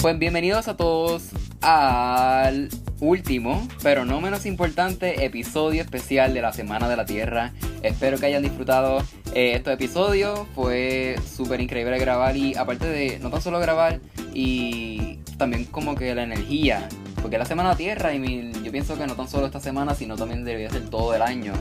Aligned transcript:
Pues 0.00 0.18
bienvenidos 0.18 0.68
a 0.68 0.76
todos 0.76 1.30
al 1.60 2.68
último, 3.00 3.66
pero 3.82 4.04
no 4.04 4.20
menos 4.20 4.46
importante, 4.46 5.24
episodio 5.24 5.82
especial 5.82 6.34
de 6.34 6.42
la 6.42 6.52
Semana 6.52 6.88
de 6.88 6.96
la 6.96 7.04
Tierra. 7.04 7.52
Espero 7.82 8.18
que 8.18 8.26
hayan 8.26 8.42
disfrutado 8.42 8.98
eh, 9.34 9.52
estos 9.54 9.74
episodios. 9.74 10.40
Fue 10.54 11.16
súper 11.24 11.60
increíble 11.60 11.98
grabar 11.98 12.36
y 12.36 12.54
aparte 12.56 12.86
de 12.86 13.18
no 13.20 13.30
tan 13.30 13.42
solo 13.42 13.60
grabar 13.60 14.00
y 14.34 15.18
también 15.36 15.66
como 15.66 15.94
que 15.94 16.14
la 16.14 16.24
energía, 16.24 16.88
porque 17.20 17.36
es 17.36 17.40
la 17.40 17.46
Semana 17.46 17.70
de 17.70 17.74
la 17.74 17.78
Tierra 17.78 18.14
y 18.14 18.52
yo 18.62 18.72
pienso 18.72 18.96
que 18.96 19.06
no 19.06 19.14
tan 19.14 19.28
solo 19.28 19.46
esta 19.46 19.60
semana, 19.60 19.94
sino 19.94 20.16
también 20.16 20.44
debería 20.44 20.70
ser 20.70 20.88
todo 20.90 21.14
el 21.14 21.22
año. 21.22 21.52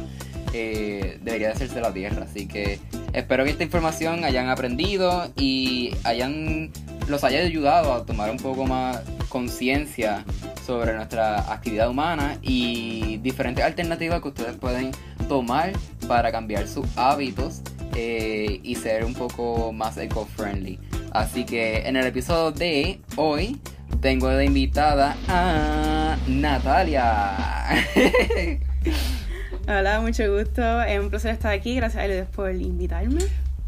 Eh, 0.53 1.19
debería 1.21 1.47
de 1.47 1.53
hacerse 1.53 1.81
la 1.81 1.93
Tierra. 1.93 2.23
Así 2.23 2.47
que 2.47 2.79
espero 3.13 3.43
que 3.43 3.51
esta 3.51 3.63
información 3.63 4.23
hayan 4.23 4.49
aprendido 4.49 5.31
y 5.35 5.91
hayan 6.03 6.71
los 7.07 7.23
haya 7.23 7.39
ayudado 7.39 7.93
a 7.93 8.05
tomar 8.05 8.29
un 8.29 8.37
poco 8.37 8.65
más 8.65 9.01
conciencia 9.29 10.25
sobre 10.65 10.93
nuestra 10.93 11.51
actividad 11.51 11.89
humana 11.89 12.37
y 12.41 13.17
diferentes 13.17 13.63
alternativas 13.63 14.21
que 14.21 14.27
ustedes 14.27 14.57
pueden 14.57 14.91
tomar 15.29 15.71
para 16.07 16.31
cambiar 16.31 16.67
sus 16.67 16.85
hábitos 16.97 17.61
eh, 17.95 18.59
y 18.63 18.75
ser 18.75 19.05
un 19.05 19.13
poco 19.13 19.71
más 19.71 19.97
eco-friendly. 19.97 20.79
Así 21.11 21.45
que 21.45 21.87
en 21.87 21.95
el 21.95 22.05
episodio 22.07 22.51
de 22.51 22.99
hoy 23.15 23.59
tengo 24.01 24.27
de 24.27 24.45
invitada 24.45 25.15
a 25.27 26.17
Natalia. 26.27 27.85
Hola, 29.69 29.99
mucho 29.99 30.23
gusto. 30.33 30.81
Es 30.83 30.97
un 30.97 31.09
placer 31.09 31.33
estar 31.33 31.51
aquí. 31.51 31.75
Gracias 31.75 32.01
a 32.01 32.05
ustedes 32.05 32.27
por 32.29 32.55
invitarme. 32.55 33.19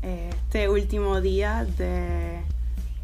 Este 0.01 0.69
último 0.69 1.19
día 1.19 1.67
de 1.77 2.39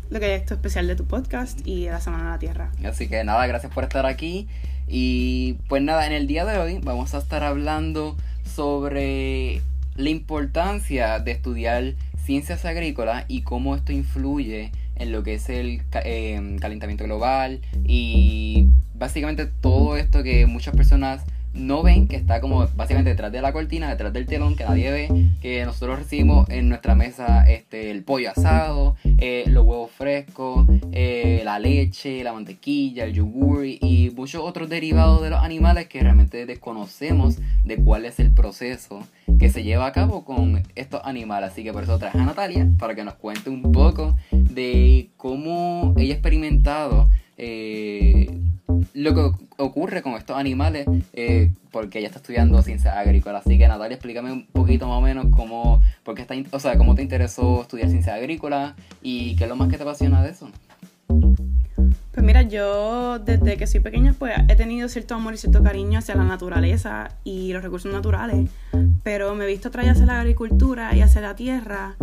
lo 0.10 0.22
que 0.22 0.34
es 0.34 0.42
esto 0.42 0.54
especial 0.54 0.88
de 0.88 0.96
tu 0.96 1.04
podcast 1.04 1.60
y 1.66 1.84
de 1.84 1.92
la 1.92 2.00
Semana 2.00 2.24
de 2.24 2.30
la 2.30 2.40
Tierra. 2.40 2.72
Así 2.86 3.10
que 3.10 3.22
nada, 3.26 3.46
gracias 3.48 3.74
por 3.74 3.84
estar 3.84 4.06
aquí. 4.06 4.48
Y 4.88 5.58
pues 5.68 5.82
nada, 5.82 6.08
en 6.08 6.14
el 6.14 6.26
día 6.26 6.46
de 6.46 6.58
hoy 6.58 6.80
vamos 6.82 7.14
a 7.14 7.18
estar 7.18 7.44
hablando 7.44 8.16
sobre 8.46 9.62
la 9.98 10.10
importancia 10.10 11.20
de 11.20 11.32
estudiar 11.32 11.96
ciencias 12.24 12.64
agrícolas 12.64 13.26
y 13.28 13.42
cómo 13.42 13.76
esto 13.76 13.92
influye 13.92 14.72
en 14.96 15.12
lo 15.12 15.22
que 15.22 15.34
es 15.34 15.50
el 15.50 15.82
eh, 16.06 16.58
calentamiento 16.62 17.04
global 17.04 17.60
y 17.86 18.70
básicamente 18.94 19.48
todo 19.48 19.98
esto 19.98 20.24
que 20.24 20.46
muchas 20.46 20.74
personas 20.78 21.26
no 21.56 21.84
ven 21.84 22.08
que 22.08 22.16
está 22.16 22.42
como 22.42 22.68
básicamente 22.76 23.12
detrás 23.12 23.32
de 23.32 23.42
la 23.42 23.54
cortina, 23.54 23.90
detrás 23.90 24.14
del 24.14 24.26
telón 24.26 24.56
que 24.56 24.66
nadie 24.66 24.92
ve, 24.92 25.30
que 25.42 25.66
nosotros 25.66 26.00
recibimos 26.00 26.50
en 26.50 26.70
nuestra 26.70 26.96
mesa 26.96 27.50
este, 27.50 27.92
el 27.92 28.04
pollo 28.04 28.32
asado, 28.32 28.96
eh, 29.20 29.46
los 29.48 29.66
huevos 29.66 29.92
frescos, 29.92 30.68
eh, 30.92 31.42
la 31.44 31.60
leche, 31.60 32.24
la 32.24 32.34
mantequilla, 32.34 33.06
el 33.06 33.14
yogur 33.14 33.66
y 33.66 34.12
muchos 34.16 34.42
otros 34.44 34.70
derivados 34.70 35.22
de 35.22 35.30
los 35.30 35.40
animales 35.40 35.88
que 35.88 36.02
realmente 36.02 36.46
desconocemos 36.46 37.38
de 37.64 37.78
cuál 37.78 38.06
es 38.06 38.20
el 38.20 38.32
proceso 38.32 39.02
que 39.40 39.50
se 39.50 39.64
lleva 39.64 39.88
a 39.88 39.92
cabo 39.92 40.26
con 40.26 40.64
estos 40.76 41.02
animales. 41.04 41.52
Así 41.52 41.64
que 41.64 41.74
por 41.74 41.84
eso 41.84 41.98
traje 41.98 42.20
a 42.20 42.26
Natalia 42.26 42.68
para 42.78 42.96
que 42.96 43.04
nos 43.04 43.16
cuente 43.16 43.50
un 43.50 43.72
poco 43.72 44.16
de 44.32 45.10
cómo 45.18 45.94
ella 45.98 46.14
ha 46.14 46.18
experimentado 46.18 47.10
eh, 47.38 48.30
lo 48.94 49.14
que 49.14 49.45
ocurre 49.58 50.02
con 50.02 50.14
estos 50.14 50.38
animales, 50.38 50.88
eh, 51.14 51.52
porque 51.72 52.00
ella 52.00 52.08
está 52.08 52.20
estudiando 52.20 52.62
ciencia 52.62 53.00
agrícola. 53.00 53.40
Así 53.40 53.58
que 53.58 53.68
Natalia, 53.68 53.96
explícame 53.96 54.32
un 54.32 54.46
poquito 54.48 54.88
más 54.88 54.98
o 54.98 55.02
menos 55.02 55.28
cómo, 55.32 55.82
porque 56.04 56.22
está, 56.22 56.36
o 56.52 56.60
sea, 56.60 56.78
cómo 56.78 56.96
te 56.96 57.02
interesó 57.02 57.62
estudiar 57.62 57.90
ciencia 57.90 58.16
agrícola 58.16 58.76
y 59.02 59.36
qué 59.36 59.44
es 59.44 59.50
lo 59.50 59.56
más 59.56 59.70
que 59.70 59.78
te 59.78 59.84
apasiona 59.84 60.24
de 60.24 60.32
eso. 60.32 60.50
Pues 61.08 62.26
mira, 62.26 62.44
yo 62.44 63.20
desde 63.20 63.58
que 63.58 63.68
soy 63.68 63.82
pequeña 63.82 64.16
pues 64.18 64.34
he 64.48 64.56
tenido 64.56 64.88
cierto 64.88 65.16
amor 65.16 65.34
y 65.34 65.38
cierto 65.38 65.62
cariño 65.62 66.00
hacia 66.00 66.16
la 66.16 66.24
naturaleza 66.24 67.10
y 67.26 67.52
los 67.52 67.62
recursos 67.62 67.92
naturales, 67.92 68.50
pero 69.04 69.36
me 69.36 69.44
he 69.44 69.48
visto 69.48 69.70
traer 69.70 69.90
hacia 69.90 70.06
la 70.06 70.22
agricultura 70.22 70.96
y 70.96 71.02
hacia 71.02 71.22
la 71.22 71.36
tierra. 71.36 71.98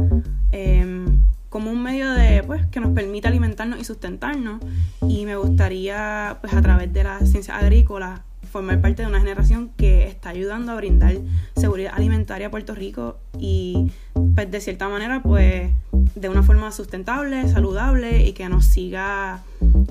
Eh, 0.51 1.07
como 1.53 1.71
un 1.71 1.83
medio 1.83 2.11
de 2.13 2.43
pues 2.45 2.67
que 2.69 2.81
nos 2.81 2.93
permita 2.93 3.29
alimentarnos 3.29 3.79
y 3.79 3.85
sustentarnos 3.85 4.59
y 5.07 5.27
me 5.27 5.37
gustaría 5.37 6.39
pues 6.41 6.55
a 6.55 6.63
través 6.63 6.91
de 6.95 7.05
la 7.05 7.21
ciencia 7.21 7.59
agrícola 7.59 8.23
formar 8.51 8.81
parte 8.81 9.03
de 9.03 9.09
una 9.09 9.21
generación 9.21 9.71
que 9.77 10.09
está 10.09 10.31
ayudando 10.31 10.73
a 10.73 10.77
brindar 10.77 11.15
seguridad 11.55 11.93
alimentaria 11.95 12.47
a 12.47 12.51
Puerto 12.51 12.75
Rico 12.75 13.19
y 13.39 13.93
pues 14.35 14.51
de 14.51 14.63
cierta 14.63 14.89
manera 14.89 15.23
pues 15.23 15.71
de 16.15 16.29
una 16.31 16.43
forma 16.43 16.73
sustentable, 16.73 17.47
saludable 17.49 18.27
y 18.27 18.33
que 18.33 18.49
nos 18.49 18.65
siga 18.65 19.43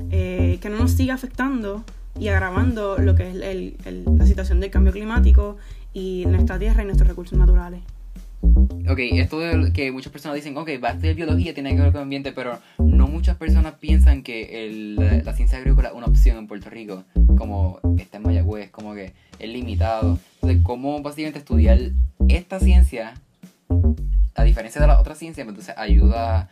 eh, 0.09 0.57
que 0.63 0.69
no 0.69 0.79
nos 0.79 0.91
siga 0.93 1.13
afectando 1.13 1.83
y 2.19 2.29
agravando 2.29 2.97
lo 2.97 3.13
que 3.13 3.29
es 3.29 3.75
la 3.85 4.25
situación 4.25 4.59
del 4.61 4.71
cambio 4.71 4.93
climático 4.93 5.57
y 5.93 6.25
nuestra 6.25 6.57
tierra 6.57 6.81
y 6.81 6.85
nuestros 6.85 7.07
recursos 7.07 7.37
naturales. 7.37 7.81
Ok, 8.91 8.99
esto 8.99 9.39
de 9.39 9.71
que 9.71 9.91
muchas 9.91 10.11
personas 10.11 10.35
dicen, 10.35 10.57
ok, 10.57 10.69
va 10.83 10.89
a 10.89 10.91
estudiar 10.91 11.15
biología, 11.15 11.53
tiene 11.53 11.75
que 11.75 11.81
ver 11.81 11.91
con 11.91 11.99
el 11.99 12.03
ambiente, 12.03 12.31
pero 12.31 12.59
no 12.79 13.07
muchas 13.07 13.37
personas 13.37 13.75
piensan 13.75 14.23
que 14.23 14.65
el, 14.65 14.95
la, 14.95 15.33
ciencia 15.33 15.59
agrícola 15.59 15.89
es 15.89 15.95
una 15.95 16.07
opción 16.07 16.37
en 16.37 16.47
Puerto 16.47 16.69
Rico, 16.69 17.03
como 17.37 17.79
está 17.97 18.17
en 18.17 18.23
Mayagüez, 18.23 18.71
como 18.71 18.93
que 18.93 19.13
es 19.39 19.49
limitado. 19.49 20.19
Entonces, 20.35 20.61
¿cómo 20.63 21.01
básicamente 21.01 21.39
estudiar 21.39 21.79
esta 22.27 22.59
ciencia, 22.59 23.13
a 24.35 24.43
diferencia 24.43 24.81
de 24.81 24.87
las 24.87 24.99
otras 24.99 25.17
ciencias, 25.17 25.45
pues, 25.45 25.57
entonces 25.57 25.75
ayuda 25.77 26.49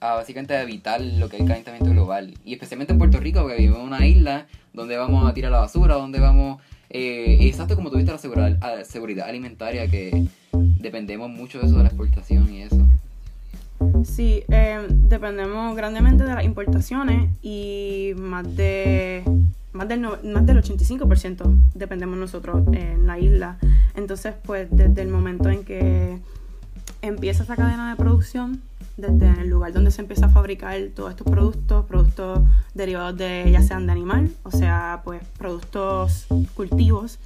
a 0.00 0.14
básicamente 0.14 0.60
evitar 0.60 1.00
lo 1.00 1.28
que 1.28 1.36
es 1.36 1.42
el 1.42 1.48
calentamiento 1.48 1.90
global? 1.90 2.34
Y 2.44 2.54
especialmente 2.54 2.92
en 2.92 2.98
Puerto 2.98 3.18
Rico, 3.18 3.46
que 3.46 3.54
vivimos 3.54 3.78
en 3.78 3.86
una 3.86 4.06
isla 4.06 4.46
donde 4.72 4.96
vamos 4.98 5.26
a 5.26 5.32
tirar 5.32 5.52
la 5.52 5.60
basura, 5.60 5.94
donde 5.94 6.20
vamos... 6.20 6.60
Eh, 6.88 7.38
exacto 7.40 7.74
como 7.74 7.90
tuviste 7.90 8.12
la 8.12 8.18
seguridad, 8.18 8.84
seguridad 8.84 9.28
alimentaria 9.28 9.88
que 9.88 10.28
dependemos 10.86 11.28
mucho 11.28 11.58
de 11.58 11.66
eso 11.66 11.76
de 11.76 11.82
la 11.82 11.88
exportación 11.88 12.52
y 12.52 12.62
eso. 12.62 12.86
Sí, 14.04 14.44
eh, 14.48 14.86
dependemos 14.88 15.76
grandemente 15.76 16.22
de 16.24 16.32
las 16.32 16.44
importaciones 16.44 17.28
y 17.42 18.12
más 18.16 18.56
de 18.56 19.24
más 19.72 19.88
del, 19.88 20.00
más 20.00 20.46
del 20.46 20.62
85% 20.62 21.54
dependemos 21.74 22.16
nosotros 22.16 22.62
en 22.72 23.06
la 23.06 23.18
isla. 23.18 23.58
Entonces, 23.94 24.34
pues 24.44 24.68
desde 24.70 25.02
el 25.02 25.08
momento 25.08 25.50
en 25.50 25.64
que 25.64 26.18
empieza 27.02 27.42
esa 27.42 27.56
cadena 27.56 27.90
de 27.90 27.96
producción, 27.96 28.62
desde 28.96 29.42
el 29.42 29.50
lugar 29.50 29.72
donde 29.72 29.90
se 29.90 30.00
empieza 30.00 30.26
a 30.26 30.28
fabricar 30.30 30.78
todos 30.94 31.10
estos 31.10 31.26
productos, 31.26 31.84
productos 31.84 32.40
derivados 32.74 33.18
de 33.18 33.50
ya 33.50 33.60
sean 33.60 33.86
de 33.86 33.92
animal, 33.92 34.30
o 34.44 34.52
sea, 34.52 35.02
pues 35.04 35.20
productos 35.36 36.26
cultivos, 36.54 37.18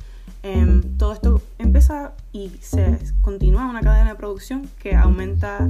Em, 0.42 0.82
todo 0.96 1.12
esto 1.12 1.42
empieza 1.58 2.14
y 2.32 2.50
se 2.60 2.98
continúa 3.20 3.68
una 3.68 3.80
cadena 3.80 4.10
de 4.10 4.16
producción 4.16 4.68
que 4.78 4.94
aumenta 4.94 5.68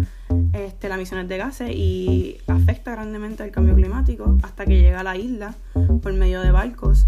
este, 0.53 0.89
las 0.89 0.97
emisiones 0.97 1.29
de 1.29 1.39
gases 1.39 1.71
y 1.75 2.39
afecta 2.47 2.93
grandemente 2.93 3.43
al 3.43 3.51
cambio 3.51 3.75
climático 3.75 4.39
hasta 4.43 4.65
que 4.67 4.81
llega 4.81 5.01
a 5.01 5.05
la 5.05 5.17
isla 5.17 5.55
por 6.03 6.13
medio 6.13 6.41
de 6.41 6.53
barcos. 6.53 7.07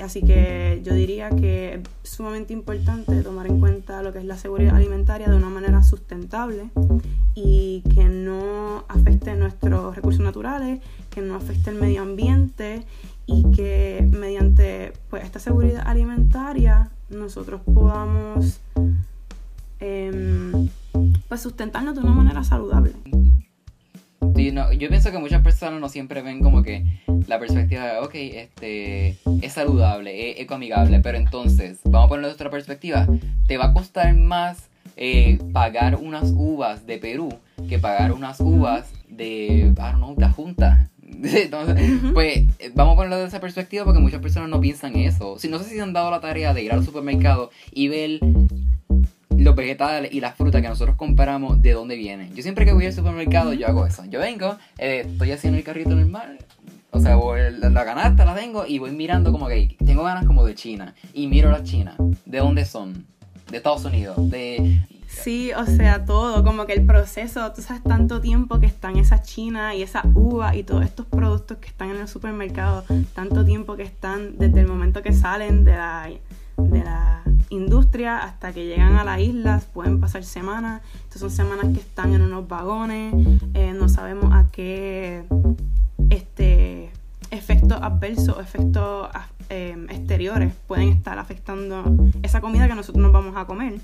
Así 0.00 0.22
que 0.22 0.80
yo 0.84 0.94
diría 0.94 1.30
que 1.30 1.82
es 2.02 2.10
sumamente 2.10 2.52
importante 2.52 3.20
tomar 3.22 3.46
en 3.46 3.58
cuenta 3.58 4.02
lo 4.02 4.12
que 4.12 4.20
es 4.20 4.24
la 4.24 4.36
seguridad 4.36 4.76
alimentaria 4.76 5.28
de 5.28 5.36
una 5.36 5.50
manera 5.50 5.82
sustentable 5.82 6.70
y 7.34 7.82
que 7.94 8.04
no 8.04 8.84
afecte 8.88 9.34
nuestros 9.34 9.96
recursos 9.96 10.22
naturales, 10.22 10.80
que 11.10 11.20
no 11.20 11.34
afecte 11.34 11.70
el 11.70 11.76
medio 11.76 12.02
ambiente 12.02 12.84
y 13.28 13.44
que 13.54 14.08
mediante 14.10 14.94
pues, 15.10 15.22
esta 15.22 15.38
seguridad 15.38 15.86
alimentaria 15.86 16.90
nosotros 17.10 17.60
podamos 17.72 18.60
em, 19.80 20.68
pues 21.28 21.42
sustentarnos 21.42 21.94
de 21.94 22.00
una 22.00 22.12
manera 22.12 22.42
saludable. 22.42 22.92
Sí, 24.34 24.50
no, 24.50 24.72
yo 24.72 24.88
pienso 24.88 25.12
que 25.12 25.18
muchas 25.18 25.42
personas 25.42 25.80
no 25.80 25.88
siempre 25.88 26.22
ven 26.22 26.42
como 26.42 26.62
que 26.62 27.00
la 27.26 27.38
perspectiva 27.38 27.84
de, 27.84 27.98
ok, 27.98 28.14
este, 28.14 29.18
es 29.42 29.52
saludable, 29.52 30.30
es 30.30 30.40
ecoamigable, 30.40 31.00
pero 31.00 31.18
entonces, 31.18 31.80
vamos 31.84 32.06
a 32.06 32.08
ponerlo 32.08 32.28
de 32.28 32.34
otra 32.34 32.50
perspectiva, 32.50 33.06
te 33.46 33.58
va 33.58 33.66
a 33.66 33.72
costar 33.72 34.14
más 34.14 34.68
eh, 34.96 35.38
pagar 35.52 35.96
unas 35.96 36.32
uvas 36.34 36.86
de 36.86 36.98
Perú 36.98 37.28
que 37.68 37.78
pagar 37.78 38.12
unas 38.12 38.40
uvas 38.40 38.90
de, 39.08 39.66
I 39.66 39.74
don't 39.74 39.96
know, 39.96 40.14
la 40.18 40.30
Junta. 40.30 40.88
Entonces, 41.22 41.90
pues 42.12 42.44
vamos 42.74 42.92
a 42.92 42.96
ponerlo 42.96 43.18
de 43.18 43.26
esa 43.26 43.40
perspectiva 43.40 43.84
porque 43.84 44.00
muchas 44.00 44.20
personas 44.20 44.48
no 44.48 44.60
piensan 44.60 44.96
eso. 44.96 45.38
Si 45.38 45.48
no 45.48 45.58
sé 45.58 45.64
si 45.64 45.74
se 45.74 45.82
han 45.82 45.92
dado 45.92 46.10
la 46.10 46.20
tarea 46.20 46.54
de 46.54 46.62
ir 46.62 46.72
al 46.72 46.84
supermercado 46.84 47.50
y 47.72 47.88
ver 47.88 48.20
los 49.36 49.54
vegetales 49.56 50.12
y 50.12 50.20
las 50.20 50.36
frutas 50.36 50.62
que 50.62 50.68
nosotros 50.68 50.96
compramos 50.96 51.60
de 51.60 51.72
dónde 51.72 51.96
vienen. 51.96 52.34
Yo 52.34 52.42
siempre 52.42 52.64
que 52.64 52.72
voy 52.72 52.86
al 52.86 52.92
supermercado 52.92 53.52
yo 53.52 53.66
hago 53.66 53.86
eso. 53.86 54.04
Yo 54.06 54.20
vengo, 54.20 54.56
eh, 54.78 55.04
estoy 55.06 55.32
haciendo 55.32 55.58
el 55.58 55.64
carrito 55.64 55.90
normal, 55.90 56.38
o 56.90 57.00
sea, 57.00 57.16
voy, 57.16 57.40
la, 57.58 57.70
la, 57.70 57.84
canasta 57.84 58.24
la 58.24 58.34
tengo 58.34 58.66
y 58.66 58.78
voy 58.78 58.90
mirando 58.92 59.30
como 59.32 59.46
que 59.48 59.76
tengo 59.84 60.04
ganas 60.04 60.24
como 60.26 60.44
de 60.44 60.54
China 60.54 60.94
y 61.12 61.26
miro 61.26 61.50
las 61.50 61.64
chinas. 61.64 61.96
¿De 62.24 62.38
dónde 62.38 62.64
son? 62.64 63.06
De 63.50 63.56
Estados 63.56 63.84
Unidos, 63.84 64.16
de 64.30 64.80
Sí, 65.08 65.52
o 65.52 65.64
sea, 65.64 66.04
todo, 66.04 66.44
como 66.44 66.66
que 66.66 66.74
el 66.74 66.84
proceso, 66.84 67.50
tú 67.52 67.62
sabes, 67.62 67.82
tanto 67.82 68.20
tiempo 68.20 68.60
que 68.60 68.66
están 68.66 68.98
esa 68.98 69.22
china 69.22 69.74
y 69.74 69.82
esa 69.82 70.02
uva 70.14 70.54
y 70.54 70.62
todos 70.64 70.84
estos 70.84 71.06
productos 71.06 71.56
que 71.58 71.68
están 71.68 71.90
en 71.90 71.96
el 71.96 72.08
supermercado, 72.08 72.84
tanto 73.14 73.44
tiempo 73.44 73.74
que 73.74 73.84
están 73.84 74.36
desde 74.36 74.60
el 74.60 74.68
momento 74.68 75.02
que 75.02 75.14
salen 75.14 75.64
de 75.64 75.72
la, 75.72 76.10
de 76.58 76.84
la 76.84 77.22
industria 77.48 78.18
hasta 78.18 78.52
que 78.52 78.66
llegan 78.66 78.96
a 78.96 79.04
las 79.04 79.20
islas, 79.20 79.64
pueden 79.64 79.98
pasar 79.98 80.24
semanas, 80.24 80.82
estas 81.04 81.20
son 81.20 81.30
semanas 81.30 81.72
que 81.72 81.80
están 81.80 82.12
en 82.12 82.20
unos 82.20 82.46
vagones, 82.46 83.14
eh, 83.54 83.72
no 83.72 83.88
sabemos 83.88 84.34
a 84.34 84.46
qué 84.52 85.24
este 86.10 86.92
efectos 87.30 87.78
adversos, 87.80 88.38
efectos 88.40 89.08
eh, 89.50 89.76
exteriores 89.90 90.52
pueden 90.66 90.88
estar 90.88 91.18
afectando 91.18 91.84
esa 92.22 92.40
comida 92.40 92.68
que 92.68 92.74
nosotros 92.74 93.02
nos 93.02 93.12
vamos 93.12 93.36
a 93.36 93.46
comer. 93.46 93.74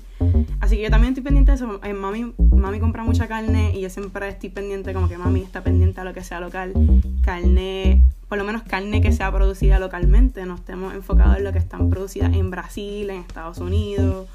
Así 0.59 0.77
que 0.77 0.83
yo 0.83 0.89
también 0.89 1.13
estoy 1.13 1.23
pendiente 1.23 1.51
de 1.51 1.55
eso. 1.55 1.79
Eh, 1.83 1.93
mami, 1.93 2.33
mami 2.37 2.79
compra 2.79 3.03
mucha 3.03 3.27
carne 3.27 3.75
y 3.75 3.81
yo 3.81 3.89
siempre 3.89 4.27
estoy 4.27 4.49
pendiente, 4.49 4.93
como 4.93 5.09
que 5.09 5.17
mami 5.17 5.41
está 5.41 5.63
pendiente 5.63 6.01
a 6.01 6.03
lo 6.03 6.13
que 6.13 6.23
sea 6.23 6.39
local. 6.39 6.73
Carne, 7.21 8.05
por 8.29 8.37
lo 8.37 8.43
menos 8.43 8.63
carne 8.63 9.01
que 9.01 9.11
sea 9.11 9.31
producida 9.31 9.79
localmente. 9.79 10.45
No 10.45 10.55
estemos 10.55 10.93
enfocados 10.93 11.37
en 11.37 11.43
lo 11.43 11.51
que 11.51 11.59
están 11.59 11.89
producidas 11.89 12.33
en 12.33 12.51
Brasil, 12.51 13.09
en 13.09 13.21
Estados 13.21 13.57
Unidos. 13.57 14.27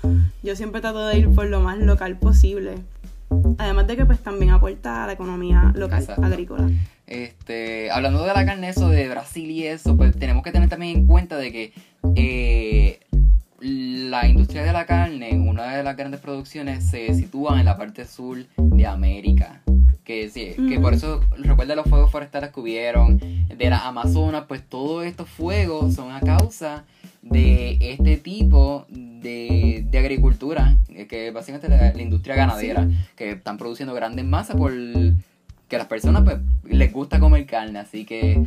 Yo 0.43 0.57
siempre 0.57 0.81
trato 0.81 1.07
de 1.07 1.19
ir 1.19 1.31
por 1.31 1.47
lo 1.47 1.61
más 1.61 1.79
local 1.79 2.19
posible. 2.19 2.77
Además 3.59 3.87
de 3.87 3.97
que 3.97 4.07
pues 4.07 4.21
también 4.21 4.51
aporta 4.51 5.05
a 5.05 5.07
la 5.07 5.13
economía 5.13 5.73
local 5.75 6.07
agrícola. 6.23 6.69
Este, 7.07 7.91
hablando 7.91 8.25
de 8.25 8.33
la 8.33 8.45
carne, 8.45 8.69
eso 8.69 8.89
de 8.89 9.09
Brasil 9.09 9.51
y 9.51 9.67
eso, 9.67 9.97
pues 9.97 10.17
tenemos 10.17 10.43
que 10.43 10.53
tener 10.53 10.69
también 10.69 10.99
en 10.99 11.07
cuenta 11.07 11.37
de 11.37 11.53
que 11.53 11.73
eh, 12.15 13.01
la 13.61 14.27
industria 14.27 14.63
de 14.63 14.73
la 14.73 14.87
carne, 14.87 15.33
una 15.39 15.77
de 15.77 15.83
las 15.83 15.97
grandes 15.97 16.21
producciones, 16.21 16.85
se 16.85 17.15
sitúa 17.15 17.59
en 17.59 17.67
la 17.67 17.77
parte 17.77 18.05
sur 18.05 18.39
de 18.57 18.87
América. 18.87 19.61
Que, 20.05 20.29
sí, 20.29 20.57
que 20.69 20.81
por 20.81 20.95
eso 20.95 21.21
recuerda 21.39 21.77
los 21.77 21.87
fuegos 21.87 22.11
forestales 22.11 22.51
que 22.51 22.59
hubieron 22.59 23.19
de 23.19 23.71
la 23.71 23.87
Amazonas, 23.87 24.45
pues 24.49 24.63
todos 24.69 25.05
estos 25.05 25.29
fuegos 25.29 25.95
son 25.95 26.11
a 26.11 26.21
causa 26.21 26.85
de 27.23 27.79
este 27.81 28.17
tipo 28.17 28.87
de, 28.89 29.87
de 29.91 29.99
agricultura, 29.99 30.79
que 31.09 31.31
básicamente 31.31 31.69
la, 31.69 31.93
la 31.93 32.03
industria 32.03 32.35
ganadera, 32.35 32.89
que 33.17 33.33
están 33.33 33.59
produciendo 33.59 33.95
grandes 33.95 34.25
masas 34.25 34.57
por 34.57 34.73
que 35.71 35.77
a 35.77 35.79
las 35.79 35.89
personas 35.89 36.25
pues, 36.25 36.39
les 36.65 36.93
gusta 36.93 37.21
comer 37.21 37.47
carne, 37.47 37.79
así 37.79 38.05
que... 38.05 38.45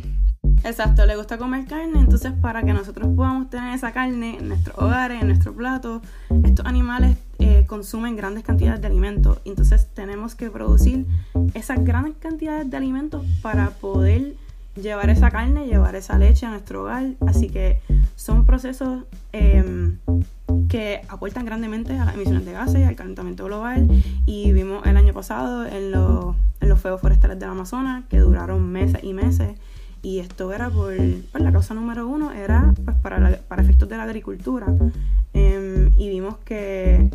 Exacto, 0.62 1.06
les 1.06 1.16
gusta 1.16 1.38
comer 1.38 1.64
carne, 1.64 1.98
entonces 1.98 2.32
para 2.32 2.62
que 2.62 2.74
nosotros 2.74 3.08
podamos 3.16 3.48
tener 3.48 3.74
esa 3.74 3.92
carne 3.92 4.36
en 4.38 4.48
nuestros 4.48 4.78
hogares, 4.78 5.22
en 5.22 5.28
nuestro 5.28 5.54
plato, 5.54 6.02
estos 6.44 6.66
animales 6.66 7.16
eh, 7.38 7.64
consumen 7.66 8.14
grandes 8.14 8.44
cantidades 8.44 8.82
de 8.82 8.86
alimentos, 8.86 9.40
entonces 9.46 9.88
tenemos 9.94 10.34
que 10.34 10.50
producir 10.50 11.06
esas 11.54 11.82
grandes 11.82 12.16
cantidades 12.18 12.70
de 12.70 12.76
alimentos 12.76 13.24
para 13.40 13.70
poder 13.70 14.34
llevar 14.80 15.10
esa 15.10 15.30
carne, 15.30 15.66
llevar 15.66 15.94
esa 15.94 16.18
leche 16.18 16.46
a 16.46 16.50
nuestro 16.50 16.82
hogar, 16.82 17.12
así 17.26 17.48
que 17.48 17.80
son 18.16 18.44
procesos 18.44 19.04
em, 19.32 19.98
que 20.68 21.02
aportan 21.08 21.44
grandemente 21.44 21.96
a 21.96 22.04
las 22.04 22.14
emisiones 22.14 22.44
de 22.44 22.52
gases 22.52 22.86
al 22.86 22.96
calentamiento 22.96 23.44
global 23.44 23.88
y 24.26 24.52
vimos 24.52 24.84
el 24.86 24.96
año 24.96 25.12
pasado 25.12 25.66
en 25.66 25.90
los 25.90 26.36
en 26.64 26.68
los 26.70 26.80
fuegos 26.80 27.00
forestales 27.00 27.38
del 27.38 27.50
Amazonas, 27.50 28.04
que 28.08 28.18
duraron 28.18 28.72
meses 28.72 29.04
y 29.04 29.12
meses. 29.12 29.56
Y 30.02 30.18
esto 30.18 30.52
era 30.52 30.68
por, 30.68 30.94
pues, 30.96 31.44
la 31.44 31.52
causa 31.52 31.74
número 31.74 32.06
uno, 32.06 32.32
era 32.32 32.74
pues, 32.84 32.96
para, 32.98 33.38
para 33.48 33.62
efectos 33.62 33.88
de 33.88 33.96
la 33.96 34.02
agricultura. 34.02 34.66
Em, 35.32 35.90
y 35.96 36.08
vimos 36.08 36.38
que 36.44 37.10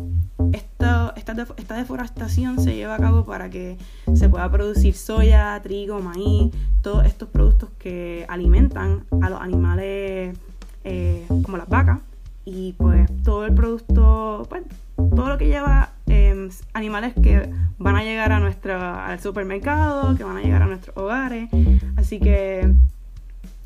esta, 1.30 1.54
esta, 1.56 1.76
deforestación 1.76 2.60
se 2.60 2.74
lleva 2.74 2.94
a 2.94 2.98
cabo 2.98 3.24
para 3.24 3.50
que 3.50 3.76
se 4.14 4.28
pueda 4.28 4.50
producir 4.50 4.94
soya, 4.94 5.60
trigo, 5.62 6.00
maíz, 6.00 6.52
todos 6.82 7.06
estos 7.06 7.28
productos 7.28 7.70
que 7.78 8.24
alimentan 8.28 9.04
a 9.22 9.30
los 9.30 9.40
animales 9.40 10.36
eh, 10.84 11.26
como 11.42 11.56
las 11.56 11.68
vacas. 11.68 12.00
Y 12.44 12.72
pues 12.72 13.08
todo 13.22 13.44
el 13.44 13.54
producto, 13.54 14.46
pues 14.48 14.62
todo 14.96 15.28
lo 15.28 15.38
que 15.38 15.46
lleva 15.46 15.92
em, 16.06 16.48
animales 16.72 17.14
que 17.22 17.50
van 17.78 17.96
a 17.96 18.02
llegar 18.02 18.32
a 18.32 18.40
nuestro, 18.40 18.80
al 18.80 19.20
supermercado, 19.20 20.16
que 20.16 20.24
van 20.24 20.38
a 20.38 20.40
llegar 20.40 20.62
a 20.62 20.66
nuestros 20.66 20.96
hogares. 20.96 21.48
Así 21.96 22.18
que 22.18 22.72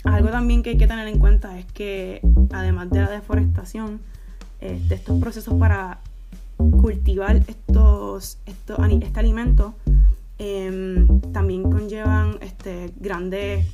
algo 0.04 0.28
también 0.28 0.62
que 0.62 0.70
hay 0.70 0.76
que 0.76 0.86
tener 0.86 1.06
en 1.08 1.18
cuenta 1.18 1.58
es 1.58 1.64
que 1.66 2.20
además 2.52 2.90
de 2.90 3.00
la 3.00 3.10
deforestación, 3.10 4.00
de 4.60 4.76
este, 4.76 4.94
estos 4.96 5.20
procesos 5.20 5.54
para 5.54 6.00
cultivar 6.56 7.36
estos, 7.36 8.38
estos 8.46 8.78
este 9.02 9.20
alimento 9.20 9.74
em, 10.38 11.20
también 11.32 11.62
conllevan 11.64 12.38
este, 12.40 12.92
grandes, 12.96 13.66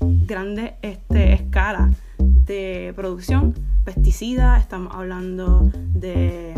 grandes 0.00 0.72
este, 0.82 1.32
escalas 1.32 1.96
de 2.18 2.92
producción, 2.96 3.54
pesticidas, 3.84 4.60
estamos 4.60 4.94
hablando 4.94 5.70
de 5.94 6.54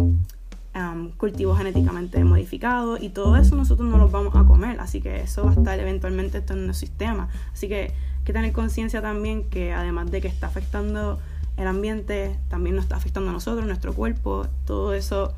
cultivos 1.17 1.57
genéticamente 1.59 2.23
modificados 2.25 3.01
y 3.01 3.09
todo 3.09 3.37
eso 3.37 3.55
nosotros 3.55 3.89
no 3.89 3.97
los 3.97 4.11
vamos 4.11 4.35
a 4.35 4.45
comer, 4.45 4.81
así 4.81 5.01
que 5.01 5.21
eso 5.21 5.45
va 5.45 5.51
a 5.51 5.55
estar 5.55 5.79
eventualmente 5.79 6.43
en 6.49 6.69
el 6.69 6.75
sistema. 6.75 7.29
Así 7.53 7.69
que 7.69 7.83
hay 7.83 8.25
que 8.25 8.33
tener 8.33 8.53
conciencia 8.53 9.01
también 9.01 9.49
que 9.49 9.73
además 9.73 10.11
de 10.11 10.21
que 10.21 10.29
está 10.29 10.49
afectando 10.49 11.21
el 11.57 11.69
ambiente, 11.69 12.37
también 12.49 12.75
nos 12.75 12.87
está 12.87 12.97
afectando 12.97 13.31
a 13.31 13.33
nosotros, 13.33 13.65
nuestro 13.67 13.95
cuerpo, 13.95 14.47
todo 14.67 14.95
eso, 14.95 15.35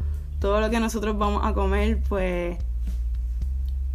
todo 0.47 0.61
lo 0.61 0.71
que 0.71 0.79
nosotros 0.79 1.19
vamos 1.19 1.43
a 1.45 1.55
comer, 1.55 1.99
pues 2.09 2.57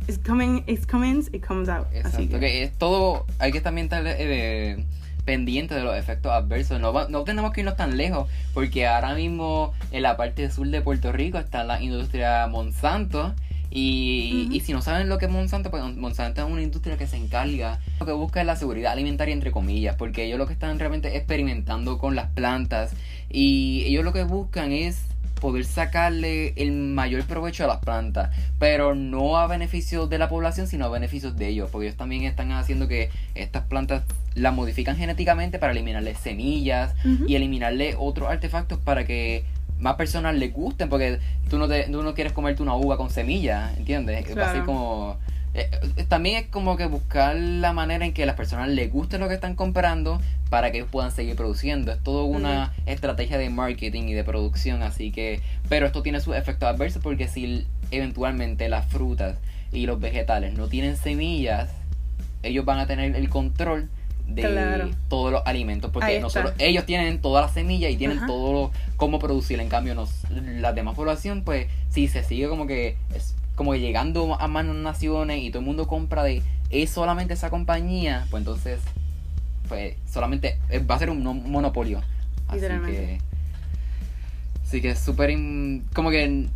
it's 0.05 0.17
coming, 0.17 0.65
it's 0.67 0.85
coming, 0.85 1.23
it 1.31 1.41
comes 1.41 1.69
out. 1.69 1.87
Así 2.03 2.27
que 2.27 2.63
es 2.63 2.77
todo, 2.77 3.25
hay 3.39 3.53
que 3.53 3.61
también 3.61 3.85
estar 3.85 4.03
eh, 4.05 4.83
pendiente 5.23 5.75
de 5.75 5.81
los 5.81 5.95
efectos 5.95 6.29
adversos. 6.29 6.81
No, 6.81 7.07
no 7.07 7.23
tenemos 7.23 7.53
que 7.53 7.61
irnos 7.61 7.77
tan 7.77 7.95
lejos, 7.95 8.27
porque 8.53 8.85
ahora 8.85 9.13
mismo 9.13 9.71
en 9.93 10.03
la 10.03 10.17
parte 10.17 10.51
sur 10.51 10.67
de 10.67 10.81
Puerto 10.81 11.13
Rico 11.13 11.37
está 11.37 11.63
la 11.63 11.81
industria 11.81 12.47
Monsanto. 12.47 13.33
Y, 13.73 14.49
y, 14.51 14.59
si 14.59 14.73
no 14.73 14.81
saben 14.81 15.07
lo 15.07 15.17
que 15.17 15.27
es 15.27 15.31
Monsanto, 15.31 15.71
pues 15.71 15.81
Monsanto 15.95 16.41
es 16.41 16.51
una 16.51 16.61
industria 16.61 16.97
que 16.97 17.07
se 17.07 17.15
encarga, 17.15 17.79
lo 18.01 18.05
que 18.05 18.11
busca 18.11 18.41
es 18.41 18.45
la 18.45 18.57
seguridad 18.57 18.91
alimentaria, 18.91 19.33
entre 19.33 19.53
comillas, 19.53 19.95
porque 19.95 20.25
ellos 20.25 20.37
lo 20.37 20.47
que 20.47 20.51
están 20.51 20.77
realmente 20.79 21.15
experimentando 21.15 21.97
con 21.97 22.17
las 22.17 22.29
plantas 22.31 22.91
y 23.29 23.85
ellos 23.85 24.03
lo 24.03 24.11
que 24.11 24.25
buscan 24.25 24.73
es 24.73 25.05
poder 25.41 25.65
sacarle 25.65 26.53
el 26.55 26.71
mayor 26.71 27.25
provecho 27.25 27.65
a 27.65 27.67
las 27.67 27.79
plantas, 27.79 28.29
pero 28.59 28.95
no 28.95 29.37
a 29.37 29.47
beneficio 29.47 30.07
de 30.07 30.17
la 30.17 30.29
población, 30.29 30.67
sino 30.67 30.85
a 30.85 30.89
beneficios 30.89 31.35
de 31.35 31.49
ellos, 31.49 31.69
porque 31.69 31.87
ellos 31.87 31.97
también 31.97 32.23
están 32.23 32.53
haciendo 32.53 32.87
que 32.87 33.09
estas 33.35 33.63
plantas 33.63 34.03
las 34.35 34.53
modifican 34.53 34.95
genéticamente 34.95 35.59
para 35.59 35.73
eliminarle 35.73 36.15
semillas 36.15 36.93
y 37.27 37.35
eliminarle 37.35 37.95
otros 37.97 38.29
artefactos 38.29 38.79
para 38.79 39.03
que 39.03 39.43
más 39.79 39.95
personas 39.95 40.35
les 40.35 40.53
gusten, 40.53 40.87
porque 40.87 41.19
tú 41.49 41.57
no, 41.57 41.67
te, 41.67 41.83
tú 41.85 42.03
no 42.03 42.13
quieres 42.13 42.31
comerte 42.31 42.61
una 42.61 42.75
uva 42.75 42.95
con 42.95 43.09
semillas, 43.09 43.75
¿entiendes? 43.77 44.25
Así 44.37 44.59
como 44.59 45.17
eh, 45.53 45.69
eh, 45.97 46.05
también 46.07 46.37
es 46.37 46.47
como 46.47 46.77
que 46.77 46.85
buscar 46.85 47.35
la 47.35 47.73
manera 47.73 48.05
en 48.05 48.13
que 48.13 48.23
a 48.23 48.25
las 48.25 48.35
personas 48.35 48.69
les 48.69 48.91
guste 48.91 49.17
lo 49.17 49.27
que 49.27 49.33
están 49.33 49.55
comprando 49.55 50.21
para 50.49 50.71
que 50.71 50.77
ellos 50.77 50.89
puedan 50.89 51.11
seguir 51.11 51.35
produciendo. 51.35 51.91
Es 51.91 51.99
todo 52.01 52.25
una 52.25 52.73
estrategia 52.85 53.37
de 53.37 53.49
marketing 53.49 54.03
y 54.03 54.13
de 54.13 54.23
producción, 54.23 54.83
así 54.83 55.11
que... 55.11 55.41
Pero 55.69 55.85
esto 55.85 56.01
tiene 56.01 56.19
sus 56.19 56.35
efectos 56.35 56.69
adversos 56.69 57.01
porque 57.01 57.27
si 57.27 57.65
eventualmente 57.91 58.69
las 58.69 58.85
frutas 58.87 59.37
y 59.71 59.85
los 59.85 59.99
vegetales 59.99 60.53
no 60.53 60.67
tienen 60.67 60.97
semillas, 60.97 61.69
ellos 62.43 62.65
van 62.65 62.79
a 62.79 62.87
tener 62.87 63.15
el 63.15 63.29
control 63.29 63.89
de 64.27 64.93
todos 65.09 65.31
los 65.31 65.41
alimentos 65.45 65.91
porque 65.91 66.19
nosotros 66.21 66.53
ellos 66.57 66.85
tienen 66.85 67.19
todas 67.19 67.45
las 67.45 67.53
semillas 67.53 67.91
y 67.91 67.97
tienen 67.97 68.25
todo 68.27 68.53
lo, 68.53 68.71
cómo 68.95 69.19
producir. 69.19 69.59
En 69.59 69.67
cambio 69.67 69.95
nos, 69.95 70.29
la 70.29 70.73
demás 70.73 70.95
población 70.95 71.43
pues 71.43 71.67
si 71.89 72.07
se 72.07 72.23
sigue 72.23 72.47
como 72.47 72.67
que 72.67 72.97
como 73.55 73.75
llegando 73.75 74.39
a 74.39 74.47
más 74.47 74.65
naciones 74.65 75.43
y 75.43 75.49
todo 75.49 75.59
el 75.59 75.65
mundo 75.65 75.87
compra 75.87 76.23
de 76.23 76.41
es 76.69 76.89
solamente 76.89 77.33
esa 77.33 77.49
compañía, 77.49 78.27
pues 78.29 78.41
entonces 78.41 78.79
pues 79.67 79.95
solamente 80.09 80.57
eh, 80.69 80.79
va 80.79 80.95
a 80.95 80.99
ser 80.99 81.09
un 81.09 81.23
monopolio. 81.23 82.01
Así 82.47 82.61
que 82.61 83.19
Así 84.65 84.81
que 84.81 84.91
es 84.91 84.99
súper 84.99 85.37
como 85.93 86.11
que 86.11 86.47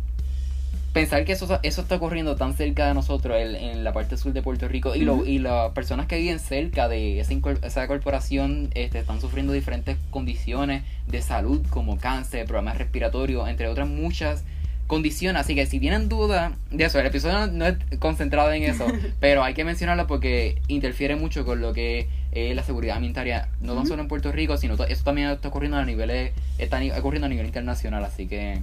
pensar 0.96 1.26
que 1.26 1.32
eso, 1.32 1.60
eso 1.62 1.82
está 1.82 1.96
ocurriendo 1.96 2.36
tan 2.36 2.54
cerca 2.54 2.88
de 2.88 2.94
nosotros 2.94 3.36
en, 3.38 3.84
la 3.84 3.92
parte 3.92 4.16
sur 4.16 4.32
de 4.32 4.40
Puerto 4.40 4.66
Rico 4.66 4.94
y, 4.94 5.00
lo, 5.00 5.26
y 5.26 5.38
las 5.38 5.72
personas 5.72 6.06
que 6.06 6.16
viven 6.16 6.38
cerca 6.38 6.88
de 6.88 7.20
esa, 7.20 7.34
esa 7.62 7.86
corporación 7.86 8.70
este, 8.72 9.00
están 9.00 9.20
sufriendo 9.20 9.52
diferentes 9.52 9.98
condiciones 10.08 10.84
de 11.06 11.20
salud 11.20 11.60
como 11.68 11.98
cáncer, 11.98 12.46
problemas 12.46 12.78
respiratorios, 12.78 13.46
entre 13.50 13.68
otras 13.68 13.86
muchas 13.86 14.44
condición. 14.86 15.36
Así 15.36 15.54
que 15.54 15.66
si 15.66 15.80
tienen 15.80 16.08
duda 16.08 16.52
de 16.70 16.84
eso, 16.84 16.98
el 16.98 17.06
episodio 17.06 17.46
no, 17.46 17.66
es 17.66 17.76
concentrado 17.98 18.52
en 18.52 18.62
eso, 18.62 18.86
pero 19.20 19.42
hay 19.42 19.54
que 19.54 19.64
mencionarlo 19.64 20.06
porque 20.06 20.60
interfiere 20.68 21.16
mucho 21.16 21.44
con 21.44 21.60
lo 21.60 21.72
que 21.72 22.08
es 22.32 22.54
la 22.54 22.62
seguridad 22.62 22.96
alimentaria, 22.96 23.48
no 23.60 23.74
tan 23.74 23.86
solo 23.86 24.02
en 24.02 24.08
Puerto 24.08 24.30
Rico, 24.32 24.56
sino 24.56 24.74
eso 24.74 25.04
también 25.04 25.30
está 25.30 25.48
ocurriendo 25.48 25.78
a 25.78 25.84
nivel, 25.84 26.32
está 26.58 26.80
ocurriendo 26.98 27.26
a 27.26 27.28
nivel 27.28 27.46
internacional. 27.46 28.04
Así 28.04 28.26
que 28.26 28.60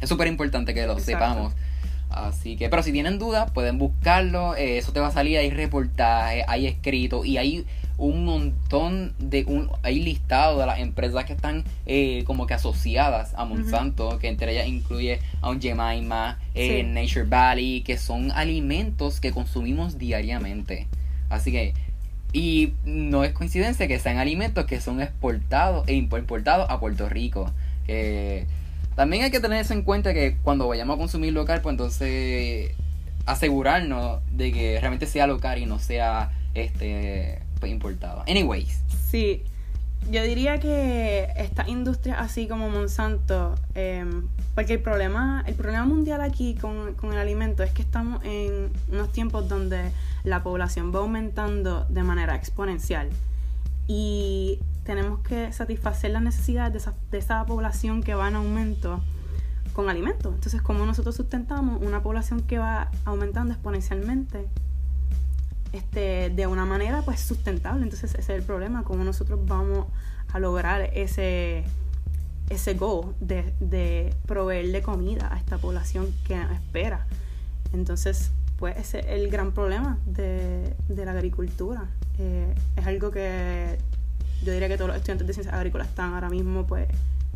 es 0.00 0.08
súper 0.08 0.28
importante 0.28 0.74
que 0.74 0.86
lo 0.86 0.98
sepamos. 0.98 1.54
Así 2.10 2.56
que, 2.56 2.68
pero 2.68 2.82
si 2.82 2.92
tienen 2.92 3.18
dudas, 3.18 3.50
pueden 3.52 3.78
buscarlo. 3.78 4.54
Eh, 4.56 4.76
eso 4.76 4.92
te 4.92 5.00
va 5.00 5.08
a 5.08 5.12
salir, 5.12 5.38
hay 5.38 5.50
reportajes, 5.50 6.44
hay 6.46 6.66
escritos 6.66 7.24
y 7.24 7.38
hay 7.38 7.64
un 7.98 8.24
montón 8.24 9.14
de. 9.18 9.44
Un, 9.46 9.70
hay 9.82 10.00
listado 10.00 10.58
de 10.58 10.66
las 10.66 10.78
empresas 10.78 11.24
que 11.24 11.32
están 11.32 11.64
eh, 11.86 12.24
como 12.26 12.46
que 12.46 12.54
asociadas 12.54 13.34
a 13.36 13.44
Monsanto, 13.44 14.18
que 14.18 14.28
entre 14.28 14.52
ellas 14.52 14.66
incluye 14.66 15.20
a 15.40 15.50
un 15.50 15.60
Jemima, 15.60 16.38
eh, 16.54 16.82
Nature 16.84 17.24
Valley, 17.24 17.82
que 17.82 17.98
son 17.98 18.30
alimentos 18.32 19.20
que 19.20 19.32
consumimos 19.32 19.98
diariamente. 19.98 20.86
Así 21.28 21.52
que. 21.52 21.74
Y 22.34 22.72
no 22.86 23.24
es 23.24 23.32
coincidencia 23.32 23.86
que 23.88 23.98
sean 23.98 24.16
alimentos 24.16 24.64
que 24.64 24.80
son 24.80 25.02
exportados 25.02 25.86
e 25.86 25.92
importados 25.92 26.66
a 26.70 26.80
Puerto 26.80 27.10
Rico. 27.10 27.52
Que 27.86 28.46
también 28.96 29.24
hay 29.24 29.30
que 29.30 29.40
tener 29.40 29.60
eso 29.60 29.74
en 29.74 29.82
cuenta 29.82 30.14
que 30.14 30.36
cuando 30.42 30.66
vayamos 30.66 30.94
a 30.94 30.98
consumir 30.98 31.34
local, 31.34 31.60
pues 31.60 31.74
entonces 31.74 32.72
asegurarnos 33.26 34.20
de 34.30 34.52
que 34.52 34.78
realmente 34.80 35.06
sea 35.06 35.26
local 35.26 35.58
y 35.58 35.66
no 35.66 35.78
sea 35.78 36.32
este 36.54 37.41
pues, 37.62 37.72
importado. 37.72 38.24
Anyways. 38.26 38.80
Sí, 39.08 39.44
yo 40.10 40.20
diría 40.24 40.58
que 40.58 41.28
esta 41.36 41.68
industria 41.68 42.18
así 42.18 42.48
como 42.48 42.68
Monsanto, 42.68 43.54
em, 43.76 44.26
porque 44.56 44.72
el 44.74 44.80
problema, 44.80 45.44
el 45.46 45.54
problema 45.54 45.84
mundial 45.84 46.22
aquí 46.22 46.56
con, 46.56 46.94
con 46.94 47.12
el 47.12 47.18
alimento 47.18 47.62
es 47.62 47.70
que 47.70 47.82
estamos 47.82 48.20
en 48.24 48.70
unos 48.90 49.12
tiempos 49.12 49.48
donde 49.48 49.92
la 50.24 50.42
población 50.42 50.92
va 50.92 50.98
aumentando 50.98 51.86
de 51.88 52.02
manera 52.02 52.34
exponencial 52.34 53.10
y 53.86 54.58
tenemos 54.82 55.20
que 55.20 55.52
satisfacer 55.52 56.10
las 56.10 56.22
necesidades 56.22 56.72
de 56.72 56.78
esa, 56.80 56.94
de 57.12 57.18
esa 57.18 57.46
población 57.46 58.02
que 58.02 58.16
va 58.16 58.26
en 58.26 58.34
aumento 58.34 59.00
con 59.72 59.88
alimentos. 59.88 60.34
Entonces, 60.34 60.60
como 60.62 60.84
nosotros 60.84 61.14
sustentamos 61.14 61.80
una 61.80 62.02
población 62.02 62.42
que 62.42 62.58
va 62.58 62.90
aumentando 63.04 63.54
exponencialmente 63.54 64.48
este, 65.72 66.30
de 66.30 66.46
una 66.46 66.64
manera 66.64 67.02
pues 67.02 67.20
sustentable? 67.20 67.82
Entonces, 67.82 68.14
ese 68.14 68.20
es 68.20 68.38
el 68.38 68.42
problema, 68.42 68.84
cómo 68.84 69.04
nosotros 69.04 69.40
vamos 69.44 69.86
a 70.32 70.38
lograr 70.38 70.90
ese, 70.94 71.64
ese 72.50 72.74
goal 72.74 73.14
de, 73.20 73.52
de 73.60 74.14
proveerle 74.26 74.82
comida 74.82 75.32
a 75.32 75.38
esta 75.38 75.58
población 75.58 76.14
que 76.26 76.34
espera. 76.34 77.06
Entonces, 77.72 78.30
pues 78.58 78.76
ese 78.76 79.00
es 79.00 79.06
el 79.06 79.28
gran 79.28 79.52
problema 79.52 79.98
de, 80.06 80.74
de 80.88 81.04
la 81.04 81.12
agricultura. 81.12 81.86
Eh, 82.18 82.54
es 82.76 82.86
algo 82.86 83.10
que 83.10 83.78
yo 84.44 84.52
diría 84.52 84.68
que 84.68 84.76
todos 84.76 84.88
los 84.88 84.96
estudiantes 84.96 85.26
de 85.26 85.32
ciencias 85.32 85.54
agrícolas 85.54 85.88
están 85.88 86.14
ahora 86.14 86.28
mismo 86.28 86.66
pues 86.66 86.88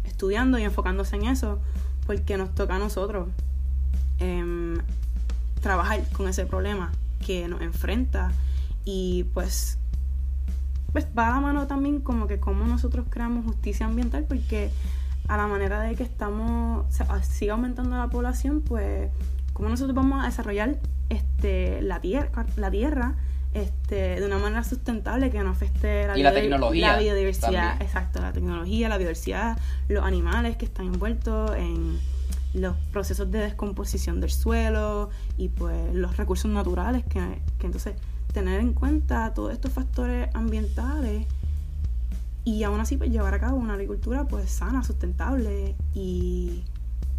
estudiando 0.04 0.58
y 0.58 0.64
enfocándose 0.64 1.16
en 1.16 1.24
eso 1.24 1.58
porque 2.06 2.36
nos 2.36 2.54
toca 2.54 2.76
a 2.76 2.78
nosotros 2.78 3.28
em, 4.18 4.78
trabajar 5.60 6.02
con 6.12 6.28
ese 6.28 6.46
problema 6.46 6.92
que 7.26 7.49
nos 7.49 7.61
enfrenta 7.61 8.30
y 8.85 9.25
pues 9.35 9.78
pues 10.92 11.06
va 11.18 11.28
a 11.28 11.30
la 11.33 11.40
mano 11.40 11.66
también 11.66 12.00
como 12.00 12.28
que 12.28 12.38
como 12.38 12.64
nosotros 12.64 13.06
creamos 13.11 13.45
justicia 13.45 13.85
ambiental 13.85 14.25
porque 14.28 14.71
a 15.26 15.37
la 15.37 15.49
manera 15.49 15.80
de 15.80 15.97
que 15.97 16.04
estamos 16.04 16.87
sigue 17.28 17.50
aumentando 17.50 17.97
la 17.97 18.09
población 18.09 18.61
pues 18.61 19.11
cómo 19.52 19.68
nosotros 19.68 19.97
vamos 19.97 20.23
a 20.23 20.26
desarrollar 20.26 20.78
este 21.09 21.83
la 21.83 22.00
tierra 22.00 22.47
la 22.56 22.71
tierra 22.71 23.16
este, 23.52 24.21
de 24.21 24.26
una 24.26 24.38
manera 24.38 24.62
sustentable 24.62 25.30
que 25.30 25.42
no 25.42 25.50
afecte 25.50 26.06
la, 26.06 26.16
la, 26.16 26.99
biodiversidad. 26.99 27.80
Exacto, 27.80 28.21
la 28.21 28.30
tecnología, 28.30 28.90
la 28.90 28.99
biodiversidad, 28.99 29.59
los 29.88 30.04
animales 30.04 30.59
que 30.59 30.66
están 30.66 30.87
envueltos 30.87 31.56
en 31.56 31.99
los 32.56 32.76
procesos 32.92 33.30
de 33.30 33.40
descomposición 33.40 34.20
del 34.20 34.30
suelo 34.30 35.10
y 35.36 35.48
pues 35.48 35.94
los 35.94 36.16
recursos 36.16 36.50
naturales 36.50 37.04
que, 37.04 37.20
que 37.58 37.66
entonces 37.66 37.94
tener 38.32 38.60
en 38.60 38.72
cuenta 38.72 39.32
todos 39.34 39.52
estos 39.52 39.72
factores 39.72 40.28
ambientales 40.34 41.26
y 42.44 42.62
aún 42.62 42.80
así 42.80 42.96
pues 42.96 43.10
llevar 43.10 43.34
a 43.34 43.40
cabo 43.40 43.56
una 43.56 43.75
agricultura 43.75 44.25
pues 44.25 44.50
sana, 44.50 44.82
sustentable 44.84 45.75
y 45.94 46.62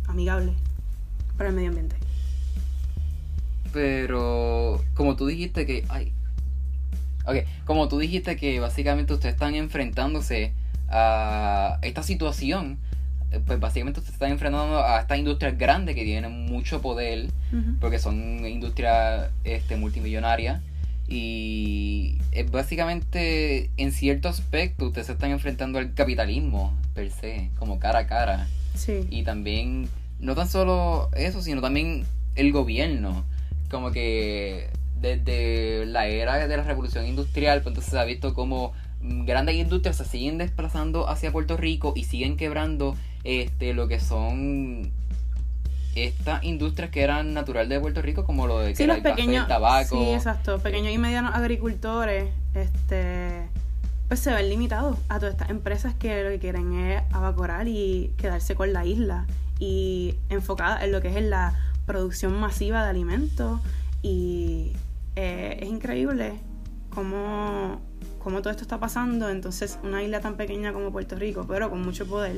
amigable 0.08 0.54
para 1.38 1.50
el 1.50 1.56
medio 1.56 1.70
ambiente. 1.70 1.96
Pero 3.74 4.82
como 4.96 5.16
tú 5.16 5.28
dijiste 5.28 5.66
que 5.66 5.86
ay, 5.90 6.14
Ok, 7.28 7.36
como 7.66 7.90
tú 7.90 8.00
dijiste 8.00 8.38
que 8.38 8.62
básicamente 8.62 9.14
ustedes 9.14 9.36
están 9.36 9.54
enfrentándose 9.54 10.54
a 10.88 11.78
esta 11.82 12.02
situación, 12.02 12.80
pues 13.46 13.60
básicamente 13.60 14.00
ustedes 14.00 14.14
están 14.14 14.32
enfrentando 14.32 14.80
a 14.80 15.02
estas 15.02 15.18
industrias 15.18 15.58
grandes 15.58 15.96
que 15.96 16.04
tienen 16.04 16.46
mucho 16.46 16.82
poder, 16.82 17.28
porque 17.80 18.00
son 18.00 18.46
industrias 18.46 19.30
este, 19.44 19.76
multimillonarias. 19.76 20.62
Y 21.10 22.18
es 22.32 22.52
básicamente, 22.52 23.70
en 23.78 23.92
cierto 23.94 24.28
aspecto, 24.28 24.88
ustedes 24.88 25.08
se 25.08 25.14
están 25.14 25.32
enfrentando 25.32 25.80
al 25.80 25.94
capitalismo 25.94 26.78
per 26.94 27.12
se, 27.12 27.50
como 27.58 27.80
cara 27.80 28.00
a 28.00 28.08
cara. 28.08 28.48
Sí. 28.76 29.08
Y 29.10 29.24
también, 29.24 29.88
no 30.20 30.36
tan 30.36 30.50
solo 30.50 31.10
eso, 31.16 31.42
sino 31.42 31.62
también 31.62 32.06
el 32.36 32.52
gobierno. 32.52 33.26
Como 33.70 33.92
que 33.92 34.70
desde 35.00 35.86
la 35.86 36.08
era 36.08 36.46
de 36.48 36.58
la 36.58 36.64
revolución 36.64 37.06
industrial, 37.06 37.62
pues 37.62 37.72
entonces 37.72 37.92
se 37.92 38.00
ha 38.00 38.04
visto 38.04 38.34
como 38.34 38.74
grandes 39.02 39.56
industrias 39.56 39.98
se 39.98 40.06
siguen 40.06 40.38
desplazando 40.38 41.08
hacia 41.10 41.32
Puerto 41.32 41.58
Rico 41.58 41.94
y 41.96 42.06
siguen 42.06 42.38
quebrando 42.38 42.96
este 43.28 43.74
lo 43.74 43.88
que 43.88 44.00
son 44.00 44.92
estas 45.96 46.44
industrias 46.44 46.92
que 46.92 47.02
eran 47.02 47.34
natural 47.34 47.68
de 47.70 47.80
Puerto 47.80 48.02
Rico 48.02 48.24
como 48.24 48.48
lo 48.48 48.60
de 48.60 48.76
sí, 48.76 48.86
los 48.86 49.00
pequeños, 49.00 49.48
tabaco 49.48 50.00
sí 50.00 50.12
exacto 50.12 50.60
pequeños 50.60 50.94
y 50.94 50.98
medianos 50.98 51.36
agricultores 51.36 52.30
este 52.54 53.50
pues 54.08 54.20
se 54.20 54.34
ven 54.34 54.50
limitados 54.50 54.98
a 55.10 55.20
todas 55.20 55.34
estas 55.34 55.50
empresas 55.50 55.94
que 55.96 56.24
lo 56.24 56.30
que 56.30 56.40
quieren 56.40 56.74
es 56.74 57.04
evaporar 57.12 57.68
y 57.68 58.14
quedarse 58.18 58.56
con 58.56 58.72
la 58.72 58.86
isla 58.86 59.26
y 59.60 60.16
enfocada 60.30 60.84
en 60.84 60.92
lo 60.92 61.02
que 61.02 61.10
es 61.10 61.16
en 61.18 61.30
la 61.30 61.56
producción 61.86 62.40
masiva 62.40 62.84
de 62.84 62.90
alimentos 62.90 63.60
y 64.02 64.74
eh, 65.16 65.58
es 65.62 65.68
increíble 65.68 66.34
cómo, 66.92 67.82
cómo, 68.20 68.42
todo 68.42 68.52
esto 68.52 68.64
está 68.64 68.80
pasando. 68.80 69.30
Entonces, 69.30 69.80
una 69.84 70.04
isla 70.04 70.22
tan 70.22 70.38
pequeña 70.38 70.74
como 70.74 70.92
Puerto 70.92 71.16
Rico, 71.16 71.46
pero 71.48 71.70
con 71.70 71.82
mucho 71.82 72.06
poder, 72.06 72.38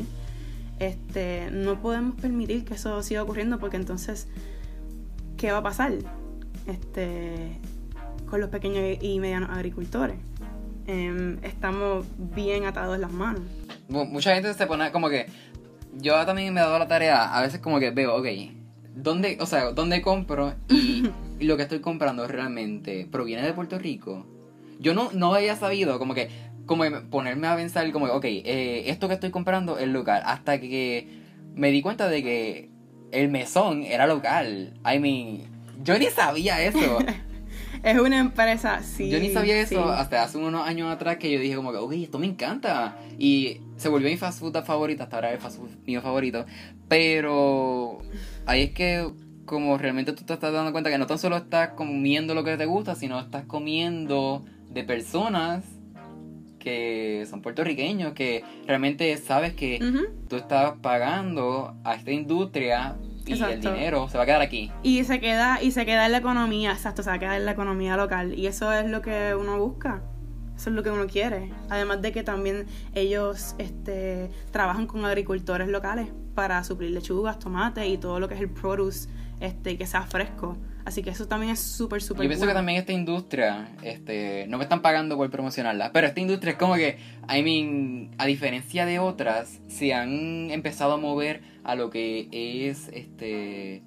este, 0.79 1.49
no 1.51 1.81
podemos 1.81 2.15
permitir 2.19 2.65
que 2.65 2.75
eso 2.75 3.01
siga 3.03 3.23
ocurriendo 3.23 3.59
porque 3.59 3.77
entonces, 3.77 4.27
¿qué 5.37 5.51
va 5.51 5.59
a 5.59 5.63
pasar 5.63 5.93
este, 6.67 7.59
con 8.29 8.39
los 8.39 8.49
pequeños 8.49 8.97
y 9.01 9.19
medianos 9.19 9.49
agricultores? 9.49 10.17
Em, 10.87 11.37
estamos 11.43 12.05
bien 12.17 12.65
atados 12.65 12.97
las 12.97 13.11
manos. 13.11 13.43
Mucha 13.89 14.33
gente 14.33 14.53
se 14.53 14.65
pone 14.65 14.91
como 14.91 15.09
que. 15.09 15.27
Yo 15.97 16.25
también 16.25 16.53
me 16.53 16.61
he 16.61 16.63
dado 16.63 16.79
la 16.79 16.87
tarea, 16.87 17.35
a 17.35 17.41
veces 17.41 17.59
como 17.59 17.79
que 17.79 17.89
veo, 17.89 18.15
ok, 18.15 18.27
¿dónde, 18.95 19.37
o 19.41 19.45
sea, 19.45 19.71
dónde 19.71 20.01
compro? 20.01 20.53
Y 20.69 21.11
y 21.39 21.43
lo 21.45 21.57
que 21.57 21.63
estoy 21.63 21.79
comprando 21.79 22.27
realmente 22.27 23.07
proviene 23.11 23.43
de 23.43 23.53
Puerto 23.53 23.79
Rico, 23.79 24.25
yo 24.79 24.93
no, 24.93 25.09
no 25.13 25.33
había 25.33 25.55
sabido 25.55 25.99
como 25.99 26.13
que 26.13 26.29
como 26.69 26.85
ponerme 27.09 27.47
a 27.47 27.55
pensar 27.55 27.91
como, 27.91 28.05
ok, 28.05 28.25
eh, 28.25 28.83
esto 28.91 29.07
que 29.07 29.15
estoy 29.15 29.31
comprando 29.31 29.79
es 29.79 29.87
local, 29.87 30.21
hasta 30.23 30.61
que 30.61 31.07
me 31.55 31.71
di 31.71 31.81
cuenta 31.81 32.07
de 32.07 32.21
que 32.21 32.69
el 33.11 33.29
mesón 33.29 33.81
era 33.81 34.05
local. 34.05 34.75
I 34.85 34.99
mean, 34.99 35.41
yo 35.83 35.97
ni 35.97 36.05
sabía 36.05 36.61
eso. 36.61 36.99
es 37.83 37.99
una 37.99 38.19
empresa, 38.19 38.83
sí. 38.83 39.09
Yo 39.09 39.19
ni 39.19 39.31
sabía 39.31 39.59
eso 39.59 39.89
hasta 39.89 40.21
hace 40.21 40.37
unos 40.37 40.67
años 40.67 40.93
atrás 40.93 41.17
que 41.17 41.31
yo 41.31 41.39
dije 41.39 41.55
como 41.55 41.71
que, 41.71 41.79
uy, 41.79 42.03
esto 42.03 42.19
me 42.19 42.27
encanta. 42.27 42.99
Y 43.17 43.61
se 43.77 43.89
volvió 43.89 44.07
mi 44.07 44.17
fast 44.17 44.39
food 44.39 44.63
favorita, 44.63 45.05
hasta 45.05 45.15
ahora 45.15 45.29
es 45.29 45.37
el 45.37 45.41
fast 45.41 45.57
food 45.57 45.71
mío 45.87 46.03
favorito. 46.03 46.45
Pero 46.87 47.97
ahí 48.45 48.61
es 48.61 48.71
que 48.73 49.09
como 49.45 49.75
realmente 49.79 50.13
tú 50.13 50.23
te 50.23 50.33
estás 50.33 50.53
dando 50.53 50.71
cuenta 50.71 50.91
que 50.91 50.99
no 50.99 51.07
tan 51.07 51.17
solo 51.17 51.35
estás 51.35 51.69
comiendo 51.69 52.35
lo 52.35 52.43
que 52.43 52.57
te 52.57 52.67
gusta, 52.67 52.93
sino 52.93 53.19
estás 53.19 53.45
comiendo 53.45 54.45
de 54.69 54.83
personas 54.83 55.78
que 56.59 57.25
son 57.29 57.41
puertorriqueños, 57.41 58.13
que 58.13 58.43
realmente 58.67 59.15
sabes 59.17 59.53
que 59.53 59.79
tú 60.27 60.35
estás 60.35 60.73
pagando 60.81 61.75
a 61.83 61.95
esta 61.95 62.11
industria 62.11 62.95
y 63.25 63.41
el 63.41 63.61
dinero 63.61 64.09
se 64.09 64.17
va 64.17 64.23
a 64.23 64.25
quedar 64.25 64.41
aquí. 64.41 64.71
Y 64.83 65.03
se 65.03 65.19
queda, 65.19 65.61
y 65.61 65.71
se 65.71 65.85
queda 65.85 66.05
en 66.05 66.11
la 66.11 66.17
economía, 66.19 66.71
exacto, 66.71 67.03
se 67.03 67.09
va 67.09 67.15
a 67.15 67.19
quedar 67.19 67.35
en 67.35 67.45
la 67.45 67.51
economía 67.51 67.95
local. 67.95 68.33
Y 68.37 68.47
eso 68.47 68.71
es 68.73 68.89
lo 68.89 69.01
que 69.01 69.35
uno 69.35 69.59
busca. 69.59 70.01
Eso 70.55 70.71
es 70.71 70.75
lo 70.75 70.83
que 70.83 70.91
uno 70.91 71.07
quiere. 71.07 71.53
Además 71.69 72.01
de 72.01 72.11
que 72.11 72.21
también 72.21 72.65
ellos 72.93 73.55
este, 73.59 74.29
trabajan 74.51 74.87
con 74.87 75.05
agricultores 75.05 75.69
locales 75.69 76.09
para 76.35 76.63
suplir 76.63 76.91
lechugas, 76.91 77.39
tomates 77.39 77.87
y 77.87 77.97
todo 77.97 78.19
lo 78.19 78.27
que 78.27 78.35
es 78.35 78.41
el 78.41 78.49
produce 78.49 79.09
este, 79.39 79.77
que 79.77 79.85
sea 79.85 80.01
fresco. 80.01 80.57
Así 80.89 81.03
que 81.03 81.11
eso 81.11 81.27
también 81.27 81.51
es 81.51 81.59
súper, 81.59 82.01
súper 82.01 82.23
Yo 82.23 82.29
pienso 82.29 82.47
que 82.47 82.53
también 82.53 82.79
esta 82.79 82.93
industria, 82.93 83.69
este, 83.83 84.47
no 84.47 84.57
me 84.57 84.63
están 84.63 84.81
pagando 84.81 85.17
por 85.17 85.29
promocionarla, 85.29 85.91
pero 85.91 86.07
esta 86.07 86.19
industria 86.19 86.53
es 86.53 86.57
como 86.57 86.73
que, 86.73 86.97
I 87.31 87.43
mean, 87.43 88.09
a 88.17 88.25
diferencia 88.25 88.87
de 88.87 88.97
otras, 88.97 89.59
se 89.67 89.93
han 89.93 90.49
empezado 90.49 90.93
a 90.93 90.97
mover 90.97 91.41
a 91.63 91.75
lo 91.75 91.91
que 91.91 92.27
es, 92.31 92.87
este, 92.87 93.83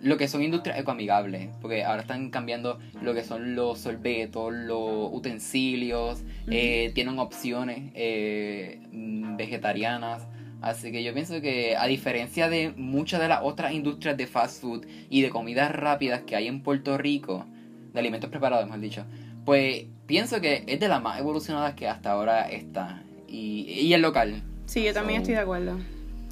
lo 0.00 0.16
que 0.16 0.26
son 0.26 0.42
industrias 0.42 0.78
ecoamigables, 0.78 1.50
porque 1.60 1.84
ahora 1.84 2.00
están 2.00 2.30
cambiando 2.30 2.78
lo 3.02 3.12
que 3.12 3.22
son 3.22 3.54
los 3.54 3.78
sorbetos, 3.80 4.54
los 4.54 5.12
utensilios, 5.12 6.22
eh, 6.50 6.92
tienen 6.94 7.18
opciones 7.18 7.92
eh, 7.94 8.80
vegetarianas. 8.90 10.26
Así 10.62 10.90
que 10.90 11.04
yo 11.04 11.12
pienso 11.12 11.40
que 11.40 11.76
a 11.76 11.86
diferencia 11.86 12.48
de 12.48 12.72
muchas 12.76 13.20
de 13.20 13.28
las 13.28 13.40
otras 13.42 13.72
industrias 13.72 14.16
de 14.16 14.26
fast 14.26 14.62
food 14.62 14.86
y 15.10 15.22
de 15.22 15.30
comidas 15.30 15.70
rápidas 15.72 16.22
que 16.22 16.36
hay 16.36 16.46
en 16.48 16.62
Puerto 16.62 16.96
Rico, 16.98 17.46
de 17.92 18.00
alimentos 18.00 18.30
preparados, 18.30 18.64
mejor 18.66 18.80
dicho, 18.80 19.04
pues 19.44 19.84
pienso 20.06 20.40
que 20.40 20.64
es 20.66 20.80
de 20.80 20.88
las 20.88 21.02
más 21.02 21.20
evolucionadas 21.20 21.74
que 21.74 21.88
hasta 21.88 22.12
ahora 22.12 22.48
está. 22.50 23.02
Y, 23.28 23.66
y 23.68 23.92
el 23.92 24.02
local. 24.02 24.42
Sí, 24.66 24.82
yo 24.82 24.92
también 24.92 25.20
estoy 25.20 25.34
de 25.34 25.40
acuerdo. 25.40 25.78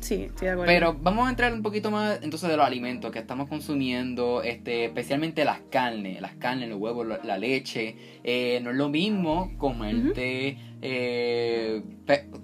Sí, 0.04 0.24
estoy 0.24 0.48
de 0.48 0.52
acuerdo. 0.52 0.70
Pero 0.70 0.96
vamos 1.00 1.26
a 1.26 1.30
entrar 1.30 1.50
un 1.54 1.62
poquito 1.62 1.90
más 1.90 2.18
entonces 2.22 2.50
de 2.50 2.58
los 2.58 2.66
alimentos 2.66 3.10
que 3.10 3.18
estamos 3.18 3.48
consumiendo, 3.48 4.42
este, 4.42 4.84
especialmente 4.84 5.46
las 5.46 5.60
carnes, 5.70 6.20
las 6.20 6.34
carnes, 6.34 6.68
los 6.68 6.78
huevos, 6.78 7.06
la 7.24 7.38
leche. 7.38 7.96
Eh, 8.22 8.60
no 8.62 8.70
es 8.70 8.76
lo 8.76 8.90
mismo 8.90 9.52
comerte, 9.56 10.58
eh, 10.86 11.82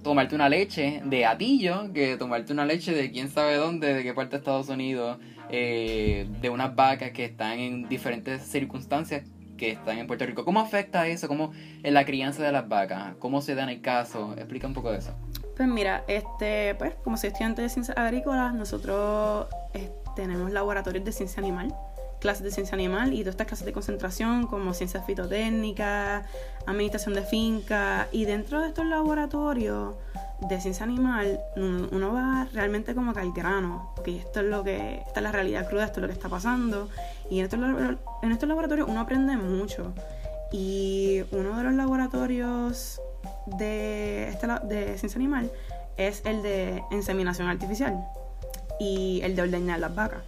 tomarte 0.02 0.35
una 0.35 0.49
leche 0.49 1.02
de 1.04 1.26
atillo 1.26 1.92
que 1.92 2.16
tomarte 2.16 2.54
una 2.54 2.64
leche 2.64 2.94
de 2.94 3.11
quién 3.11 3.28
sabe 3.28 3.56
dónde, 3.56 3.92
de 3.92 4.02
qué 4.02 4.14
parte 4.14 4.30
de 4.30 4.37
Estados 4.38 4.70
Unidos, 4.70 5.18
eh, 5.50 6.26
de 6.40 6.49
unas 6.49 6.75
vacas 6.75 7.11
que 7.11 7.26
están 7.26 7.59
en 7.59 7.87
diferentes 7.87 8.42
circunstancias 8.42 9.25
que 9.59 9.73
están 9.73 9.99
en 9.99 10.06
Puerto 10.06 10.25
Rico. 10.25 10.47
¿Cómo 10.47 10.61
afecta 10.61 11.06
eso? 11.06 11.28
¿Cómo 11.28 11.52
en 11.82 11.92
la 11.92 12.06
crianza 12.06 12.42
de 12.42 12.50
las 12.50 12.66
vacas? 12.66 13.14
¿Cómo 13.18 13.42
se 13.42 13.54
da 13.54 13.64
en 13.64 13.68
el 13.68 13.82
caso? 13.82 14.32
Explica 14.38 14.66
un 14.66 14.73
poco 14.73 14.90
de 14.90 15.00
eso. 15.00 15.14
Pues 15.54 15.68
mira, 15.68 16.02
este, 16.09 16.75
pues 16.76 16.94
como 17.04 17.18
soy 17.18 17.28
estudiante 17.28 17.61
de 17.61 17.68
ciencias 17.68 17.99
agrícolas, 17.99 18.54
nosotros 18.54 19.49
eh, 19.75 19.90
tenemos 20.16 20.50
laboratorios 20.50 21.04
de 21.04 21.12
ciencia 21.12 21.40
animal, 21.40 21.75
clases 22.21 22.45
de 22.45 22.50
ciencia 22.50 22.75
animal 22.75 23.12
y 23.12 23.21
todas 23.21 23.35
estas 23.35 23.47
clases 23.49 23.67
de 23.67 23.73
concentración 23.73 24.47
como 24.47 24.75
ciencias 24.75 25.05
fitotécnicas, 25.05 26.27
administración 26.67 27.15
de 27.15 27.23
finca 27.23 28.09
y 28.12 28.25
dentro 28.27 28.61
de 28.61 28.69
estos 28.69 28.87
laboratorios 28.87 29.95
de 30.49 30.61
ciencia 30.61 30.85
animal 30.85 31.41
uno 31.57 32.12
va 32.12 32.49
realmente 32.53 32.95
como 32.95 33.12
que 33.12 33.21
porque 33.97 34.19
esto 34.19 34.41
es 34.41 34.47
lo 34.47 34.65
que, 34.65 35.03
esta 35.07 35.21
es 35.21 35.23
la 35.23 35.33
realidad 35.33 35.69
cruda, 35.69 35.85
esto 35.85 36.00
es 36.00 36.03
lo 36.03 36.09
que 36.09 36.15
está 36.15 36.29
pasando 36.29 36.89
y 37.31 37.41
en 37.41 37.45
estos, 37.45 37.61
en 38.23 38.33
estos 38.33 38.49
laboratorios 38.49 38.89
uno 38.89 39.00
aprende 39.00 39.37
mucho 39.37 39.93
y 40.53 41.23
uno 41.33 41.57
de 41.57 41.65
los 41.65 41.75
laboratorios 41.75 43.00
de, 43.47 44.29
este, 44.29 44.47
de 44.65 44.99
ciencia 44.99 45.19
animal 45.19 45.50
es 45.97 46.23
el 46.25 46.43
de 46.43 46.83
inseminación 46.91 47.49
artificial 47.49 48.03
y 48.79 49.21
el 49.23 49.37
de 49.37 49.43
ordeñar 49.43 49.79
las 49.79 49.95
vacas. 49.95 50.23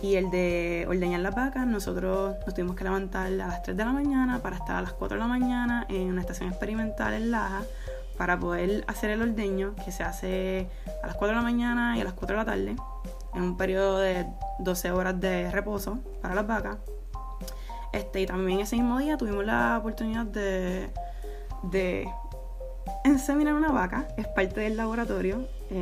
Y 0.00 0.14
el 0.14 0.30
de 0.30 0.86
ordeñar 0.88 1.20
las 1.20 1.34
vacas, 1.34 1.66
nosotros 1.66 2.36
nos 2.46 2.54
tuvimos 2.54 2.76
que 2.76 2.84
levantar 2.84 3.26
a 3.26 3.30
las 3.30 3.62
3 3.62 3.76
de 3.76 3.84
la 3.84 3.92
mañana 3.92 4.40
para 4.40 4.56
estar 4.56 4.76
a 4.76 4.82
las 4.82 4.92
4 4.92 5.16
de 5.16 5.20
la 5.20 5.26
mañana 5.26 5.86
en 5.88 6.08
una 6.08 6.20
estación 6.20 6.50
experimental 6.50 7.14
en 7.14 7.30
Laja 7.30 7.62
para 8.16 8.38
poder 8.38 8.84
hacer 8.86 9.10
el 9.10 9.22
ordeño 9.22 9.74
que 9.84 9.90
se 9.90 10.04
hace 10.04 10.68
a 11.02 11.06
las 11.08 11.16
4 11.16 11.28
de 11.28 11.34
la 11.34 11.42
mañana 11.42 11.96
y 11.96 12.00
a 12.00 12.04
las 12.04 12.12
4 12.12 12.36
de 12.36 12.44
la 12.44 12.44
tarde 12.44 12.76
en 13.34 13.42
un 13.42 13.56
periodo 13.56 13.98
de 13.98 14.26
12 14.60 14.90
horas 14.92 15.20
de 15.20 15.50
reposo 15.50 15.98
para 16.22 16.34
las 16.34 16.46
vacas. 16.46 16.78
Este, 17.92 18.20
y 18.20 18.26
también 18.26 18.60
ese 18.60 18.76
mismo 18.76 18.98
día 18.98 19.16
tuvimos 19.16 19.44
la 19.44 19.78
oportunidad 19.78 20.26
de, 20.26 20.90
de 21.64 22.08
Enseminar 23.04 23.54
una 23.54 23.72
vaca 23.72 24.08
es 24.16 24.26
parte 24.28 24.60
del 24.60 24.76
laboratorio. 24.76 25.46
Eh, 25.70 25.74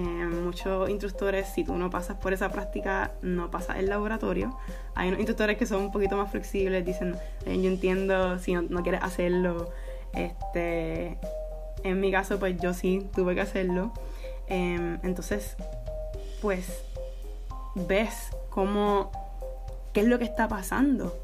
muchos 0.43 0.91
instructores, 0.91 1.49
si 1.49 1.63
tú 1.63 1.77
no 1.77 1.91
pasas 1.91 2.17
por 2.17 2.33
esa 2.33 2.51
práctica, 2.51 3.13
no 3.23 3.51
pasas 3.51 3.77
el 3.79 3.89
laboratorio. 3.89 4.57
Hay 4.95 5.09
unos 5.09 5.21
instructores 5.21 5.57
que 5.57 5.67
son 5.67 5.83
un 5.83 5.93
poquito 5.93 6.17
más 6.17 6.31
flexibles, 6.31 6.85
dicen, 6.85 7.17
eh, 7.45 7.61
yo 7.61 7.69
entiendo 7.69 8.39
si 8.39 8.55
no, 8.55 8.83
quieres 8.83 9.03
hacerlo. 9.03 9.71
Este, 10.13 11.19
en 11.85 12.01
mi 12.01 12.11
caso, 12.11 12.39
pues 12.39 12.59
yo 12.61 12.75
sí 12.75 13.09
tuve 13.15 13.35
que 13.35 13.43
hacerlo. 13.43 13.93
Em, 14.49 14.99
entonces, 15.03 15.57
pues, 16.43 16.83
ves 17.75 18.31
cómo, 18.51 19.13
qué 19.93 20.01
es 20.01 20.07
lo 20.07 20.19
que 20.19 20.25
está 20.25 20.49
pasando, 20.49 21.17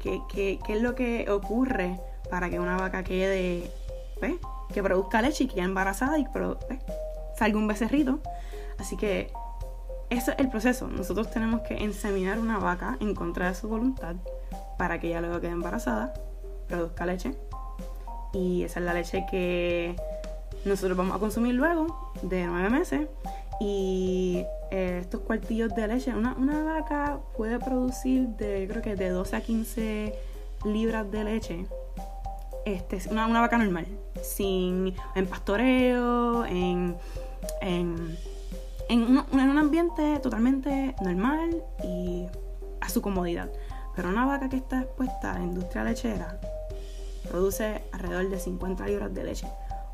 qué, 0.00 0.20
qué, 0.32 0.58
qué 0.64 0.74
es 0.74 0.82
lo 0.82 0.94
que 0.94 1.28
ocurre 1.30 1.98
para 2.30 2.50
que 2.50 2.60
una 2.60 2.76
vaca 2.76 3.02
quede, 3.02 3.70
¿ves? 4.20 4.34
que 4.72 4.82
produzca 4.82 5.22
leche 5.22 5.44
y 5.44 5.46
quede 5.48 5.62
embarazada 5.62 6.18
y 6.18 6.22
eh, 6.22 6.78
salga 7.38 7.58
un 7.58 7.66
becerrito. 7.66 8.20
Así 8.78 8.96
que 8.96 9.30
ese 10.10 10.32
es 10.32 10.38
el 10.38 10.48
proceso. 10.48 10.88
Nosotros 10.88 11.30
tenemos 11.30 11.62
que 11.62 11.74
inseminar 11.74 12.38
una 12.38 12.58
vaca 12.58 12.96
en 13.00 13.14
contra 13.14 13.48
de 13.48 13.54
su 13.54 13.68
voluntad 13.68 14.16
para 14.78 15.00
que 15.00 15.08
ella 15.08 15.20
luego 15.20 15.40
quede 15.40 15.52
embarazada, 15.52 16.14
produzca 16.68 17.06
leche. 17.06 17.34
Y 18.32 18.64
esa 18.64 18.80
es 18.80 18.86
la 18.86 18.94
leche 18.94 19.24
que 19.30 19.96
nosotros 20.64 20.96
vamos 20.96 21.16
a 21.16 21.18
consumir 21.18 21.54
luego 21.54 22.12
de 22.22 22.46
nueve 22.46 22.70
meses. 22.70 23.08
Y 23.60 24.44
eh, 24.70 24.98
estos 25.00 25.22
cuartillos 25.22 25.74
de 25.74 25.88
leche, 25.88 26.14
una, 26.14 26.34
una 26.34 26.62
vaca 26.62 27.18
puede 27.36 27.58
producir 27.58 28.28
de, 28.28 28.68
creo 28.68 28.82
que 28.82 28.96
de 28.96 29.08
12 29.08 29.36
a 29.36 29.40
15 29.40 30.14
libras 30.64 31.10
de 31.10 31.24
leche 31.24 31.66
este, 32.66 33.00
una, 33.10 33.26
una 33.26 33.40
vaca 33.40 33.56
normal, 33.56 33.86
sin, 34.22 34.94
en 35.14 35.26
pastoreo, 35.26 36.44
en, 36.44 36.96
en, 37.60 38.16
un, 38.90 39.58
ambiente 39.58 40.18
totalmente 40.20 40.94
normal 41.02 41.62
y 41.82 42.26
a 42.80 42.88
su 42.88 43.02
comodidad. 43.02 43.50
Pero 43.94 44.08
una 44.08 44.26
vaca 44.26 44.48
que 44.48 44.56
está 44.56 44.82
expuesta 44.82 45.32
a 45.32 45.38
la 45.38 45.44
industria 45.44 45.84
lechera 45.84 46.38
produce 47.30 47.82
alrededor 47.92 48.28
de 48.28 48.38
50 48.38 48.86
libras 48.86 49.14
de 49.14 49.24
leche. 49.24 49.46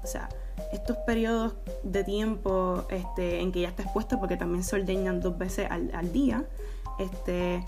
O 0.03 0.07
sea, 0.07 0.29
estos 0.73 0.97
periodos 0.99 1.55
de 1.83 2.05
tiempo 2.05 2.85
este, 2.91 3.41
en 3.41 3.53
que 3.53 3.61
ya 3.61 3.69
está 3.69 3.85
expuesta, 3.85 4.19
porque 4.19 4.37
también 4.37 4.65
se 4.65 4.77
ordeñan 4.77 5.21
dos 5.21 5.38
veces 5.38 5.69
al, 5.71 6.12
día, 6.12 6.45
este, 6.99 7.65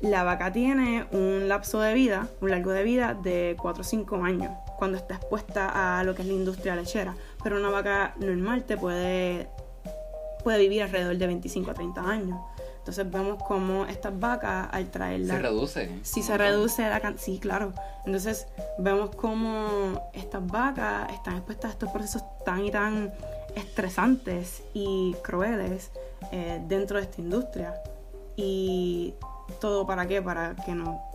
la 0.00 0.24
vaca 0.24 0.52
tiene 0.52 1.06
un 1.12 1.48
lapso 1.48 1.80
de 1.80 1.94
vida, 1.94 2.28
un 2.40 2.50
largo 2.50 2.70
de 2.70 2.82
vida 2.82 3.14
de 3.14 3.56
4 3.60 3.80
o 3.80 3.84
5 3.84 4.16
años 4.16 4.50
cuando 4.78 4.98
está 4.98 5.14
expuesta 5.14 5.98
a 5.98 6.04
lo 6.04 6.14
que 6.14 6.22
es 6.22 6.28
la 6.28 6.34
industria 6.34 6.76
lechera. 6.76 7.14
Pero 7.44 7.58
una 7.58 7.70
vaca 7.70 8.14
normal 8.16 8.64
te 8.64 8.76
puede, 8.76 9.48
puede 10.42 10.58
vivir 10.58 10.82
alrededor 10.82 11.16
de 11.16 11.26
25 11.26 11.70
a 11.70 11.74
30 11.74 12.00
años. 12.00 12.40
Entonces 12.78 13.10
vemos 13.10 13.42
cómo 13.42 13.86
estas 13.86 14.18
vacas 14.18 14.68
al 14.72 14.90
traerlas... 14.90 15.36
Se 15.36 15.42
reduce. 15.42 15.90
Sí, 16.02 16.22
se 16.22 16.36
reduce 16.36 16.82
la 16.82 17.00
cantidad. 17.00 17.24
Sí, 17.24 17.38
claro. 17.38 17.72
Entonces 18.04 18.46
vemos 18.78 19.14
cómo 19.14 20.10
estas 20.12 20.46
vacas 20.46 21.10
están 21.12 21.36
expuestas 21.36 21.70
a 21.70 21.72
estos 21.74 21.90
procesos 21.90 22.22
tan 22.44 22.64
y 22.64 22.70
tan 22.70 23.12
estresantes 23.54 24.62
y 24.74 25.14
crueles 25.22 25.92
eh, 26.32 26.60
dentro 26.66 26.98
de 26.98 27.04
esta 27.04 27.20
industria. 27.22 27.74
Y 28.36 29.14
todo 29.60 29.86
para 29.86 30.06
qué? 30.06 30.20
Para 30.20 30.54
que 30.56 30.74
no 30.74 31.14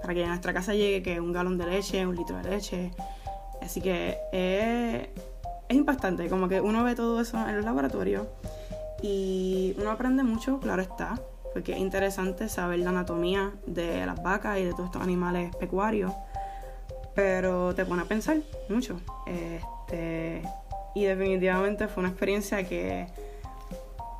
para 0.00 0.14
que 0.14 0.24
a 0.24 0.28
nuestra 0.28 0.54
casa 0.54 0.74
llegue 0.74 1.02
que 1.02 1.20
un 1.20 1.32
galón 1.32 1.58
de 1.58 1.66
leche, 1.66 2.06
un 2.06 2.16
litro 2.16 2.36
de 2.38 2.50
leche. 2.50 2.92
Así 3.60 3.80
que 3.80 4.18
es, 4.32 5.08
es 5.68 5.76
impactante, 5.76 6.28
como 6.28 6.48
que 6.48 6.60
uno 6.60 6.84
ve 6.84 6.94
todo 6.94 7.20
eso 7.20 7.38
en 7.46 7.56
los 7.56 7.64
laboratorios 7.64 8.26
y 9.02 9.74
uno 9.78 9.90
aprende 9.90 10.22
mucho, 10.22 10.58
claro 10.60 10.82
está, 10.82 11.20
porque 11.52 11.72
es 11.72 11.78
interesante 11.78 12.48
saber 12.48 12.80
la 12.80 12.90
anatomía 12.90 13.52
de 13.66 14.04
las 14.06 14.22
vacas 14.22 14.58
y 14.58 14.64
de 14.64 14.72
todos 14.72 14.86
estos 14.86 15.02
animales 15.02 15.54
pecuarios, 15.56 16.12
pero 17.14 17.74
te 17.74 17.84
pone 17.84 18.02
a 18.02 18.04
pensar 18.06 18.38
mucho. 18.68 19.00
Este, 19.26 20.42
y 20.94 21.04
definitivamente 21.04 21.88
fue 21.88 22.02
una 22.02 22.10
experiencia 22.10 22.64
que 22.64 23.06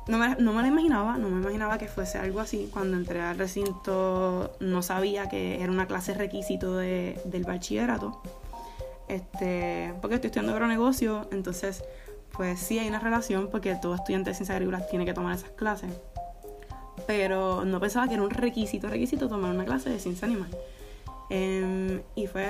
no 0.07 0.17
me, 0.17 0.35
no 0.35 0.53
me 0.53 0.61
la 0.61 0.67
imaginaba, 0.67 1.17
no 1.17 1.29
me 1.29 1.41
imaginaba 1.41 1.77
que 1.77 1.87
fuese 1.87 2.17
algo 2.17 2.39
así. 2.39 2.69
Cuando 2.73 2.97
entré 2.97 3.21
al 3.21 3.37
recinto 3.37 4.51
no 4.59 4.81
sabía 4.81 5.29
que 5.29 5.61
era 5.61 5.71
una 5.71 5.87
clase 5.87 6.13
requisito 6.13 6.75
de, 6.77 7.21
del 7.25 7.43
bachillerato. 7.43 8.21
Este, 9.09 9.93
porque 10.01 10.15
estoy 10.15 10.27
estudiando 10.29 10.53
agronegocio, 10.53 11.27
entonces 11.31 11.83
pues 12.31 12.59
sí 12.59 12.79
hay 12.79 12.87
una 12.87 12.99
relación 12.99 13.49
porque 13.49 13.75
todo 13.75 13.95
estudiante 13.95 14.29
de 14.29 14.35
ciencias 14.35 14.55
agrícolas 14.55 14.87
tiene 14.87 15.05
que 15.05 15.13
tomar 15.13 15.35
esas 15.35 15.49
clases. 15.51 15.91
Pero 17.07 17.65
no 17.65 17.79
pensaba 17.79 18.07
que 18.07 18.13
era 18.13 18.23
un 18.23 18.29
requisito, 18.29 18.87
requisito 18.87 19.27
tomar 19.27 19.51
una 19.51 19.65
clase 19.65 19.89
de 19.89 19.99
ciencia 19.99 20.27
animal. 20.27 20.49
Em, 21.29 22.01
y 22.15 22.27
fue... 22.27 22.49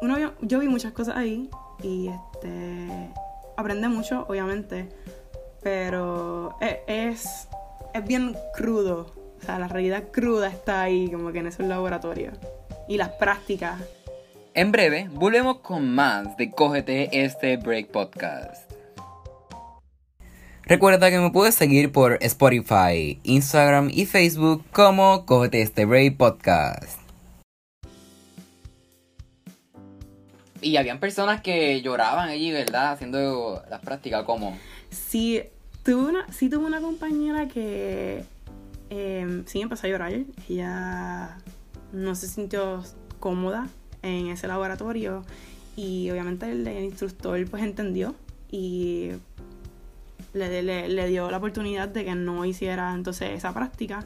Uno, 0.00 0.16
yo 0.40 0.60
vi 0.60 0.68
muchas 0.68 0.92
cosas 0.92 1.16
ahí 1.16 1.50
y 1.82 2.08
este, 2.08 3.10
aprendí 3.56 3.88
mucho, 3.88 4.24
obviamente 4.28 4.88
pero 5.62 6.56
e, 6.60 6.82
es, 6.86 7.48
es 7.92 8.04
bien 8.04 8.36
crudo 8.54 9.12
O 9.40 9.44
sea, 9.44 9.58
la 9.58 9.68
realidad 9.68 10.04
cruda 10.10 10.48
está 10.48 10.82
ahí, 10.82 11.10
como 11.10 11.32
que 11.32 11.38
en 11.38 11.46
esos 11.46 11.66
laboratorios. 11.66 12.36
Y 12.88 12.96
las 12.96 13.10
prácticas. 13.10 13.80
En 14.58 14.72
breve, 14.72 15.08
volvemos 15.12 15.58
con 15.60 15.94
más 15.94 16.36
de 16.36 16.50
Cógete 16.50 17.22
este 17.24 17.58
Break 17.58 17.92
Podcast. 17.92 18.68
Recuerda 20.64 21.10
que 21.10 21.20
me 21.20 21.30
puedes 21.30 21.54
seguir 21.54 21.92
por 21.92 22.18
Spotify, 22.22 23.20
Instagram 23.22 23.88
y 23.88 24.04
Facebook 24.06 24.64
como 24.72 25.24
Cógete 25.26 25.62
este 25.62 25.84
Break 25.84 26.16
Podcast. 26.16 26.98
Y 30.60 30.76
habían 30.76 30.98
personas 30.98 31.40
que 31.40 31.80
lloraban 31.80 32.28
allí, 32.28 32.50
¿verdad? 32.50 32.90
Haciendo 32.90 33.62
las 33.70 33.80
prácticas, 33.80 34.24
¿cómo? 34.24 34.58
Sí, 34.90 35.40
tuve 35.84 36.08
una, 36.08 36.32
sí 36.32 36.50
tuve 36.50 36.64
una 36.64 36.80
compañera 36.80 37.46
que 37.46 38.24
eh, 38.90 39.42
sí 39.46 39.60
empezó 39.60 39.86
a 39.86 39.90
llorar. 39.90 40.12
Ella 40.48 41.38
no 41.92 42.16
se 42.16 42.26
sintió 42.26 42.82
cómoda 43.20 43.68
en 44.02 44.28
ese 44.28 44.46
laboratorio 44.48 45.24
y 45.76 46.10
obviamente 46.10 46.50
el, 46.50 46.66
instructor 46.84 47.44
pues 47.48 47.62
entendió 47.62 48.14
y 48.50 49.10
le, 50.32 50.88
le, 50.88 51.08
dio 51.08 51.30
la 51.30 51.36
oportunidad 51.36 51.88
de 51.88 52.04
que 52.04 52.14
no 52.14 52.44
hiciera 52.44 52.94
entonces 52.94 53.30
esa 53.30 53.54
práctica. 53.54 54.04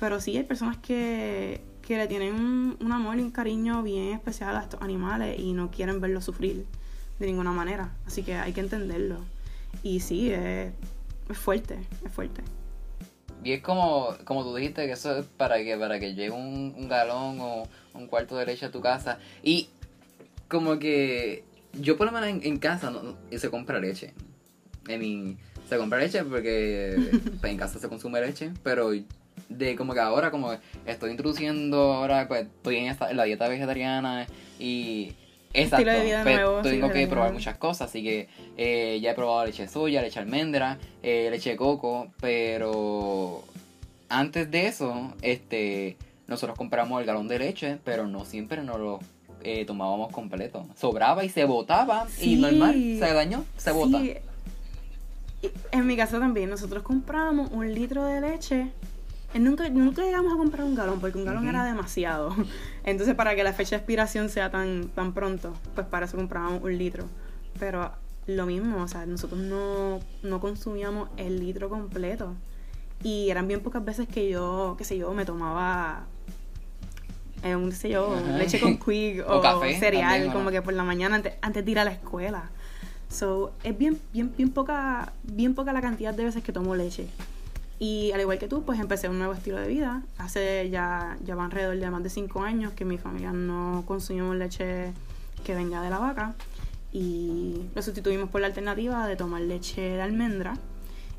Pero 0.00 0.20
sí 0.20 0.36
hay 0.36 0.42
personas 0.42 0.76
que, 0.78 1.60
que 1.82 1.96
le 1.96 2.08
tienen 2.08 2.34
un, 2.80 2.92
amor 2.92 3.18
y 3.18 3.22
un 3.22 3.30
cariño 3.30 3.82
bien 3.82 4.12
especial 4.12 4.56
a 4.56 4.62
estos 4.62 4.82
animales 4.82 5.38
y 5.38 5.52
no 5.52 5.70
quieren 5.70 6.00
verlos 6.00 6.24
sufrir 6.24 6.66
de 7.20 7.26
ninguna 7.26 7.52
manera. 7.52 7.92
Así 8.06 8.22
que 8.22 8.34
hay 8.34 8.52
que 8.52 8.60
entenderlo. 8.60 9.18
Y 9.82 10.00
sí, 10.00 10.32
es, 10.32 10.72
es 11.28 11.38
fuerte, 11.38 11.78
es 12.04 12.12
fuerte. 12.12 12.42
Y 13.44 13.52
es 13.52 13.62
como, 13.62 14.16
como 14.24 14.42
tú 14.42 14.56
dijiste, 14.56 14.86
que 14.86 14.92
eso 14.92 15.18
es 15.18 15.26
para 15.26 15.62
que, 15.62 15.76
para 15.76 16.00
que 16.00 16.14
llegue 16.14 16.30
un, 16.30 16.74
un 16.76 16.88
galón 16.88 17.38
o 17.40 17.68
un 17.92 18.06
cuarto 18.06 18.36
de 18.36 18.46
leche 18.46 18.66
a 18.66 18.70
tu 18.70 18.80
casa. 18.80 19.18
Y 19.42 19.68
como 20.48 20.78
que 20.78 21.44
yo 21.80 21.96
por 21.96 22.06
lo 22.06 22.12
menos 22.12 22.44
en, 22.44 22.58
casa 22.58 22.90
no, 22.90 23.16
se 23.36 23.50
compra 23.50 23.78
leche. 23.78 24.12
En 24.88 25.38
se 25.68 25.78
compra 25.78 25.98
leche 25.98 26.24
porque 26.24 26.96
pues, 27.40 27.52
en 27.52 27.58
casa 27.58 27.78
se 27.78 27.88
consume 27.88 28.20
leche, 28.20 28.52
pero 28.62 28.90
de 29.48 29.76
como 29.76 29.94
que 29.94 30.00
ahora 30.00 30.30
como 30.30 30.56
estoy 30.86 31.10
introduciendo 31.10 31.92
ahora 31.92 32.28
pues 32.28 32.42
estoy 32.42 32.76
en, 32.76 32.86
esta, 32.86 33.12
la 33.12 33.24
dieta 33.24 33.48
vegetariana 33.48 34.26
y 34.58 35.12
exacto 35.54 35.90
pues, 36.22 36.62
tengo 36.62 36.90
que 36.90 37.06
probar 37.06 37.32
muchas 37.32 37.56
cosas 37.56 37.88
así 37.88 38.02
que 38.02 38.28
eh, 38.56 38.98
ya 39.00 39.12
he 39.12 39.14
probado 39.14 39.46
leche 39.46 39.62
de 39.62 39.68
soya 39.68 40.02
leche 40.02 40.16
de 40.16 40.20
almendra 40.20 40.78
eh, 41.02 41.28
leche 41.30 41.50
de 41.50 41.56
coco 41.56 42.08
pero 42.20 43.42
antes 44.08 44.50
de 44.50 44.66
eso 44.66 45.14
este 45.22 45.96
nosotros 46.26 46.58
compramos 46.58 47.00
el 47.00 47.06
galón 47.06 47.28
de 47.28 47.38
leche 47.38 47.78
pero 47.84 48.06
no 48.06 48.24
siempre 48.24 48.62
nos 48.62 48.78
lo 48.78 49.00
eh, 49.44 49.66
tomábamos 49.66 50.10
completo. 50.10 50.66
Sobraba 50.74 51.22
y 51.22 51.28
se 51.28 51.44
botaba 51.44 52.06
y 52.18 52.36
normal 52.36 52.72
se 52.74 53.12
dañó 53.12 53.44
se 53.58 53.72
bota. 53.72 54.00
En 55.70 55.86
mi 55.86 55.96
casa 55.98 56.18
también 56.18 56.48
nosotros 56.48 56.82
compramos 56.82 57.50
un 57.52 57.72
litro 57.74 58.06
de 58.06 58.22
leche 58.22 58.70
Nunca, 59.34 59.68
nunca 59.68 60.02
llegamos 60.02 60.32
a 60.32 60.36
comprar 60.36 60.64
un 60.64 60.74
galón 60.74 61.00
porque 61.00 61.18
un 61.18 61.24
galón 61.24 61.48
era 61.48 61.64
demasiado. 61.64 62.34
Entonces, 62.84 63.14
para 63.14 63.34
que 63.34 63.42
la 63.42 63.52
fecha 63.52 63.70
de 63.70 63.76
expiración 63.78 64.28
sea 64.28 64.50
tan, 64.50 64.88
tan 64.88 65.12
pronto, 65.12 65.52
pues 65.74 65.86
para 65.86 66.06
eso 66.06 66.16
comprábamos 66.16 66.62
un 66.62 66.78
litro. 66.78 67.04
Pero 67.58 67.90
lo 68.26 68.46
mismo, 68.46 68.82
o 68.82 68.88
sea, 68.88 69.06
nosotros 69.06 69.40
no, 69.40 70.00
no 70.22 70.40
consumíamos 70.40 71.08
el 71.16 71.40
litro 71.40 71.68
completo. 71.68 72.34
Y 73.02 73.28
eran 73.30 73.48
bien 73.48 73.60
pocas 73.60 73.84
veces 73.84 74.08
que 74.08 74.30
yo, 74.30 74.76
qué 74.78 74.84
sé 74.84 74.96
yo, 74.96 75.12
me 75.12 75.24
tomaba 75.24 76.06
eh, 77.42 77.56
un, 77.56 77.72
sé 77.72 77.90
yo, 77.90 78.16
leche 78.38 78.58
con 78.60 78.78
quick 78.84 79.24
o, 79.28 79.42
cereal, 79.78 80.32
como 80.32 80.50
que 80.50 80.62
por 80.62 80.72
la 80.72 80.84
mañana 80.84 81.16
antes, 81.16 81.34
antes 81.42 81.64
de 81.64 81.70
ir 81.70 81.78
a 81.78 81.84
la 81.84 81.92
escuela. 81.92 82.50
So, 83.10 83.52
es 83.62 83.76
bien, 83.76 84.00
bien, 84.12 84.32
bien 84.36 84.50
poca, 84.50 85.12
bien 85.22 85.54
poca 85.54 85.72
la 85.72 85.82
cantidad 85.82 86.14
de 86.14 86.24
veces 86.24 86.42
que 86.42 86.52
tomo 86.52 86.74
leche. 86.74 87.08
Y 87.78 88.12
al 88.12 88.20
igual 88.20 88.38
que 88.38 88.48
tú, 88.48 88.64
pues 88.64 88.78
empecé 88.78 89.08
un 89.08 89.18
nuevo 89.18 89.32
estilo 89.32 89.58
de 89.58 89.68
vida. 89.68 90.02
Hace 90.18 90.70
ya, 90.70 91.18
ya 91.24 91.34
van 91.34 91.46
alrededor 91.46 91.76
de 91.78 91.90
más 91.90 92.02
de 92.02 92.10
5 92.10 92.42
años 92.42 92.72
que 92.72 92.84
mi 92.84 92.98
familia 92.98 93.32
no 93.32 93.84
consumimos 93.86 94.36
leche 94.36 94.92
que 95.44 95.54
venga 95.54 95.82
de 95.82 95.90
la 95.90 95.98
vaca. 95.98 96.34
Y 96.92 97.62
lo 97.74 97.82
sustituimos 97.82 98.30
por 98.30 98.40
la 98.40 98.46
alternativa 98.46 99.06
de 99.08 99.16
tomar 99.16 99.40
leche 99.42 99.80
de 99.80 100.02
almendra. 100.02 100.54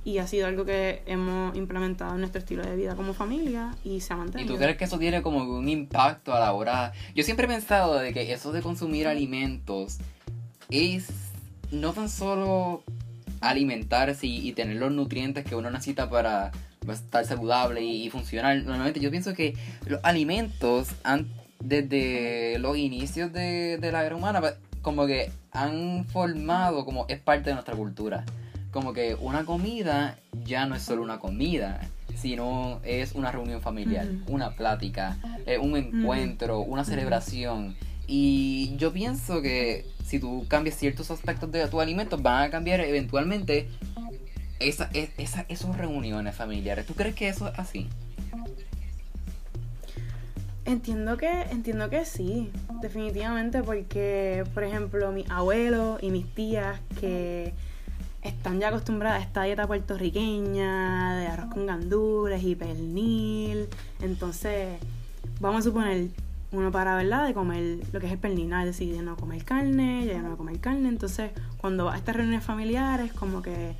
Y 0.05 0.19
ha 0.19 0.27
sido 0.27 0.47
algo 0.47 0.65
que 0.65 1.01
hemos 1.07 1.55
implementado 1.57 2.13
en 2.13 2.19
nuestro 2.19 2.39
estilo 2.39 2.63
de 2.63 2.75
vida 2.75 2.95
como 2.95 3.13
familia 3.13 3.75
y 3.83 4.01
se 4.01 4.13
ha 4.13 4.15
mantenido. 4.15 4.53
¿Y 4.53 4.55
tú 4.55 4.61
crees 4.61 4.77
que 4.77 4.83
eso 4.85 4.99
tiene 4.99 5.23
como 5.23 5.43
un 5.43 5.67
impacto 5.67 6.33
a 6.33 6.39
la 6.39 6.53
hora? 6.53 6.93
Yo 7.15 7.23
siempre 7.23 7.47
he 7.47 7.49
pensado 7.49 7.95
de 7.95 8.13
que 8.13 8.31
eso 8.31 8.51
de 8.51 8.61
consumir 8.61 9.07
alimentos 9.07 9.97
es 10.69 11.07
no 11.71 11.91
tan 11.93 12.07
solo 12.07 12.83
alimentarse 13.41 14.28
y, 14.28 14.52
tener 14.54 14.78
los 14.78 14.91
nutrientes 14.91 15.45
que 15.45 15.56
uno 15.56 15.69
necesita 15.69 16.10
para 16.10 16.52
estar 16.91 17.26
saludable 17.26 17.82
y, 17.82 18.10
funcionar. 18.10 18.58
Normalmente 18.58 19.00
yo 19.00 19.12
pienso 19.12 19.34
que 19.34 19.56
los 19.86 20.00
alimentos 20.04 20.89
han, 21.04 21.28
desde 21.60 22.58
los 22.60 22.78
inicios 22.78 23.32
de, 23.34 23.80
la 23.82 24.06
era 24.06 24.15
humana 24.15 24.41
como 24.82 25.08
que 25.08 25.32
han 25.52 26.06
formado 26.06 26.86
como 26.86 27.06
es 27.08 27.19
parte 27.19 27.50
de 27.50 27.54
nuestra 27.56 27.76
cultura. 27.76 28.24
Como 28.71 28.93
que 28.93 29.15
una 29.15 29.45
comida 29.45 30.17
ya 30.43 30.65
no 30.65 30.76
es 30.76 30.84
solo 30.84 31.02
una 31.02 31.19
comida, 31.19 31.80
sino 32.15 32.82
es 32.84 33.13
una 33.13 33.32
reunión 33.32 33.62
familiar, 33.62 34.08
una 34.28 34.52
plática, 34.52 35.17
eh, 35.45 35.58
un 35.58 35.78
encuentro, 35.78 36.60
una 36.60 36.84
celebración. 36.84 37.76
Y 38.07 38.75
yo 38.77 38.93
pienso 38.93 39.41
que 39.41 39.85
si 40.05 40.19
tú 40.19 40.45
cambias 40.47 40.77
ciertos 40.77 41.09
aspectos 41.11 41.51
de 41.51 41.67
tu 41.67 41.81
alimento, 41.81 42.17
van 42.17 42.43
a 42.43 42.49
cambiar 42.49 42.79
eventualmente 42.81 43.67
esa, 44.59 44.89
esa, 44.93 45.45
esas 45.47 45.77
reuniones 45.77 46.35
familiares. 46.35 46.85
¿Tú 46.85 46.93
crees 46.93 47.15
que 47.15 47.27
eso 47.27 47.47
es 47.47 47.59
así? 47.59 47.89
Entiendo 50.65 51.15
que, 51.17 51.29
entiendo 51.51 51.91
que 51.91 52.05
sí, 52.05 52.51
definitivamente, 52.81 53.61
porque, 53.61 54.43
por 54.53 54.63
ejemplo, 54.63 55.11
mis 55.11 55.29
abuelos 55.29 56.01
y 56.01 56.09
mis 56.09 56.25
tías 56.33 56.79
que 56.99 57.53
están 58.23 58.59
ya 58.59 58.69
acostumbradas 58.69 59.21
a 59.21 59.23
esta 59.23 59.43
dieta 59.43 59.67
puertorriqueña, 59.67 61.19
de 61.19 61.27
arroz 61.27 61.53
con 61.53 61.67
gandules 61.67 62.43
y 62.43 62.55
pernil, 62.55 63.67
entonces, 64.01 64.79
vamos 65.39 65.59
a 65.59 65.69
suponer, 65.69 66.09
uno 66.55 66.71
para, 66.71 66.95
¿verdad?, 66.95 67.27
de 67.27 67.33
comer 67.33 67.79
lo 67.91 67.99
que 67.99 68.07
es 68.07 68.11
el 68.13 68.17
perninar, 68.17 68.65
decide 68.65 69.01
no 69.01 69.15
comer 69.15 69.43
carne, 69.43 70.05
ya 70.05 70.17
no 70.19 70.29
voy 70.29 70.33
a 70.33 70.37
comer 70.37 70.59
carne. 70.59 70.89
Entonces, 70.89 71.31
cuando 71.57 71.85
va 71.85 71.95
a 71.95 71.97
estas 71.97 72.15
reuniones 72.15 72.43
familiares, 72.43 73.11
como 73.13 73.41
que, 73.41 73.75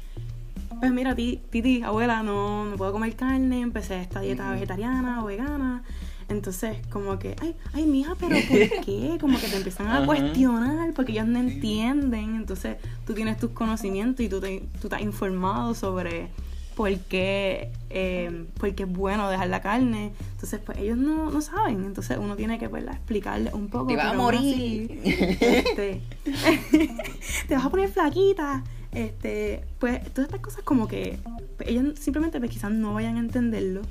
pues 0.80 0.92
mira, 0.92 1.16
titi, 1.16 1.84
abuela, 1.84 2.24
no, 2.24 2.66
no 2.66 2.76
puedo 2.76 2.92
comer 2.92 3.16
carne, 3.16 3.62
empecé 3.62 4.02
esta 4.02 4.22
dieta 4.22 4.52
vegetariana 4.52 5.24
o 5.24 5.28
vegana. 5.28 5.84
Entonces, 6.28 6.78
como 6.90 7.20
que, 7.20 7.36
ay, 7.42 7.56
ay, 7.74 7.86
mija, 7.86 8.16
pero 8.20 8.36
¿por 8.50 8.58
qué? 8.86 9.18
Como 9.22 9.40
que 9.40 9.48
te 9.48 9.58
empiezan 9.58 9.88
a 9.88 10.06
cuestionar 10.06 10.94
porque 10.94 11.12
ellos 11.12 11.28
no 11.28 11.40
entienden. 11.40 12.36
Entonces, 12.36 12.78
tú 13.06 13.14
tienes 13.14 13.38
tus 13.38 13.52
conocimientos 13.52 14.26
y 14.26 14.30
tú, 14.30 14.40
te, 14.42 14.64
tú 14.82 14.88
estás 14.88 15.02
informado 15.02 15.76
sobre 15.76 16.30
porque, 16.76 17.72
eh, 17.90 18.46
porque 18.60 18.84
es 18.84 18.90
bueno 18.90 19.30
dejar 19.30 19.48
la 19.48 19.62
carne. 19.62 20.12
Entonces, 20.34 20.60
pues 20.64 20.78
ellos 20.78 20.98
no, 20.98 21.32
no 21.32 21.42
saben. 21.42 21.86
Entonces, 21.86 22.18
uno 22.20 22.36
tiene 22.36 22.60
que 22.60 22.70
pues, 22.70 22.84
explicarle 22.86 23.52
un 23.54 23.70
poco. 23.70 23.88
Te 23.88 23.96
vas 23.96 24.14
a 24.14 24.14
morir. 24.14 25.02
este, 25.04 26.02
te 27.48 27.56
vas 27.56 27.66
a 27.66 27.70
poner 27.70 27.90
flaquita. 27.90 28.64
Este, 28.92 29.66
pues 29.80 30.02
todas 30.14 30.30
estas 30.30 30.40
cosas 30.40 30.64
como 30.64 30.88
que 30.88 31.20
pues, 31.58 31.70
ellos 31.70 32.00
simplemente 32.00 32.40
pues, 32.40 32.52
quizás 32.52 32.72
no 32.72 32.94
vayan 32.94 33.18
a 33.18 33.20
entenderlo. 33.20 33.82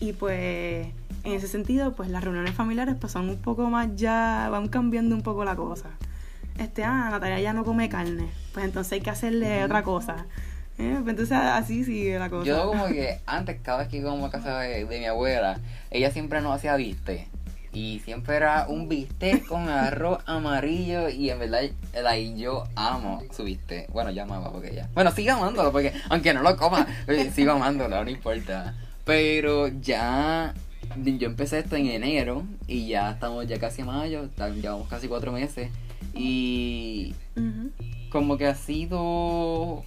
Y 0.00 0.12
pues 0.12 0.86
en 1.24 1.32
ese 1.32 1.48
sentido, 1.48 1.94
pues 1.94 2.08
las 2.08 2.22
reuniones 2.22 2.54
familiares 2.54 2.94
pues 3.00 3.12
son 3.12 3.28
un 3.28 3.38
poco 3.38 3.68
más 3.68 3.88
ya, 3.96 4.48
van 4.50 4.68
cambiando 4.68 5.14
un 5.14 5.22
poco 5.22 5.44
la 5.44 5.56
cosa. 5.56 5.90
Este, 6.56 6.84
ah, 6.84 7.08
Natalia 7.10 7.40
ya 7.40 7.52
no 7.52 7.64
come 7.64 7.88
carne. 7.88 8.28
Pues 8.52 8.64
entonces 8.64 8.92
hay 8.92 9.00
que 9.00 9.10
hacerle 9.10 9.64
otra 9.64 9.82
cosa. 9.82 10.26
Eh, 10.88 10.98
pues 11.02 11.10
entonces 11.10 11.32
así 11.32 11.84
sigue 11.84 12.18
la 12.18 12.30
cosa. 12.30 12.46
Yo 12.46 12.68
como 12.68 12.86
que 12.86 13.18
antes, 13.26 13.58
cada 13.62 13.78
vez 13.78 13.88
que 13.88 13.96
íbamos 13.96 14.28
a 14.28 14.30
casa 14.30 14.60
de, 14.60 14.84
mi 14.84 15.04
abuela, 15.06 15.58
ella 15.90 16.10
siempre 16.12 16.40
nos 16.40 16.54
hacía 16.54 16.76
bistec. 16.76 17.26
Y 17.72 18.00
siempre 18.04 18.36
era 18.36 18.66
un 18.68 18.88
bistec 18.88 19.44
con 19.46 19.68
arroz 19.68 20.22
amarillo 20.26 21.08
y 21.08 21.30
en 21.30 21.38
verdad 21.38 21.62
ahí 22.06 22.38
yo 22.38 22.64
amo 22.76 23.22
su 23.36 23.44
bistec. 23.44 23.90
Bueno, 23.92 24.10
ya 24.10 24.22
amaba 24.22 24.52
porque 24.52 24.74
ya. 24.74 24.88
Bueno, 24.94 25.10
sigo 25.10 25.32
amándolo 25.32 25.72
porque 25.72 25.92
aunque 26.08 26.32
no 26.32 26.42
lo 26.42 26.56
coma, 26.56 26.86
eh, 27.08 27.30
sigo 27.34 27.52
amándolo, 27.52 28.04
no 28.04 28.10
importa. 28.10 28.74
Pero 29.04 29.68
ya 29.68 30.54
yo 30.96 31.26
empecé 31.26 31.58
esto 31.58 31.76
en 31.76 31.86
enero 31.86 32.44
y 32.66 32.86
ya 32.88 33.10
estamos 33.10 33.46
ya 33.46 33.58
casi 33.58 33.82
mayo, 33.82 34.28
llevamos 34.54 34.88
casi 34.88 35.08
cuatro 35.08 35.32
meses. 35.32 35.70
Y 36.14 37.14
como 38.10 38.38
que 38.38 38.46
ha 38.46 38.54
sido 38.54 39.84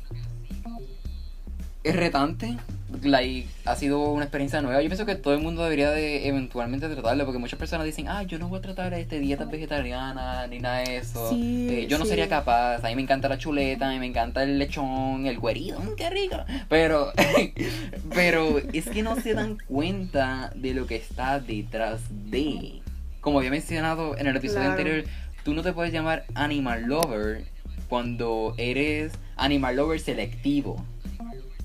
es 1.83 1.95
retante. 1.95 2.57
Like, 3.03 3.47
ha 3.65 3.75
sido 3.77 3.99
una 4.11 4.25
experiencia 4.25 4.61
nueva. 4.61 4.81
Yo 4.81 4.89
pienso 4.89 5.05
que 5.05 5.15
todo 5.15 5.33
el 5.33 5.39
mundo 5.39 5.63
debería 5.63 5.91
de 5.91 6.27
eventualmente 6.27 6.89
tratarlo, 6.89 7.23
porque 7.25 7.39
muchas 7.39 7.57
personas 7.57 7.85
dicen, 7.85 8.09
ah, 8.09 8.23
yo 8.23 8.37
no 8.37 8.49
voy 8.49 8.59
a 8.59 8.61
tratar 8.61 8.93
este 8.93 9.17
dietas 9.19 9.49
vegetarianas 9.49 10.49
ni 10.49 10.59
nada 10.59 10.79
de 10.79 10.97
eso. 10.97 11.29
Sí, 11.29 11.67
Eh, 11.71 11.87
yo 11.87 11.97
no 11.97 12.03
sí. 12.03 12.09
sería 12.09 12.27
capaz. 12.27 12.83
A 12.83 12.89
mí 12.89 12.95
me 12.95 13.01
encanta 13.01 13.29
la 13.29 13.37
chuleta, 13.37 13.87
a 13.89 13.93
mí 13.93 13.99
me 13.99 14.07
encanta 14.07 14.43
el 14.43 14.59
lechón, 14.59 15.25
el 15.25 15.39
güerito, 15.39 15.79
mm, 15.79 15.95
qué 15.95 16.09
rico. 16.09 16.35
Pero, 16.67 17.13
pero 18.13 18.57
es 18.73 18.89
que 18.89 19.03
no 19.03 19.15
se 19.19 19.33
dan 19.33 19.57
cuenta 19.67 20.51
de 20.55 20.73
lo 20.73 20.85
que 20.87 20.97
está 20.97 21.39
detrás 21.39 22.01
de. 22.29 22.81
Como 23.21 23.37
había 23.39 23.51
mencionado 23.51 24.17
en 24.17 24.27
el 24.27 24.35
episodio 24.35 24.63
Claro. 24.63 24.71
anterior, 24.77 25.05
tú 25.43 25.53
no 25.53 25.61
te 25.63 25.71
puedes 25.73 25.93
llamar 25.93 26.25
animal 26.33 26.83
lover 26.83 27.45
cuando 27.87 28.53
eres 28.57 29.13
animal 29.37 29.75
lover 29.77 29.99
selectivo. 29.99 30.83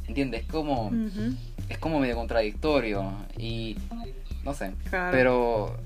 ¿Entiendes? 0.09 0.45
Como, 0.47 0.87
Ujú, 0.89 1.35
es 1.69 1.79
como 1.79 1.99
medio 2.01 2.15
contradictorio 2.17 3.13
y 3.39 3.77
no 4.45 4.55
sé. 4.55 4.73
claro. 4.89 5.11
Pero 5.13 5.77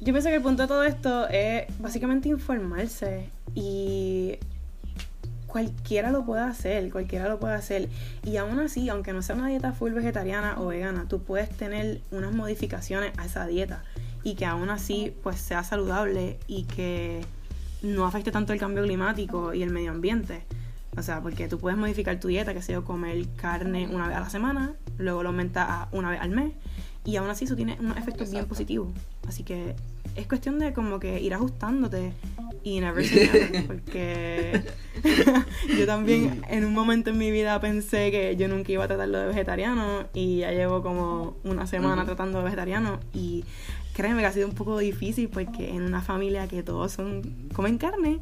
Yo 0.00 0.12
pienso 0.12 0.28
que 0.30 0.36
el 0.36 0.42
punto 0.42 0.62
de 0.62 0.68
todo 0.68 0.82
esto 0.84 1.28
es 1.28 1.64
básicamente 1.78 2.28
informarse 2.28 3.28
y 3.54 4.36
cualquiera 5.46 6.10
lo 6.10 6.24
puede 6.24 6.42
hacer, 6.42 6.90
cualquiera 6.90 7.28
lo 7.28 7.38
puede 7.38 7.54
hacer. 7.54 7.88
Y 8.24 8.36
aún 8.38 8.58
así, 8.58 8.88
aunque 8.88 9.12
no 9.12 9.22
sea 9.22 9.36
una 9.36 9.48
dieta 9.48 9.72
full 9.72 9.92
vegetariana 9.92 10.56
o 10.58 10.66
vegana, 10.66 11.06
tú 11.08 11.22
puedes 11.22 11.50
tener 11.50 12.00
unas 12.10 12.32
modificaciones 12.32 13.12
a 13.18 13.26
esa 13.26 13.46
dieta 13.46 13.84
y 14.24 14.34
que 14.34 14.46
aún 14.46 14.70
así 14.70 15.14
pues 15.22 15.38
sea 15.38 15.62
saludable 15.62 16.38
y 16.46 16.64
que 16.64 17.20
no 17.82 18.06
afecte 18.06 18.30
tanto 18.32 18.52
el 18.52 18.58
cambio 18.58 18.82
climático 18.84 19.52
y 19.54 19.62
el 19.62 19.70
medio 19.70 19.90
ambiente. 19.90 20.42
O 20.96 21.02
sea, 21.02 21.22
porque 21.22 21.48
tú 21.48 21.58
puedes 21.58 21.78
modificar 21.78 22.20
tu 22.20 22.28
dieta, 22.28 22.52
que 22.52 22.60
sea 22.60 22.80
comer 22.82 23.26
carne 23.36 23.88
una 23.90 24.08
vez 24.08 24.16
a 24.16 24.20
la 24.20 24.30
semana, 24.30 24.74
luego 24.98 25.22
lo 25.22 25.30
aumentas 25.30 25.66
a 25.68 25.88
una 25.92 26.10
vez 26.10 26.20
al 26.20 26.30
mes, 26.30 26.52
y 27.04 27.16
aún 27.16 27.30
así 27.30 27.46
eso 27.46 27.56
tiene 27.56 27.76
unos 27.80 27.96
efectos 27.96 28.30
bien 28.30 28.42
Exacto. 28.42 28.48
positivos. 28.50 28.92
Así 29.26 29.42
que 29.42 29.74
es 30.14 30.26
cuestión 30.26 30.58
de 30.58 30.72
como 30.72 31.00
que 31.00 31.20
ir 31.20 31.34
ajustándote 31.34 32.12
y 32.62 32.80
never 32.80 33.04
say 33.04 33.28
never, 33.32 33.66
porque 33.66 34.62
yo 35.78 35.86
también 35.86 36.42
en 36.48 36.64
un 36.64 36.74
momento 36.74 37.10
en 37.10 37.18
mi 37.18 37.30
vida 37.30 37.58
pensé 37.60 38.10
que 38.10 38.36
yo 38.36 38.46
nunca 38.48 38.72
iba 38.72 38.84
a 38.84 38.88
tratarlo 38.88 39.18
de 39.18 39.26
vegetariano 39.28 40.06
y 40.12 40.38
ya 40.38 40.52
llevo 40.52 40.82
como 40.82 41.36
una 41.44 41.66
semana 41.66 42.04
tratando 42.04 42.38
de 42.38 42.44
vegetariano 42.44 43.00
y 43.14 43.44
créeme 43.94 44.20
que 44.20 44.26
ha 44.26 44.32
sido 44.32 44.46
un 44.46 44.54
poco 44.54 44.78
difícil 44.78 45.28
porque 45.28 45.70
en 45.70 45.82
una 45.82 46.02
familia 46.02 46.46
que 46.46 46.62
todos 46.62 46.92
son 46.92 47.48
comen 47.54 47.78
carne 47.78 48.20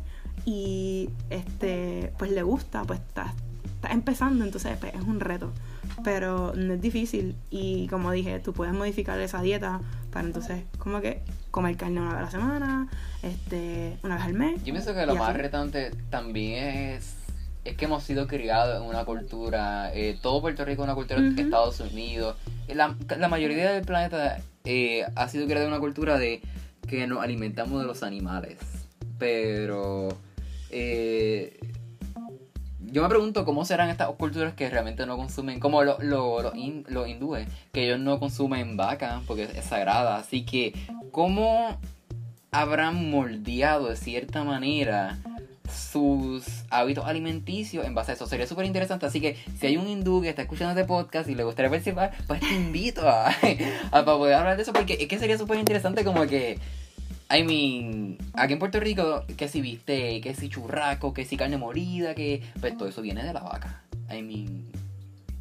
y 0.53 1.11
este 1.31 2.13
pues 2.19 2.33
le 2.33 2.43
gusta, 2.43 2.83
pues 2.83 2.99
está, 2.99 3.33
está 3.77 3.93
empezando, 3.93 4.45
entonces 4.45 4.77
pues, 4.81 4.93
es 4.95 5.03
un 5.03 5.21
reto. 5.21 5.53
Pero 6.03 6.53
no 6.57 6.75
es 6.75 6.81
difícil 6.81 7.37
y 7.51 7.87
como 7.87 8.11
dije, 8.11 8.41
tú 8.41 8.53
puedes 8.53 8.75
modificar 8.75 9.21
esa 9.21 9.43
dieta 9.43 9.81
para 10.11 10.27
entonces 10.27 10.65
como 10.79 11.01
que 11.01 11.23
comer 11.53 11.77
carne 11.77 12.01
una 12.01 12.11
vez 12.11 12.19
a 12.19 12.23
la 12.23 12.31
semana, 12.31 12.89
este, 13.23 13.97
una 14.03 14.17
vez 14.17 14.25
al 14.25 14.35
mes. 14.35 14.65
yo 14.65 14.73
pienso 14.73 14.93
que 14.93 15.07
lo 15.07 15.15
más 15.15 15.31
así. 15.31 15.39
retante 15.39 15.93
también 16.11 16.65
es 16.65 17.17
es 17.63 17.77
que 17.77 17.85
hemos 17.85 18.03
sido 18.03 18.27
criados 18.27 18.83
en 18.83 18.89
una 18.89 19.05
cultura, 19.05 19.95
eh, 19.95 20.19
todo 20.21 20.41
Puerto 20.41 20.65
Rico 20.65 20.83
es 20.83 20.87
una 20.87 20.95
cultura 20.95 21.21
de. 21.21 21.43
Estados 21.43 21.79
Unidos. 21.81 22.37
La, 22.67 22.97
la 23.19 23.29
mayoría 23.29 23.71
del 23.71 23.85
planeta 23.85 24.39
eh, 24.65 25.05
ha 25.15 25.29
sido 25.29 25.45
creada 25.47 25.67
en 25.67 25.73
una 25.73 25.81
cultura 25.81 26.19
de 26.19 26.41
que 26.89 27.07
nos 27.07 27.23
alimentamos 27.23 27.81
de 27.81 27.87
los 27.87 28.03
animales. 28.03 28.57
Pero 29.19 30.17
eh, 30.70 31.59
yo 32.92 33.02
me 33.02 33.09
pregunto 33.09 33.44
cómo 33.44 33.64
serán 33.64 33.88
estas 33.88 34.09
culturas 34.12 34.54
que 34.54 34.68
realmente 34.68 35.06
no 35.06 35.16
consumen, 35.16 35.61
como 35.61 35.85
lo- 35.85 35.98
lo- 36.00 36.42
los 36.42 36.54
hin- 36.54 36.85
los 36.88 37.06
hindúes, 37.09 37.46
que 37.72 37.85
ellos 37.85 38.00
no 38.00 38.18
consumen 38.18 38.76
vaca 38.76 39.22
porque 39.26 39.44
es 39.44 39.64
sagrada. 39.64 40.16
Así 40.16 40.44
que, 40.44 40.72
¿cómo 41.12 41.78
habrán 42.50 43.11
moldeado 43.11 43.88
de 43.88 43.96
cierta 43.96 44.42
manera 44.42 45.18
sus 45.72 46.44
hábitos 46.70 47.06
alimenticios 47.06 47.87
en 47.87 47.94
base 47.94 48.11
a 48.11 48.14
eso? 48.14 48.26
Sería 48.26 48.46
súper 48.48 48.66
interesante. 48.66 49.06
Así 49.06 49.20
que, 49.20 49.37
si 49.61 49.68
hay 49.68 49.76
un 49.76 49.87
hindú 49.88 50.20
que 50.20 50.28
está 50.28 50.42
escuchando 50.42 50.72
este 50.72 50.85
podcast 50.85 51.28
y 51.30 51.37
le 51.37 51.44
gustaría 51.44 51.70
participar, 51.70 52.11
pues 52.26 52.40
te 52.40 52.52
invito 52.54 53.09
a, 53.09 53.28
a 53.92 54.04
para 54.04 54.04
poder 54.04 54.35
hablar 54.35 54.56
de 54.56 54.62
eso, 54.64 54.72
porque 54.72 54.94
es 55.00 55.06
que 55.06 55.18
sería 55.20 55.38
súper 55.38 55.59
interesante 55.61 56.02
como 56.04 56.26
que. 56.26 56.59
I 57.33 57.45
mean, 57.45 58.19
aquí 58.35 58.55
en 58.55 58.59
Puerto 58.59 58.81
Rico, 58.81 59.25
que 59.37 59.49
si 59.49 59.61
viste, 59.61 60.21
que 60.21 60.35
si 60.35 60.49
churraco, 60.49 61.14
que 61.14 61.25
si 61.25 61.37
carne 61.37 61.57
molida, 61.59 62.14
que. 62.14 62.43
Pues 62.61 62.77
todo 62.77 62.88
eso 62.88 63.03
viene 63.03 63.23
de 63.25 63.33
la 63.33 63.40
vaca. 63.40 63.83
I 64.11 64.23
mean. 64.23 64.64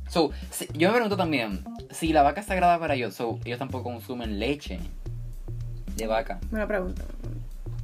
So, 0.08 0.32
si- 0.52 0.68
yo 0.74 0.90
me 0.90 0.94
pregunto 0.96 1.18
también, 1.18 1.64
si 1.92 2.14
la 2.14 2.22
vaca 2.24 2.42
es 2.42 2.48
sagrada 2.48 2.80
para 2.80 2.96
ellos, 2.96 3.14
so, 3.16 3.40
ellos 3.46 3.60
tampoco 3.60 3.84
consumen 3.92 4.40
leche 4.40 4.80
de 5.96 6.08
vaca. 6.08 6.40
Buena 6.52 6.68
pregunta. 6.68 7.04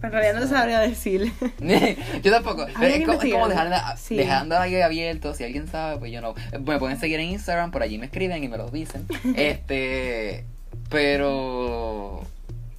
Pero 0.01 0.07
en 0.07 0.11
realidad 0.11 0.33
no 0.35 0.41
te 0.41 0.47
sabría 0.53 0.79
decir. 0.81 1.31
yo 2.23 2.31
tampoco. 2.31 2.65
Pero 2.79 2.93
es, 2.93 3.05
como, 3.05 3.21
es 3.21 3.31
como 3.31 3.97
Sí. 3.97 4.15
dejando 4.15 4.57
ahí 4.57 4.79
abierto. 4.81 5.33
Si 5.33 5.43
alguien 5.43 5.67
sabe, 5.67 5.97
pues 5.97 6.11
yo 6.11 6.21
no. 6.21 6.35
Me 6.63 6.77
pueden 6.77 6.99
seguir 6.99 7.19
en 7.19 7.29
Instagram, 7.29 7.71
por 7.71 7.81
allí 7.81 7.97
me 7.97 8.05
escriben 8.05 8.43
y 8.43 8.47
me 8.47 8.57
lo 8.57 8.69
dicen. 8.69 9.07
este. 9.35 10.45
Pero. 10.89 12.23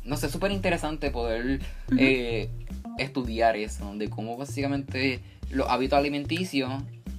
No 0.06 0.16
sé, 0.16 0.28
súper 0.30 0.52
interesante 0.52 1.10
poder 1.10 1.60
eh, 1.98 2.48
estudiar 2.98 3.56
eso. 3.56 3.92
De 3.96 4.08
cómo 4.08 4.36
básicamente 4.36 5.20
los 5.50 5.68
hábitos 5.68 5.98
alimenticios. 5.98 6.70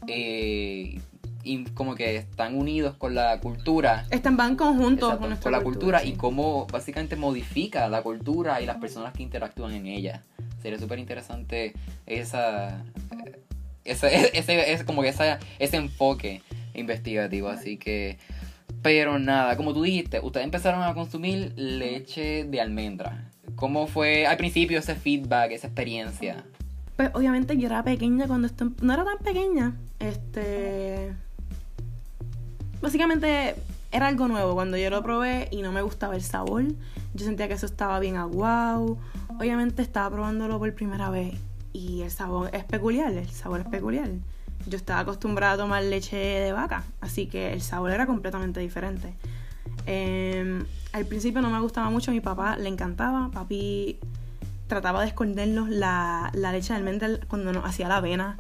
eh, 0.08 1.00
y 1.44 1.64
como 1.76 1.96
que 1.96 2.18
están 2.18 2.56
unidos 2.58 2.96
con 2.98 3.16
la 3.16 3.40
cultura 3.40 4.06
Están 4.10 4.36
van 4.36 4.58
conjuntos 4.58 5.14
Exacto, 5.14 5.42
con 5.44 5.52
la 5.54 5.62
cultura 5.62 6.00
sí. 6.02 6.10
y 6.10 6.14
cómo 6.14 6.68
básicamente 6.68 7.16
modifica 7.16 7.88
la 7.88 8.02
cultura 8.02 8.60
y 8.62 8.66
las 8.66 8.78
personas 8.78 9.14
que 9.14 9.24
interactúan 9.24 9.72
en 9.74 9.86
ella. 9.88 10.24
Sería 10.62 10.78
súper 10.78 11.00
interesante 11.00 11.74
esa, 12.06 12.84
eh, 13.26 13.40
ese, 13.86 14.08
ese, 14.38 14.74
ese- 14.74 14.84
como 14.86 15.04
que 15.04 15.08
esa, 15.10 15.40
ese 15.58 15.78
enfoque 15.78 16.42
investigativo. 16.74 17.48
Así 17.48 17.78
que, 17.78 18.18
pero 18.82 19.20
nada, 19.20 19.58
como 19.58 19.74
tú 19.74 19.84
dijiste, 19.84 20.20
ustedes 20.22 20.46
empezaron 20.46 20.84
a 20.84 20.94
consumir 20.94 21.54
leche 21.56 22.46
de 22.46 22.62
almendra. 22.62 23.32
¿Cómo 23.56 23.88
fue 23.88 24.28
al 24.28 24.38
principio 24.38 24.80
ese 24.80 24.96
feedback, 24.96 25.52
esa 25.52 25.68
experiencia? 25.68 26.46
Pues 26.96 27.12
obviamente 27.14 27.58
yo 27.58 27.68
era 27.68 27.84
pequeña 27.84 28.28
cuando 28.28 28.48
esto... 28.48 28.72
No 28.82 28.94
era 28.94 29.04
tan 29.04 29.18
pequeña. 29.20 29.76
Este... 30.00 31.14
Básicamente 32.82 33.56
era 33.92 34.08
algo 34.08 34.28
nuevo. 34.28 34.54
Cuando 34.54 34.78
yo 34.78 34.90
lo 34.90 35.02
probé 35.02 35.48
y 35.52 35.62
no 35.62 35.72
me 35.72 35.82
gustaba 35.82 36.16
el 36.16 36.22
sabor, 36.22 36.64
yo 37.14 37.26
sentía 37.26 37.48
que 37.48 37.56
eso 37.56 37.66
estaba 37.66 38.00
bien 38.00 38.16
aguau. 38.16 38.98
Obviamente 39.30 39.82
estaba 39.82 40.10
probándolo 40.10 40.60
por 40.60 40.74
primera 40.74 41.10
vez 41.10 41.36
y 41.74 42.02
el 42.02 42.12
sabor 42.12 42.50
es 42.54 42.64
peculiar, 42.64 43.14
el 43.14 43.30
sabor 43.30 43.62
es 43.62 43.68
peculiar. 43.68 44.10
Yo 44.68 44.78
estaba 44.78 45.00
acostumbrada 45.02 45.54
a 45.54 45.58
tomar 45.58 45.84
leche 45.84 46.16
de 46.18 46.52
vaca, 46.52 46.84
así 47.02 47.28
que 47.28 47.54
el 47.54 47.62
sabor 47.62 47.92
era 47.92 48.06
completamente 48.06 48.60
diferente. 48.60 49.14
Em, 49.86 50.66
al 50.94 51.06
principio 51.06 51.42
no 51.42 51.50
me 51.50 51.60
gustaba 51.60 51.90
mucho, 51.90 52.12
a 52.12 52.14
mi 52.14 52.20
papá 52.22 52.58
le 52.58 52.68
encantaba, 52.70 53.30
papi 53.32 53.98
trataba 54.68 55.00
de 55.02 55.08
escondernos 55.08 55.70
la, 55.70 56.30
la 56.34 56.52
leche 56.52 56.74
de 56.74 56.80
almendra 56.80 57.08
cuando 57.30 57.54
nos 57.54 57.64
hacía 57.66 57.88
la 57.88 57.98
avena. 57.98 58.38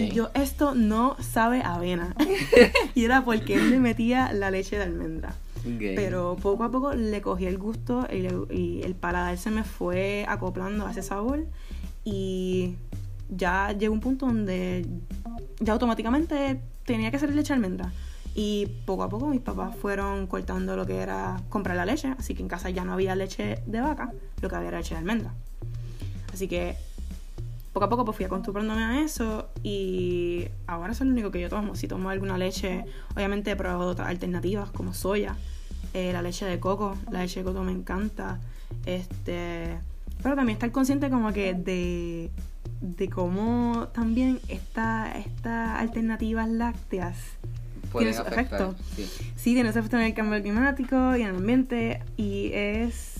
Y 0.00 0.10
yo, 0.10 0.30
esto 0.34 0.74
no 0.74 1.16
sabe 1.20 1.62
a 1.62 1.74
avena. 1.76 2.14
y 2.94 3.04
era 3.06 3.24
porque 3.24 3.54
él 3.54 3.70
le 3.70 3.78
metía 3.78 4.32
la 4.34 4.50
leche 4.50 4.76
de 4.76 4.82
almendra. 4.84 5.34
Pero 5.96 6.36
poco 6.42 6.64
a 6.64 6.70
poco 6.70 6.92
le 6.92 7.22
cogí 7.22 7.46
el 7.46 7.56
gusto 7.56 8.06
y, 8.12 8.18
le- 8.18 8.54
y 8.54 8.82
el 8.82 8.94
paladar 8.94 9.38
se 9.38 9.50
me 9.50 9.64
fue 9.64 10.26
acoplando 10.28 10.86
a 10.86 10.90
ese 10.90 11.02
sabor. 11.02 11.46
Y 12.04 12.74
ya 13.36 13.72
llegó 13.72 13.94
un 13.94 14.00
punto 14.00 14.26
donde 14.26 14.86
ya 15.60 15.72
automáticamente 15.72 16.60
tenía 16.84 17.10
que 17.10 17.18
ser 17.18 17.34
leche 17.34 17.52
almendra. 17.52 17.92
Y 18.34 18.66
poco 18.86 19.02
a 19.02 19.08
poco 19.08 19.26
mis 19.26 19.40
papás 19.40 19.76
fueron 19.76 20.26
cortando 20.26 20.74
lo 20.74 20.86
que 20.86 20.98
era 20.98 21.42
comprar 21.48 21.76
la 21.76 21.84
leche. 21.84 22.14
Así 22.18 22.34
que 22.34 22.42
en 22.42 22.48
casa 22.48 22.70
ya 22.70 22.84
no 22.84 22.92
había 22.92 23.14
leche 23.14 23.62
de 23.66 23.80
vaca, 23.80 24.12
lo 24.40 24.48
que 24.48 24.56
había 24.56 24.68
era 24.68 24.78
leche 24.78 24.94
de 24.94 24.98
almendra. 24.98 25.34
Así 26.32 26.48
que 26.48 26.76
poco 27.72 27.86
a 27.86 27.88
poco 27.88 28.04
pues 28.04 28.16
fui 28.16 28.26
acostumbrándome 28.26 28.82
a 28.82 29.00
eso 29.02 29.48
y 29.62 30.46
ahora 30.66 30.92
eso 30.92 31.04
es 31.04 31.08
lo 31.08 31.12
único 31.12 31.30
que 31.30 31.40
yo 31.40 31.48
tomo. 31.48 31.74
Si 31.74 31.88
tomo 31.88 32.10
alguna 32.10 32.38
leche, 32.38 32.84
obviamente 33.14 33.50
he 33.50 33.56
probado 33.56 33.90
otras 33.90 34.08
alternativas 34.08 34.70
como 34.70 34.94
soya, 34.94 35.36
eh, 35.94 36.12
la 36.12 36.22
leche 36.22 36.46
de 36.46 36.58
coco, 36.58 36.96
la 37.10 37.22
leche 37.22 37.40
de 37.40 37.44
coco 37.44 37.62
me 37.62 37.72
encanta. 37.72 38.40
Este, 38.86 39.78
pero 40.22 40.36
también 40.36 40.56
estar 40.56 40.70
consciente 40.70 41.10
como 41.10 41.32
que 41.32 41.54
de, 41.54 42.30
de 42.82 43.08
cómo 43.08 43.88
también 43.94 44.40
esta, 44.48 45.12
estas 45.16 45.78
alternativas 45.80 46.48
lácteas 46.48 47.16
Pueden 47.92 48.10
tiene 48.12 48.12
su 48.14 48.22
afectar, 48.22 48.60
efecto. 48.60 48.84
sí. 48.96 49.08
sí 49.36 49.54
tiene 49.54 49.68
ese 49.70 49.78
efecto 49.78 49.96
en 49.98 50.02
el 50.04 50.14
cambio 50.14 50.42
climático 50.42 51.16
y 51.16 51.22
en 51.22 51.28
el 51.28 51.36
ambiente 51.36 52.02
y 52.16 52.50
es 52.52 53.14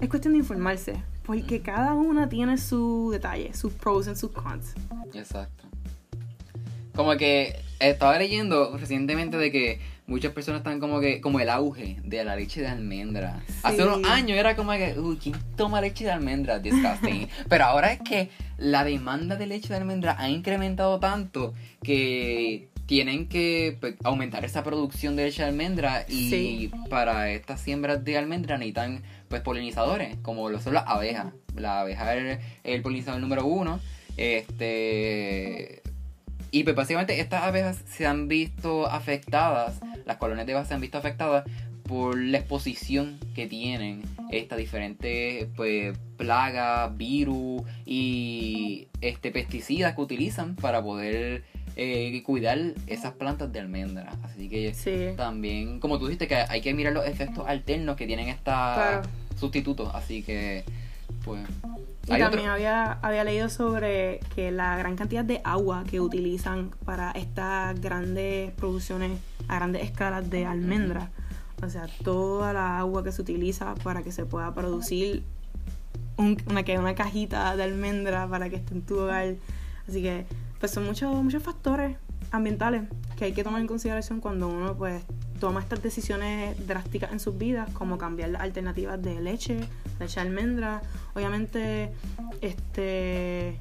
es 0.00 0.08
cuestión 0.08 0.34
de 0.34 0.40
informarse 0.40 0.96
porque 1.24 1.62
cada 1.62 1.94
una 1.94 2.28
tiene 2.28 2.58
su 2.58 3.08
detalle 3.10 3.54
sus 3.54 3.72
pros 3.72 4.06
y 4.06 4.14
sus 4.14 4.30
cons 4.32 4.74
Exacto. 5.14 5.64
Como 6.94 7.16
que 7.16 7.56
estaba 7.80 8.18
leyendo 8.18 8.76
recientemente 8.76 9.36
de 9.36 9.50
que 9.50 9.80
muchas 10.06 10.32
personas 10.32 10.60
están 10.60 10.80
como 10.80 11.00
que, 11.00 11.20
como 11.20 11.40
el 11.40 11.48
auge 11.48 11.98
de 12.04 12.24
la 12.24 12.36
leche 12.36 12.60
de 12.60 12.68
almendra. 12.68 13.42
Hace 13.62 13.82
unos 13.82 14.04
años 14.08 14.38
era 14.38 14.54
como 14.54 14.72
que, 14.72 14.94
uy, 14.98 15.16
¿quién 15.16 15.34
toma 15.56 15.80
leche 15.80 16.04
de 16.04 16.10
almendra? 16.12 16.58
Disgusting. 16.58 17.28
Pero 17.48 17.64
ahora 17.64 17.92
es 17.92 18.00
que 18.02 18.30
la 18.58 18.84
demanda 18.84 19.36
de 19.36 19.46
leche 19.46 19.68
de 19.68 19.76
almendra 19.76 20.16
ha 20.18 20.28
incrementado 20.28 21.00
tanto 21.00 21.54
que 21.82 22.68
tienen 22.86 23.28
que 23.28 23.76
pues, 23.80 23.94
aumentar 24.04 24.44
esa 24.44 24.62
producción 24.62 25.16
de 25.16 25.24
leche 25.24 25.42
de 25.42 25.48
almendra 25.48 26.04
y 26.08 26.28
Sí. 26.30 26.70
para 26.90 27.30
estas 27.30 27.60
siembras 27.60 28.04
de 28.04 28.18
almendra 28.18 28.58
necesitan 28.58 29.02
pues 29.28 29.40
polinizadores, 29.42 30.16
como 30.22 30.50
lo 30.50 30.60
son 30.60 30.74
las 30.74 30.84
abejas. 30.86 31.32
La 31.56 31.80
abeja 31.80 32.14
es 32.14 32.40
el 32.62 32.82
polinizador 32.82 33.20
número 33.20 33.46
uno. 33.46 33.80
Este 34.16 35.82
y 36.50 36.62
pues 36.62 36.76
básicamente 36.76 37.18
estas 37.18 37.42
abejas 37.42 37.78
se 37.90 38.06
han 38.06 38.28
visto 38.28 38.86
afectadas, 38.86 39.80
las 40.06 40.18
colonias 40.18 40.46
de 40.46 40.52
abejas 40.52 40.68
se 40.68 40.74
han 40.74 40.80
visto 40.80 40.98
afectadas 40.98 41.44
por 41.86 42.18
la 42.18 42.38
exposición 42.38 43.18
que 43.34 43.46
tienen 43.46 44.02
estas 44.30 44.58
diferentes 44.58 45.46
pues 45.54 45.96
plagas, 46.16 46.96
virus 46.96 47.62
y 47.84 48.88
este 49.00 49.30
pesticidas 49.30 49.94
que 49.94 50.00
utilizan 50.00 50.56
para 50.56 50.82
poder 50.82 51.44
eh, 51.76 52.22
cuidar 52.24 52.58
esas 52.86 53.12
plantas 53.14 53.52
de 53.52 53.60
almendra. 53.60 54.12
Así 54.22 54.48
que 54.48 54.72
Sí. 54.74 55.14
también, 55.16 55.80
como 55.80 55.98
tú 55.98 56.06
dijiste, 56.06 56.28
que 56.28 56.36
hay 56.36 56.60
que 56.60 56.72
mirar 56.72 56.92
los 56.92 57.06
efectos 57.06 57.46
alternos 57.48 57.96
que 57.96 58.06
tienen 58.06 58.28
estos 58.28 58.44
Claro. 58.44 59.02
sustitutos. 59.36 59.90
Así 59.94 60.22
que, 60.22 60.64
pues. 61.24 61.42
Y 62.04 62.08
también 62.10 62.24
otro- 62.42 62.52
había, 62.52 62.92
había 63.02 63.24
leído 63.24 63.48
sobre 63.48 64.20
que 64.36 64.52
la 64.52 64.76
gran 64.78 64.94
cantidad 64.94 65.24
de 65.24 65.40
agua 65.42 65.84
que 65.90 66.00
utilizan 66.00 66.70
para 66.84 67.10
estas 67.12 67.80
grandes 67.80 68.52
producciones 68.52 69.18
a 69.48 69.56
grandes 69.56 69.82
escalas 69.82 70.30
de 70.30 70.46
almendra. 70.46 71.10
O 71.64 71.70
sea, 71.70 71.86
toda 72.02 72.52
la 72.52 72.78
agua 72.78 73.02
que 73.04 73.12
se 73.12 73.22
utiliza 73.22 73.74
para 73.76 74.02
que 74.02 74.12
se 74.12 74.24
pueda 74.26 74.52
producir 74.54 75.22
un- 76.16 76.36
una, 76.48 76.62
una 76.78 76.94
cajita 76.94 77.56
de 77.56 77.62
almendra 77.64 78.26
para 78.28 78.48
que 78.50 78.56
esté 78.56 78.74
en 78.74 78.82
tu 78.82 78.98
hogar. 79.00 79.34
Así 79.88 80.02
que, 80.02 80.26
pues 80.60 80.72
son 80.72 80.84
muchos, 80.86 81.14
muchos 81.22 81.42
factores 81.42 81.96
ambientales 82.30 82.82
que 83.16 83.26
hay 83.26 83.32
que 83.32 83.44
tomar 83.44 83.60
en 83.60 83.66
consideración 83.66 84.20
cuando 84.20 84.48
uno 84.48 84.74
pues 84.76 85.02
toma 85.38 85.60
estas 85.60 85.82
decisiones 85.82 86.66
drásticas 86.66 87.12
en 87.12 87.20
sus 87.20 87.36
vidas, 87.36 87.68
como 87.72 87.98
cambiar 87.98 88.30
las 88.30 88.42
alternativas 88.42 89.00
de 89.02 89.20
leche, 89.20 89.60
leche 90.00 90.20
de 90.20 90.26
almendra. 90.26 90.82
Obviamente, 91.14 91.92
este 92.40 93.56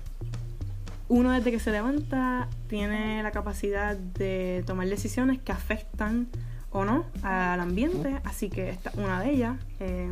uno 1.09 1.31
desde 1.31 1.51
que 1.51 1.59
se 1.59 1.71
levanta 1.71 2.47
tiene 2.67 3.21
la 3.21 3.31
capacidad 3.31 3.95
de 3.95 4.63
tomar 4.65 4.87
decisiones 4.87 5.39
que 5.39 5.51
afectan 5.51 6.27
o 6.73 6.83
no 6.85 7.05
al 7.23 7.59
ambiente, 7.59 8.19
así 8.25 8.49
que 8.49 8.69
esta 8.69 8.89
es 8.89 8.95
una 8.97 9.21
de 9.21 9.31
ellas. 9.31 9.55
Eh, 9.79 10.09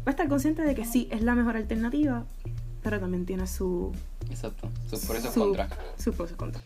va 0.00 0.04
a 0.06 0.10
estar 0.10 0.28
consciente 0.28 0.62
de 0.62 0.74
que 0.74 0.84
sí 0.84 1.08
es 1.10 1.22
la 1.22 1.34
mejor 1.34 1.56
alternativa, 1.56 2.24
pero 2.82 3.00
también 3.00 3.26
tiene 3.26 3.46
su, 3.46 3.92
Exacto, 4.30 4.70
sus 4.88 5.04
por 5.06 5.16
eso 5.16 5.32
su- 5.32 5.40
contra. 5.40 5.68
sus 5.98 6.14
pros 6.14 6.30
y 6.30 6.34
contras. 6.34 6.62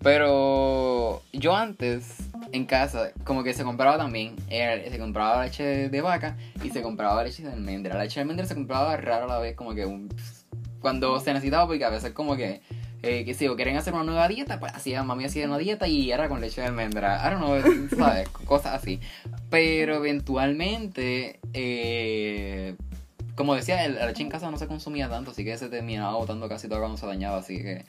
Pero 0.00 1.22
yo 1.32 1.56
antes, 1.56 2.16
en 2.52 2.66
casa, 2.66 3.10
como 3.24 3.42
que 3.42 3.52
se 3.52 3.64
compraba 3.64 3.98
también, 3.98 4.36
eh, 4.48 4.86
se 4.90 4.98
compraba 4.98 5.44
leche 5.44 5.88
de 5.88 6.00
vaca 6.00 6.36
y 6.62 6.70
se 6.70 6.82
compraba 6.82 7.24
leche 7.24 7.42
de 7.42 7.52
almendra. 7.52 7.94
La 7.96 8.04
leche 8.04 8.14
de 8.16 8.20
almendra 8.22 8.46
se 8.46 8.54
compraba 8.54 8.96
raro 8.96 9.24
a 9.24 9.28
la 9.28 9.38
vez, 9.40 9.56
como 9.56 9.74
que 9.74 9.84
un, 9.86 10.08
cuando 10.80 11.18
se 11.20 11.32
necesitaba, 11.32 11.66
porque 11.66 11.84
a 11.84 11.90
veces 11.90 12.12
como 12.12 12.36
que, 12.36 12.62
eh, 13.02 13.24
que 13.24 13.34
si 13.34 13.46
o 13.46 13.56
quieren 13.56 13.76
hacer 13.76 13.94
una 13.94 14.04
nueva 14.04 14.26
dieta, 14.28 14.58
pues 14.58 14.72
hacía, 14.74 15.02
mami 15.02 15.24
hacía 15.24 15.46
una 15.46 15.58
dieta 15.58 15.86
y 15.86 16.10
era 16.10 16.28
con 16.28 16.40
leche 16.40 16.60
de 16.60 16.66
almendra. 16.66 17.22
I 17.24 17.30
don't 17.30 17.44
know, 17.44 17.88
¿sabes? 17.98 18.28
Cosas 18.44 18.74
así. 18.74 19.00
Pero 19.50 19.96
eventualmente, 19.96 21.38
eh, 21.52 22.74
como 23.34 23.54
decía, 23.54 23.86
la 23.88 24.06
leche 24.06 24.22
en 24.22 24.28
casa 24.30 24.50
no 24.50 24.58
se 24.58 24.66
consumía 24.66 25.08
tanto, 25.08 25.30
así 25.30 25.44
que 25.44 25.56
se 25.56 25.68
terminaba 25.68 26.16
botando 26.16 26.48
casi 26.48 26.68
todo 26.68 26.80
cuando 26.80 26.96
se 26.96 27.06
dañaba, 27.06 27.38
así 27.38 27.62
que... 27.62 27.84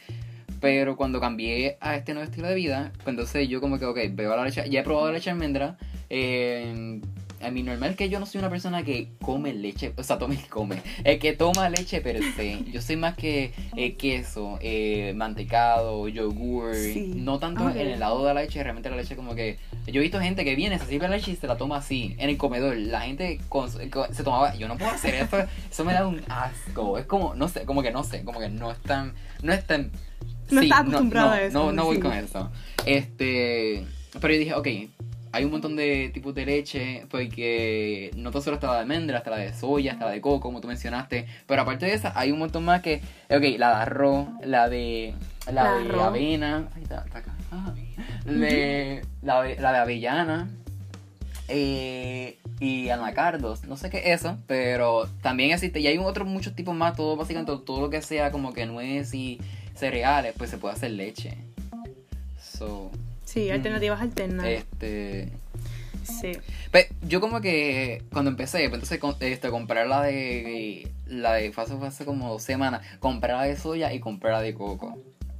Pero 0.62 0.98
cuando 0.98 1.22
cambié 1.22 1.78
a 1.80 1.96
este 1.96 2.14
nuevo 2.14 2.30
estilo 2.30 2.50
de 2.50 2.56
vida, 2.56 2.92
pues 2.98 3.08
entonces 3.08 3.48
yo 3.48 3.62
como 3.62 3.80
que, 3.80 3.86
ok, 3.86 3.98
veo 4.12 4.36
la 4.36 4.44
leche, 4.44 4.70
ya 4.70 4.82
he 4.82 4.84
probado 4.84 5.08
la 5.08 5.14
leche 5.14 5.30
de 5.30 5.32
almendra. 5.32 5.78
eh, 6.10 7.00
a 7.42 7.52
mí 7.52 7.64
normal 7.64 7.96
que 7.96 8.10
yo 8.10 8.20
no 8.20 8.26
soy 8.26 8.40
una 8.40 8.50
persona 8.50 8.84
que 8.84 9.10
come 9.22 9.54
leche, 9.54 9.94
o 9.98 10.04
sea, 10.04 10.18
tome 10.18 10.36
y 10.36 10.48
come, 10.50 10.82
el 11.04 11.20
que 11.20 11.34
toma 11.34 11.70
leche 11.70 12.02
per 12.02 12.22
se. 12.36 12.64
Yo 12.72 12.82
soy 12.82 12.96
más 12.98 13.16
que 13.16 13.54
eh, 13.76 13.96
queso, 13.96 14.58
eh, 14.62 15.14
mantecado, 15.16 16.08
yogur, 16.08 16.76
Sí. 16.76 17.14
no 17.16 17.40
tanto 17.40 17.70
en 17.70 17.78
el 17.78 18.00
lado 18.00 18.26
de 18.26 18.34
la 18.34 18.42
leche, 18.42 18.62
realmente 18.64 18.90
la 18.90 18.96
leche 18.98 19.16
como 19.16 19.36
que... 19.36 19.58
Yo 19.88 20.00
he 20.02 20.04
visto 20.04 20.20
gente 20.20 20.44
que 20.46 20.56
viene, 20.56 20.78
se 20.80 20.86
sirve 20.86 21.08
la 21.08 21.16
leche 21.18 21.32
y 21.32 21.36
se 21.36 21.48
la 21.48 21.58
toma 21.58 21.78
así, 21.78 22.16
en 22.20 22.30
el 22.30 22.38
comedor. 22.38 22.76
La 22.78 23.02
gente 23.02 23.40
con- 23.50 23.70
con- 23.90 24.14
se 24.14 24.24
tomaba, 24.24 24.54
yo 24.56 24.68
no 24.68 24.78
puedo 24.78 24.92
hacer 24.92 25.16
eso, 25.16 25.38
eso 25.72 25.86
me 25.86 25.94
da 25.94 26.06
un 26.08 26.22
asco. 26.30 26.98
Es 26.98 27.06
como, 27.06 27.34
no 27.36 27.48
sé, 27.48 27.64
como 27.66 27.82
que 27.82 27.92
no 27.92 28.04
sé, 28.04 28.24
como 28.24 28.40
que 28.40 28.50
no 28.50 28.72
es 28.72 28.78
tan, 28.80 29.14
no 29.42 29.52
es 29.54 29.66
tan... 29.66 29.92
No 30.52 30.62
sí, 30.62 30.66
estás 30.68 30.82
acostumbrado 30.82 31.28
no, 31.30 31.34
a 31.34 31.42
eso, 31.42 31.60
No, 31.60 31.72
no 31.72 31.86
voy 31.86 31.96
sí. 31.98 32.02
con 32.02 32.12
eso. 32.14 32.52
Este, 32.86 33.86
pero 34.20 34.34
yo 34.34 34.40
dije, 34.40 34.54
ok, 34.56 34.68
hay 35.32 35.46
un 35.46 35.52
montón 35.52 35.76
de 35.76 36.10
tipos 36.14 36.34
de 36.34 36.46
leche, 36.46 37.06
porque 37.10 38.12
no 38.16 38.32
tan 38.32 38.42
solo 38.42 38.56
está 38.56 38.68
la 38.68 38.74
de 38.76 38.80
almendra, 38.80 39.20
está 39.20 39.30
la 39.32 39.38
de 39.38 39.54
soya, 39.54 39.92
está 39.94 40.06
la 40.06 40.12
de 40.12 40.22
coco, 40.22 40.40
como 40.42 40.60
tú 40.62 40.68
mencionaste, 40.68 41.26
pero 41.48 41.62
aparte 41.62 41.86
de 41.86 41.94
esa, 41.94 42.12
hay 42.20 42.32
un 42.32 42.40
montón 42.40 42.66
más 42.66 42.82
que, 42.82 43.02
ok, 43.30 43.44
la 43.58 43.70
de 43.70 43.76
arroz, 43.84 44.28
la 44.44 44.70
de, 44.70 45.14
la, 45.46 45.52
La 45.64 45.74
de 45.78 45.86
arroz. 45.90 46.02
avena, 46.04 46.70
ahí 46.76 46.84
está, 46.84 47.04
está 47.06 47.20
acá, 47.20 47.36
ah, 47.52 47.74
de- 48.26 49.02
la, 49.22 49.42
de- 49.44 49.56
la 49.60 49.72
de 49.72 49.78
avellana, 49.78 50.50
eh, 51.48 52.38
y 52.60 52.90
anacardos, 52.90 53.64
no 53.66 53.78
sé 53.78 53.90
qué 53.90 54.00
es 54.14 54.22
eso, 54.22 54.38
pero 54.48 55.08
también 55.22 55.52
existe, 55.52 55.80
y 55.80 55.88
hay 55.88 55.98
otros 55.98 56.28
muchos 56.28 56.56
tipos 56.56 56.76
más, 56.76 56.96
todo 56.96 57.16
básicamente 57.16 57.52
todo 57.66 57.82
lo 57.82 57.90
que 57.90 58.02
sea 58.02 58.32
como 58.32 58.54
que 58.54 58.66
nuez 58.66 59.14
y 59.14 59.40
cereales, 59.76 60.34
pues 60.38 60.50
se 60.50 60.58
puede 60.58 60.76
hacer 60.76 60.92
leche. 60.92 61.38
So, 62.42 62.92
Sí, 63.30 63.50
alternativas 63.52 64.02
alternas. 64.02 64.46
este. 64.48 65.30
Sí. 66.04 66.32
Pues, 66.72 66.88
yo 67.08 67.22
como 67.22 67.42
que 67.42 68.02
cuando 68.12 68.32
empecé, 68.32 68.68
pues 68.70 68.92
entonces 68.92 69.32
este, 69.32 69.50
comprar 69.50 69.86
la 69.88 70.02
de. 70.02 70.88
La 71.08 71.34
de. 71.34 71.52
Fue 71.52 71.64
hace, 71.64 72.06
como 72.06 72.30
dos 72.30 72.42
semanas. 72.44 72.82
Comprar 73.00 73.38
la 73.38 73.44
de 73.44 73.56
soya 73.58 73.94
y 73.94 74.00
comprar 74.00 74.34
la 74.34 74.42
de 74.42 74.54
coco. 74.56 74.98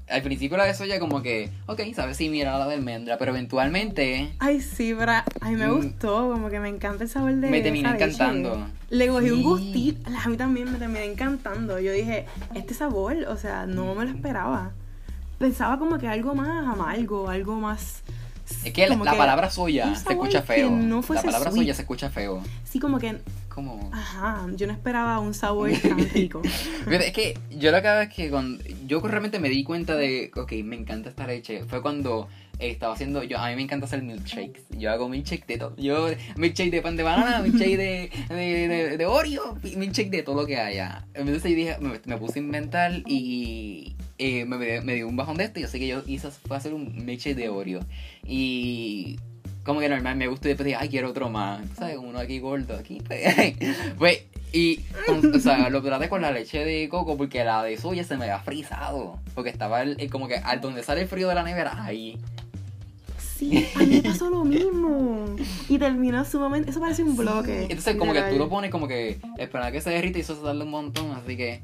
Al 0.08 0.22
principio 0.24 0.58
la 0.58 0.66
de 0.66 0.74
soya 0.74 1.00
como 1.00 1.22
que, 1.22 1.52
ok, 1.68 1.82
sabes 1.96 2.18
si 2.18 2.30
mira 2.30 2.58
la 2.58 2.68
de 2.68 2.74
almendra, 2.74 3.20
pero 3.20 3.30
eventualmente 3.30 4.32
Ay, 4.40 4.60
sí, 4.60 4.96
pero 4.98 5.12
a 5.12 5.24
mí 5.44 5.56
me 5.56 5.68
Mm. 5.68 5.76
gustó, 5.76 6.32
como 6.32 6.50
que 6.50 6.60
me 6.60 6.68
encanta 6.70 7.04
el 7.04 7.10
sabor 7.12 7.36
de 7.36 7.48
me 7.48 7.62
terminó 7.62 7.92
leche. 7.92 8.06
encantando. 8.06 8.68
Le 8.90 9.08
cogí 9.08 9.30
un 9.30 9.38
Sí. 9.38 9.44
gustito, 9.44 10.10
a 10.10 10.28
mí 10.28 10.36
también 10.36 10.72
me 10.72 10.80
terminó 10.80 11.02
encantando. 11.02 11.80
Yo 11.80 11.92
dije, 11.92 12.26
este 12.56 12.74
sabor, 12.74 13.18
o 13.28 13.38
sea, 13.38 13.68
no 13.68 13.94
me 13.94 14.06
lo 14.06 14.10
esperaba. 14.12 14.72
Pensaba 15.40 15.80
como 15.80 15.98
que 15.98 16.08
algo 16.08 16.36
más 16.36 16.68
amargo, 16.68 17.30
algo 17.30 17.56
más... 17.56 18.04
Es 18.64 18.74
que 18.74 18.88
la, 18.88 18.96
la 18.96 19.16
palabra 19.16 19.50
soya 19.50 19.96
se 19.96 20.10
escucha 20.10 20.42
feo. 20.42 20.70
no 20.72 21.02
la 21.08 21.22
palabra 21.22 21.52
sweet. 21.52 21.62
soya 21.62 21.74
se 21.76 21.82
escucha 21.84 22.10
feo. 22.10 22.44
Sí, 22.66 22.80
como 22.80 22.98
que, 23.00 23.18
Como... 23.48 23.90
ajá, 23.94 24.48
yo 24.56 24.68
no 24.68 24.74
esperaba 24.74 25.20
un 25.20 25.34
sabor 25.34 25.72
tan 25.82 25.98
rico. 26.10 26.42
Es 26.90 27.14
que 27.14 27.38
yo 27.52 27.72
lo 27.72 27.82
que 27.82 27.88
hago 27.88 28.02
es 28.02 28.10
que 28.10 28.30
cuando 28.30 28.62
yo 28.86 29.00
realmente 29.02 29.40
me 29.40 29.50
di 29.50 29.64
cuenta 29.64 29.96
de, 29.96 30.32
ok, 30.36 30.52
me 30.64 30.76
encanta 30.76 31.10
esta 31.10 31.26
leche, 31.26 31.64
fue 31.66 31.82
cuando 31.82 32.28
estaba 32.58 32.94
haciendo, 32.96 33.24
yo 33.24 33.38
a 33.38 33.48
mí 33.50 33.56
me 33.56 33.62
encanta 33.62 33.86
hacer 33.86 34.02
milkshakes, 34.02 34.64
yo 34.72 34.92
hago 34.92 35.08
milkshake 35.08 35.46
de 35.48 35.58
todo, 35.58 35.76
yo 35.78 36.10
milkshake 36.36 36.72
de 36.72 36.82
pan 36.82 36.98
de 36.98 37.04
banana, 37.04 37.40
milkshake 37.42 37.78
de, 37.78 38.12
de, 38.30 38.68
de, 38.68 38.98
de 38.98 39.06
Oreo, 39.06 39.58
milkshake 39.78 40.10
de 40.10 40.24
todo 40.24 40.42
lo 40.42 40.46
que 40.46 40.58
haya. 40.58 41.06
Entonces 41.14 41.44
yo 41.44 41.56
dije, 41.56 41.78
me, 41.80 42.02
me 42.04 42.18
puse 42.18 42.40
a 42.40 42.42
inventar 42.42 43.04
y 43.06 43.96
eh, 44.20 44.46
me, 44.46 44.82
me 44.82 44.94
dio 44.96 45.08
un 45.08 45.16
bajón 45.16 45.38
de 45.38 45.46
esto 45.46 45.60
y 45.60 45.64
así 45.64 45.80
que 45.80 45.88
yo 45.88 46.04
hice, 46.06 46.30
fue 46.30 46.56
hacer 46.58 46.74
un 46.74 47.06
milkshake 47.06 47.36
de 47.36 47.50
Oreo 47.50 47.80
y 48.26 49.18
como 49.64 49.80
que 49.80 49.90
normal 49.90 50.16
me 50.16 50.28
gustó 50.28 50.48
y 50.48 50.50
después 50.50 50.66
dije, 50.66 50.78
ay, 50.80 50.90
quiero 50.90 51.10
otro 51.10 51.30
más. 51.30 51.62
¿Sabes? 51.78 51.98
Uno 51.98 52.18
aquí 52.20 52.40
gordo, 52.40 52.76
aquí. 52.78 53.02
Pues, 53.06 53.56
pues 54.00 54.24
y, 54.52 54.78
con- 55.06 55.36
o 55.36 55.40
sea, 55.40 55.70
lo 55.70 55.82
traté 55.84 56.10
con 56.10 56.22
la 56.24 56.32
leche 56.32 56.64
de 56.66 56.90
coco 56.90 57.16
porque 57.18 57.44
la 57.44 57.62
de 57.64 57.78
soya 57.78 58.04
se 58.04 58.18
me 58.18 58.24
había 58.24 58.40
frizado. 58.40 59.20
Porque 59.36 59.50
estaba 59.52 59.82
el, 59.84 60.00
el- 60.00 60.10
como 60.10 60.28
que 60.28 60.36
al 60.38 60.60
donde 60.62 60.82
sale 60.82 61.02
el 61.02 61.08
frío 61.08 61.28
de 61.30 61.36
la 61.36 61.44
nevera, 61.44 61.84
ahí. 61.84 62.18
Sí, 63.38 63.66
a 63.76 63.80
mí 63.80 63.86
me 63.88 64.02
pasó 64.02 64.30
lo 64.30 64.44
mismo. 64.44 65.36
Y 65.70 65.78
terminó 65.78 66.26
sumamente, 66.26 66.72
eso 66.72 66.80
parece 66.80 67.04
un 67.04 67.16
bloque. 67.16 67.64
Entonces, 67.64 67.96
como 67.96 68.12
que 68.14 68.22
tú 68.24 68.38
lo 68.38 68.50
pones 68.50 68.72
como 68.72 68.88
que 68.88 69.20
esperar 69.38 69.72
que 69.72 69.82
se 69.82 69.92
derrita 69.92 70.18
y 70.18 70.22
eso 70.22 70.36
se 70.36 70.42
tarda 70.42 70.64
un 70.64 70.72
montón. 70.72 71.12
Así 71.12 71.38
que, 71.38 71.62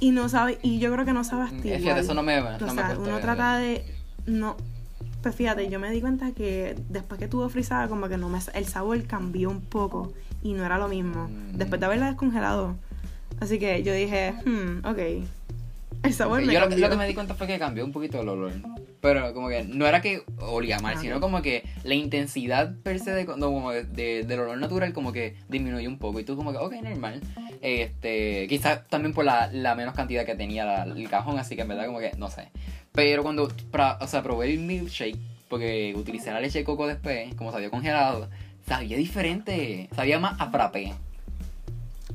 Y 0.00 0.10
no 0.12 0.28
sabe, 0.28 0.58
y 0.62 0.78
yo 0.78 0.92
creo 0.92 1.04
que 1.04 1.12
no 1.12 1.24
sabe 1.24 1.48
eh, 1.64 1.78
fíjate, 1.78 2.00
eso 2.00 2.14
no 2.14 2.22
me, 2.22 2.40
no 2.40 2.56
o 2.66 2.70
sea, 2.70 2.96
uno 2.98 3.18
trata 3.20 3.58
de 3.58 3.84
no 4.26 4.56
pues 5.22 5.34
fíjate 5.34 5.68
yo 5.68 5.80
me 5.80 5.90
di 5.90 6.00
cuenta 6.00 6.30
que 6.32 6.76
después 6.88 7.18
que 7.18 7.26
tuvo 7.26 7.48
frisada 7.48 7.88
como 7.88 8.08
que 8.08 8.16
no 8.16 8.28
me 8.28 8.38
el 8.54 8.66
sabor 8.66 9.02
cambió 9.04 9.50
un 9.50 9.60
poco 9.60 10.12
y 10.42 10.52
no 10.52 10.64
era 10.64 10.78
lo 10.78 10.88
mismo 10.88 11.28
Mm. 11.28 11.56
después 11.58 11.80
de 11.80 11.86
haberla 11.86 12.06
descongelado. 12.06 12.76
Así 13.40 13.58
que 13.58 13.82
yo 13.82 13.92
dije 13.92 14.34
hmm, 14.44 14.84
ok 14.86 14.98
el 16.02 16.12
sabor 16.14 16.40
me 16.42 16.52
yo 16.52 16.60
lo, 16.60 16.68
cambió 16.68 16.86
lo 16.86 16.90
que 16.90 16.96
me 16.96 17.06
di 17.06 17.14
cuenta 17.14 17.34
fue 17.34 17.46
que 17.46 17.58
cambió 17.58 17.84
un 17.84 17.92
poquito 17.92 18.20
el 18.20 18.28
olor. 18.28 18.52
Pero 19.00 19.32
como 19.32 19.48
que 19.48 19.62
no 19.62 19.86
era 19.86 20.00
que 20.00 20.22
olía 20.40 20.78
mal, 20.80 20.94
sino 20.98 21.20
como 21.20 21.40
que 21.40 21.62
la 21.84 21.94
intensidad 21.94 22.74
per 22.82 22.98
se 22.98 23.12
de, 23.12 23.24
no, 23.26 23.36
como 23.52 23.70
de- 23.70 23.84
de- 23.84 24.24
del 24.24 24.40
olor 24.40 24.58
natural 24.58 24.92
como 24.92 25.12
que 25.12 25.36
disminuyó 25.48 25.88
un 25.88 25.98
poco. 25.98 26.18
Y 26.18 26.24
tú 26.24 26.36
como 26.36 26.50
que, 26.52 26.58
ok, 26.58 26.72
normal. 26.82 27.20
Este, 27.60 28.46
quizás 28.48 28.88
también 28.88 29.12
por 29.14 29.24
la, 29.24 29.48
la 29.52 29.74
menos 29.74 29.94
cantidad 29.94 30.24
que 30.26 30.34
tenía 30.34 30.64
la- 30.64 30.82
el 30.84 31.08
cajón, 31.08 31.38
así 31.38 31.54
que 31.54 31.62
en 31.62 31.68
verdad 31.68 31.86
como 31.86 32.00
que, 32.00 32.12
no 32.18 32.28
sé. 32.30 32.48
Pero 32.92 33.22
cuando, 33.22 33.48
pra- 33.70 33.98
o 34.00 34.06
sea, 34.08 34.22
probé 34.22 34.52
el 34.52 34.58
milkshake, 34.58 35.16
porque 35.48 35.94
utilicé 35.96 36.32
la 36.32 36.40
leche 36.40 36.58
de 36.58 36.64
coco 36.64 36.86
después, 36.88 37.34
como 37.36 37.52
sabía 37.52 37.70
congelado, 37.70 38.28
sabía 38.66 38.96
diferente, 38.96 39.88
sabía 39.94 40.18
más 40.18 40.40
a 40.40 40.50
frappé. 40.50 40.92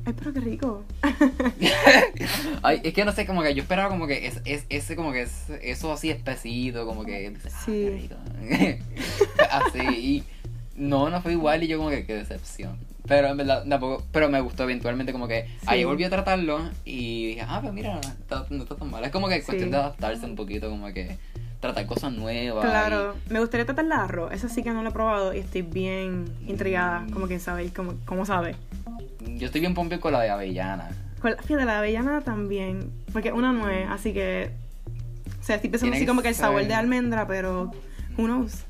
Ay, 0.06 0.12
pero 0.18 0.32
qué 0.32 0.40
rico. 0.40 0.84
Ay, 2.62 2.80
es 2.84 2.92
que 2.94 3.04
no 3.04 3.12
sé, 3.12 3.26
como 3.26 3.42
que 3.42 3.54
yo 3.54 3.62
esperaba 3.62 3.88
como 3.88 4.06
que 4.06 4.26
es, 4.26 4.40
es, 4.44 4.64
ese 4.68 4.96
como 4.96 5.12
que 5.12 5.22
es, 5.22 5.50
eso 5.62 5.92
así 5.92 6.10
espesito, 6.10 6.86
como 6.86 7.04
que 7.04 7.34
ah, 7.46 7.48
Sí. 7.64 7.72
qué 7.72 7.90
rico. 7.90 8.84
así 9.50 9.78
y 9.80 10.24
no, 10.76 11.08
no 11.10 11.22
fue 11.22 11.32
igual 11.32 11.62
y 11.62 11.68
yo 11.68 11.78
como 11.78 11.90
que 11.90 12.04
qué 12.06 12.14
decepción. 12.14 12.76
Pero 13.06 13.28
en 13.28 13.36
verdad 13.36 13.64
tampoco, 13.68 14.02
pero 14.12 14.30
me 14.30 14.40
gustó 14.40 14.62
eventualmente 14.62 15.12
como 15.12 15.28
que 15.28 15.46
ahí 15.66 15.84
volví 15.84 16.04
a 16.04 16.10
tratarlo 16.10 16.70
y 16.86 17.28
dije, 17.28 17.44
ah, 17.46 17.60
pues 17.60 17.72
mira, 17.74 17.94
no 17.94 18.00
está, 18.00 18.46
no 18.48 18.62
está 18.62 18.76
tan 18.76 18.90
mal. 18.90 19.04
Es 19.04 19.10
como 19.10 19.28
que 19.28 19.42
cuestión 19.42 19.68
Sí. 19.68 19.72
de 19.72 19.76
adaptarse 19.76 20.24
un 20.24 20.36
poquito, 20.36 20.70
como 20.70 20.86
que 20.92 21.18
tratar 21.60 21.84
cosas 21.86 22.12
nuevas. 22.12 22.64
Claro, 22.64 23.14
me 23.28 23.40
gustaría 23.40 23.66
tratar 23.66 23.84
la 23.84 24.04
arroz. 24.04 24.32
Esa 24.32 24.48
sí 24.48 24.62
que 24.62 24.70
no 24.70 24.82
lo 24.82 24.88
he 24.88 24.92
probado 24.92 25.34
y 25.34 25.38
estoy 25.40 25.62
bien 25.62 26.24
intrigada, 26.46 27.00
Mm. 27.00 27.10
como 27.10 27.28
que 27.28 27.38
saber 27.40 27.70
cómo, 27.74 27.94
cómo 28.06 28.24
sabe. 28.24 28.56
Yo 29.36 29.46
estoy 29.46 29.60
bien 29.60 29.74
pompeo 29.74 30.00
con 30.00 30.12
la 30.12 30.20
de 30.20 30.30
avellana. 30.30 30.90
Con 31.20 31.32
la, 31.32 31.42
fíjate, 31.42 31.64
la 31.64 31.78
avellana 31.78 32.20
también, 32.20 32.90
porque 33.12 33.32
una 33.32 33.52
nuez, 33.52 33.86
así 33.88 34.12
que... 34.12 34.50
O 35.40 35.44
sea, 35.44 35.56
estoy 35.56 35.70
pensando 35.70 35.92
Tiene 35.92 35.96
así 35.98 36.06
como 36.06 36.22
que 36.22 36.28
el 36.28 36.34
sabor 36.34 36.66
de 36.66 36.74
almendra, 36.74 37.26
pero... 37.26 37.70
Who 38.16 38.24
knows? 38.26 38.64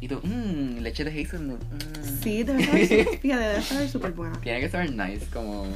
Y 0.00 0.08
tú, 0.08 0.20
mmm, 0.22 0.78
leche 0.80 1.04
de 1.04 1.10
hazelnut. 1.22 1.60
mm. 1.62 2.22
Sí, 2.22 2.42
debe 2.42 2.64
saber, 2.64 3.06
fíjate, 3.20 3.44
debe 3.44 3.62
saber 3.62 3.88
súper 3.88 4.12
buena. 4.12 4.40
Tiene 4.40 4.60
que 4.60 4.68
saber 4.68 4.92
nice, 4.92 5.26
como. 5.32 5.66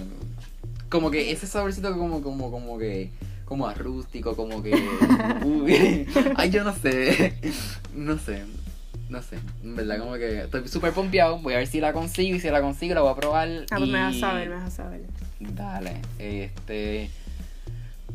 Como 0.89 1.11
que 1.11 1.31
ese 1.31 1.47
saborcito 1.47 1.97
como, 1.97 2.23
como, 2.23 2.51
como 2.51 2.79
que. 2.79 3.11
Como 3.45 3.67
a 3.67 3.75
rústico, 3.75 4.37
como 4.37 4.63
que. 4.63 4.73
Uy. 5.45 6.07
Ay, 6.37 6.51
yo 6.51 6.65
no 6.65 6.75
sé. 6.75 7.35
No 7.95 8.19
sé. 8.19 8.45
No 9.11 9.21
sé. 9.23 9.39
En 9.65 9.75
verdad, 9.75 9.99
como 9.99 10.15
que 10.15 10.43
estoy 10.43 10.69
súper 10.69 10.93
pompeado. 10.93 11.39
Voy 11.41 11.55
a 11.55 11.57
ver 11.59 11.67
si 11.67 11.81
la 11.81 11.93
consigo. 11.93 12.37
Y 12.37 12.41
si 12.41 12.49
la 12.49 12.63
consigo, 12.63 12.95
la 12.95 13.01
voy 13.01 13.11
a 13.11 13.17
probar. 13.17 13.49
Ah, 13.71 13.77
pues 13.77 13.89
y... 13.89 13.93
me 13.93 14.01
vas 14.01 14.17
a 14.17 14.21
saber, 14.21 14.49
me 14.49 14.55
vas 14.55 14.65
a 14.67 14.71
saber. 14.71 15.01
Dale. 15.41 15.97
Este. 16.19 17.11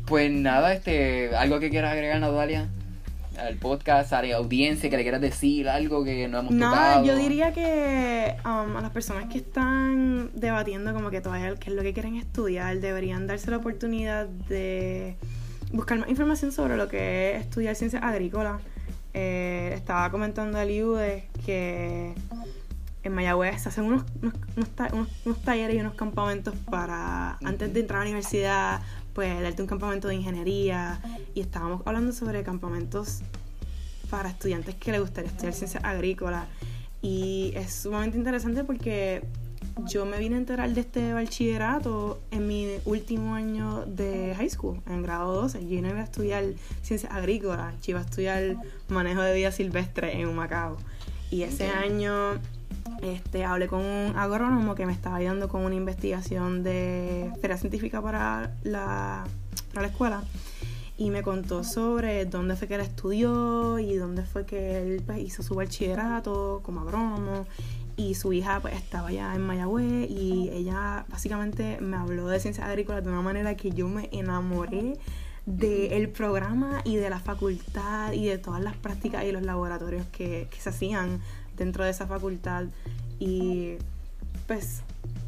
Pues 0.06 0.30
nada, 0.30 0.72
este. 0.72 1.36
Algo 1.36 1.60
que 1.60 1.68
quieras 1.68 1.92
agregar, 1.92 2.18
Natalia. 2.18 2.66
Al 3.38 3.56
podcast, 3.56 4.14
a 4.14 4.22
la 4.22 4.36
audiencia, 4.36 4.88
que 4.88 4.96
le 4.96 5.02
quieras 5.02 5.20
decir 5.20 5.68
algo 5.68 6.02
que 6.02 6.26
no 6.26 6.38
hemos 6.38 6.52
Nada, 6.52 6.94
tocado. 6.94 7.04
yo 7.04 7.16
diría 7.16 7.52
que 7.52 8.34
um, 8.46 8.74
a 8.74 8.80
las 8.80 8.90
personas 8.92 9.26
que 9.30 9.36
están 9.36 10.30
debatiendo 10.32 10.94
como 10.94 11.10
que 11.10 11.20
todavía 11.20 11.54
qué 11.56 11.68
es 11.68 11.76
lo 11.76 11.82
que 11.82 11.92
quieren 11.92 12.16
estudiar, 12.16 12.80
deberían 12.80 13.26
darse 13.26 13.50
la 13.50 13.58
oportunidad 13.58 14.26
de 14.26 15.16
buscar 15.70 15.98
más 15.98 16.08
información 16.08 16.50
sobre 16.50 16.78
lo 16.78 16.88
que 16.88 17.36
es 17.36 17.42
estudiar 17.42 17.74
ciencias 17.74 18.02
agrícolas. 18.02 18.62
Eh, 19.18 19.72
estaba 19.74 20.10
comentando 20.10 20.58
a 20.58 20.64
Liude 20.66 21.26
que 21.46 22.12
en 23.02 23.12
Mayagüez 23.14 23.62
se 23.62 23.70
hacen 23.70 23.84
unos, 23.84 24.04
unos, 24.20 24.34
unos- 24.92 25.08
unos 25.24 25.42
talleres 25.42 25.74
y 25.74 25.80
unos 25.80 25.94
campamentos 25.94 26.54
para, 26.70 27.38
antes 27.42 27.72
de 27.72 27.80
entrar 27.80 28.00
a 28.00 28.04
la 28.04 28.10
universidad, 28.10 28.82
pues 29.14 29.40
darte 29.40 29.62
un 29.62 29.68
campamento 29.68 30.06
de 30.08 30.16
ingeniería. 30.16 31.00
Y 31.34 31.40
estábamos 31.40 31.80
hablando 31.86 32.12
sobre 32.12 32.42
campamentos 32.42 33.20
para 34.10 34.28
estudiantes 34.28 34.74
que 34.74 34.92
les 34.92 35.00
gustaría 35.00 35.30
estudiar 35.30 35.54
ciencias 35.54 35.82
agrícolas. 35.82 36.44
Y 37.00 37.52
es 37.56 37.72
sumamente 37.72 38.18
interesante 38.18 38.64
porque 38.64 39.24
yo 39.84 40.06
me 40.06 40.18
vine 40.18 40.36
a 40.36 40.38
enterar 40.38 40.70
de 40.70 40.80
este 40.80 41.12
bachillerato 41.12 42.18
en 42.30 42.46
mi 42.46 42.68
último 42.84 43.34
año 43.34 43.84
de 43.86 44.34
high 44.36 44.48
school, 44.48 44.80
en 44.86 45.02
grado 45.02 45.32
12. 45.34 45.68
Yo 45.68 45.82
no 45.82 45.88
iba 45.88 46.00
a 46.00 46.04
estudiar 46.04 46.44
ciencias 46.82 47.12
agrícolas, 47.12 47.74
yo 47.82 47.92
iba 47.92 48.00
a 48.00 48.04
estudiar 48.04 48.56
manejo 48.88 49.20
de 49.20 49.34
vida 49.34 49.52
silvestre 49.52 50.18
en 50.20 50.28
Humacao. 50.28 50.78
Y 51.30 51.42
ese 51.42 51.68
año 51.68 52.34
este, 53.02 53.44
hablé 53.44 53.66
con 53.66 53.80
un 53.80 54.16
agrónomo 54.16 54.74
que 54.74 54.86
me 54.86 54.92
estaba 54.92 55.16
ayudando 55.16 55.48
con 55.48 55.62
una 55.62 55.74
investigación 55.74 56.62
de 56.62 57.30
feria 57.40 57.58
científica 57.58 58.00
para 58.00 58.54
la, 58.62 59.24
para 59.72 59.82
la 59.82 59.88
escuela 59.88 60.24
y 60.98 61.10
me 61.10 61.22
contó 61.22 61.62
sobre 61.62 62.24
dónde 62.24 62.56
fue 62.56 62.68
que 62.68 62.76
él 62.76 62.80
estudió 62.80 63.78
y 63.78 63.96
dónde 63.96 64.22
fue 64.22 64.46
que 64.46 64.80
él 64.80 65.02
pues, 65.04 65.18
hizo 65.18 65.42
su 65.42 65.54
bachillerato 65.54 66.60
como 66.62 66.80
agrónomo 66.80 67.46
y 67.96 68.14
su 68.14 68.32
hija 68.32 68.60
pues 68.60 68.74
estaba 68.74 69.10
ya 69.10 69.34
en 69.34 69.42
Mayagüez 69.42 70.10
y 70.10 70.50
ella 70.52 71.06
básicamente 71.08 71.78
me 71.80 71.96
habló 71.96 72.28
de 72.28 72.40
ciencias 72.40 72.66
agrícolas 72.66 73.04
de 73.04 73.10
una 73.10 73.22
manera 73.22 73.56
que 73.56 73.70
yo 73.70 73.88
me 73.88 74.08
enamoré 74.12 74.98
del 75.46 76.08
programa 76.08 76.82
y 76.84 76.96
de 76.96 77.08
la 77.08 77.20
facultad 77.20 78.12
y 78.12 78.26
de 78.26 78.38
todas 78.38 78.60
las 78.60 78.76
prácticas 78.76 79.24
y 79.24 79.32
los 79.32 79.42
laboratorios 79.42 80.04
que, 80.06 80.48
que 80.50 80.60
se 80.60 80.68
hacían 80.68 81.20
dentro 81.56 81.84
de 81.84 81.90
esa 81.90 82.06
facultad. 82.06 82.64
Y 83.18 83.76
pues 84.46 84.82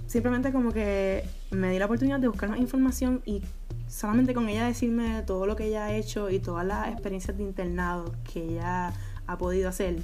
simplemente 0.06 0.52
como 0.52 0.72
que 0.72 1.24
me 1.50 1.70
di 1.70 1.78
la 1.78 1.86
oportunidad 1.86 2.18
de 2.18 2.28
buscar 2.28 2.48
más 2.48 2.58
información 2.58 3.22
y 3.24 3.42
solamente 3.88 4.34
con 4.34 4.48
ella 4.48 4.66
decirme 4.66 5.22
todo 5.22 5.46
lo 5.46 5.56
que 5.56 5.66
ella 5.66 5.86
ha 5.86 5.94
hecho 5.94 6.30
y 6.30 6.38
todas 6.38 6.66
las 6.66 6.88
experiencias 6.88 7.36
de 7.36 7.42
internado 7.44 8.12
que 8.32 8.42
ella 8.42 8.92
ha 9.26 9.38
podido 9.38 9.68
hacer, 9.68 10.02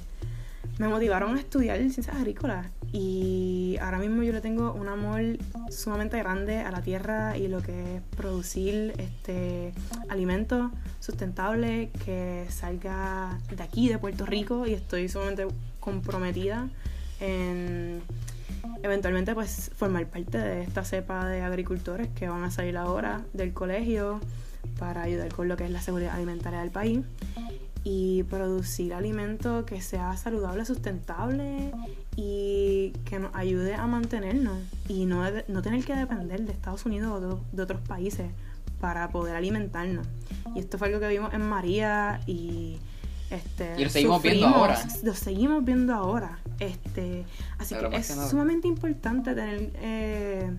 me 0.77 0.87
motivaron 0.87 1.35
a 1.37 1.39
estudiar 1.39 1.77
ciencias 1.77 2.09
agrícolas. 2.09 2.67
Y 2.91 3.77
ahora 3.81 3.97
mismo 3.99 4.23
yo 4.23 4.31
le 4.31 4.41
tengo 4.41 4.73
un 4.73 4.87
amor 4.87 5.21
sumamente 5.69 6.17
grande 6.17 6.59
a 6.59 6.71
la 6.71 6.81
tierra 6.81 7.37
y 7.37 7.47
lo 7.47 7.61
que 7.61 7.97
es 7.97 8.01
producir 8.15 8.93
este 8.97 9.73
alimento 10.09 10.71
sustentable 10.99 11.89
que 12.05 12.45
salga 12.49 13.37
de 13.55 13.63
aquí, 13.63 13.89
de 13.89 13.97
Puerto 13.97 14.25
Rico, 14.25 14.65
y 14.65 14.73
estoy 14.73 15.09
sumamente 15.09 15.47
comprometida 15.79 16.69
en 17.19 18.01
eventualmente 18.83 19.33
pues 19.33 19.71
formar 19.75 20.07
parte 20.07 20.37
de 20.37 20.63
esta 20.63 20.83
cepa 20.83 21.27
de 21.27 21.41
agricultores 21.41 22.07
que 22.09 22.27
van 22.29 22.43
a 22.43 22.51
salir 22.51 22.77
ahora 22.77 23.21
del 23.33 23.53
colegio 23.53 24.19
para 24.79 25.03
ayudar 25.03 25.33
con 25.33 25.47
lo 25.47 25.57
que 25.57 25.65
es 25.65 25.71
la 25.71 25.81
seguridad 25.81 26.15
alimentaria 26.15 26.59
del 26.59 26.71
país 26.71 27.01
y 27.87 28.23
producir 28.23 28.95
alimento 28.95 29.63
que 29.63 29.79
sea 29.79 30.17
saludable, 30.17 30.65
sustentable 30.65 31.71
y 32.15 32.93
que 33.05 33.19
nos 33.19 33.33
ayude 33.35 33.75
a 33.75 33.85
mantenernos 33.85 34.57
y 34.89 35.05
no, 35.05 35.23
no 35.47 35.61
tener 35.61 35.85
que 35.85 35.95
depender 35.95 36.41
de 36.41 36.51
Estados 36.51 36.83
Unidos 36.87 37.11
o 37.11 37.19
de, 37.21 37.41
de 37.51 37.61
otros 37.61 37.79
países 37.81 38.31
para 38.81 39.09
poder 39.09 39.35
alimentarnos. 39.35 40.07
Y 40.55 40.59
esto 40.59 40.79
fue 40.79 40.87
algo 40.87 40.99
que 40.99 41.09
vimos 41.09 41.31
en 41.35 41.47
María 41.47 42.21
y 42.25 42.79
este 43.29 43.75
Y 43.77 43.83
lo 43.83 43.89
seguimos 43.91 44.21
viendo 44.23 44.47
ahora. 44.47 44.79
Lo 45.03 45.13
seguimos 45.13 45.63
viendo 45.63 45.93
ahora. 45.93 46.39
Este, 46.59 47.23
así 47.59 47.75
Pero 47.75 47.91
que 47.91 47.97
es 47.97 48.07
que 48.07 48.13
sumamente 48.15 48.67
importante 48.67 49.35
tener 49.35 49.71
eh, 49.75 50.51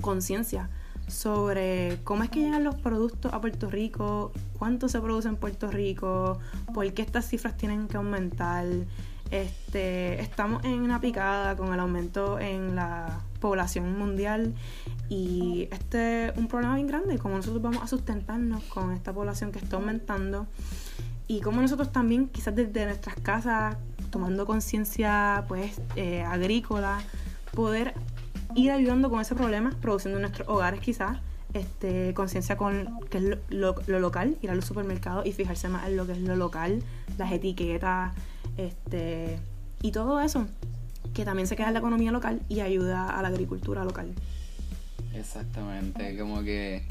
conciencia 0.00 0.70
sobre 1.12 1.98
cómo 2.04 2.22
es 2.22 2.30
que 2.30 2.40
llegan 2.40 2.64
los 2.64 2.74
productos 2.76 3.32
a 3.32 3.40
Puerto 3.40 3.70
Rico, 3.70 4.32
cuánto 4.58 4.88
se 4.88 5.00
produce 5.00 5.28
en 5.28 5.36
Puerto 5.36 5.70
Rico, 5.70 6.38
por 6.72 6.90
qué 6.92 7.02
estas 7.02 7.26
cifras 7.28 7.56
tienen 7.56 7.86
que 7.86 7.96
aumentar. 7.96 8.66
Este, 9.30 10.20
estamos 10.20 10.62
en 10.64 10.82
una 10.82 11.00
picada 11.00 11.56
con 11.56 11.72
el 11.72 11.80
aumento 11.80 12.38
en 12.38 12.76
la 12.76 13.20
población 13.40 13.98
mundial 13.98 14.54
y 15.08 15.68
este 15.70 16.28
es 16.28 16.36
un 16.36 16.48
problema 16.48 16.74
bien 16.74 16.86
grande, 16.86 17.18
cómo 17.18 17.36
nosotros 17.36 17.62
vamos 17.62 17.82
a 17.82 17.86
sustentarnos 17.86 18.62
con 18.64 18.92
esta 18.92 19.12
población 19.12 19.50
que 19.50 19.58
está 19.58 19.76
aumentando 19.76 20.46
y 21.28 21.40
cómo 21.40 21.62
nosotros 21.62 21.92
también 21.92 22.28
quizás 22.28 22.54
desde 22.54 22.84
nuestras 22.84 23.16
casas 23.16 23.76
tomando 24.10 24.44
conciencia 24.44 25.44
pues 25.48 25.80
eh, 25.96 26.22
agrícola 26.22 27.00
poder 27.54 27.94
ir 28.56 28.70
ayudando 28.70 29.10
con 29.10 29.20
ese 29.20 29.34
problema 29.34 29.70
produciendo 29.80 30.18
en 30.18 30.22
nuestros 30.22 30.48
hogares 30.48 30.80
quizás 30.80 31.18
este 31.54 32.14
conciencia 32.14 32.56
con 32.56 32.88
qué 33.10 33.18
es 33.18 33.24
lo, 33.24 33.36
lo- 33.50 33.76
lo 33.86 34.00
local 34.00 34.36
ir 34.42 34.50
a 34.50 34.54
los 34.54 34.64
supermercados 34.64 35.26
y 35.26 35.32
fijarse 35.32 35.68
más 35.68 35.86
en 35.86 35.96
lo 35.96 36.06
que 36.06 36.12
es 36.12 36.18
lo 36.18 36.34
local 36.36 36.82
las 37.18 37.30
etiquetas 37.32 38.12
este 38.56 39.38
y 39.82 39.90
todo 39.92 40.20
eso 40.20 40.46
que 41.14 41.24
también 41.24 41.46
se 41.46 41.56
queda 41.56 41.66
en 41.68 41.74
la 41.74 41.80
economía 41.80 42.10
local 42.12 42.40
y 42.48 42.60
ayuda 42.60 43.10
a 43.10 43.20
la 43.22 43.28
agricultura 43.28 43.84
local 43.84 44.12
Exactamente, 45.14 46.16
como 46.18 46.42
que 46.42 46.82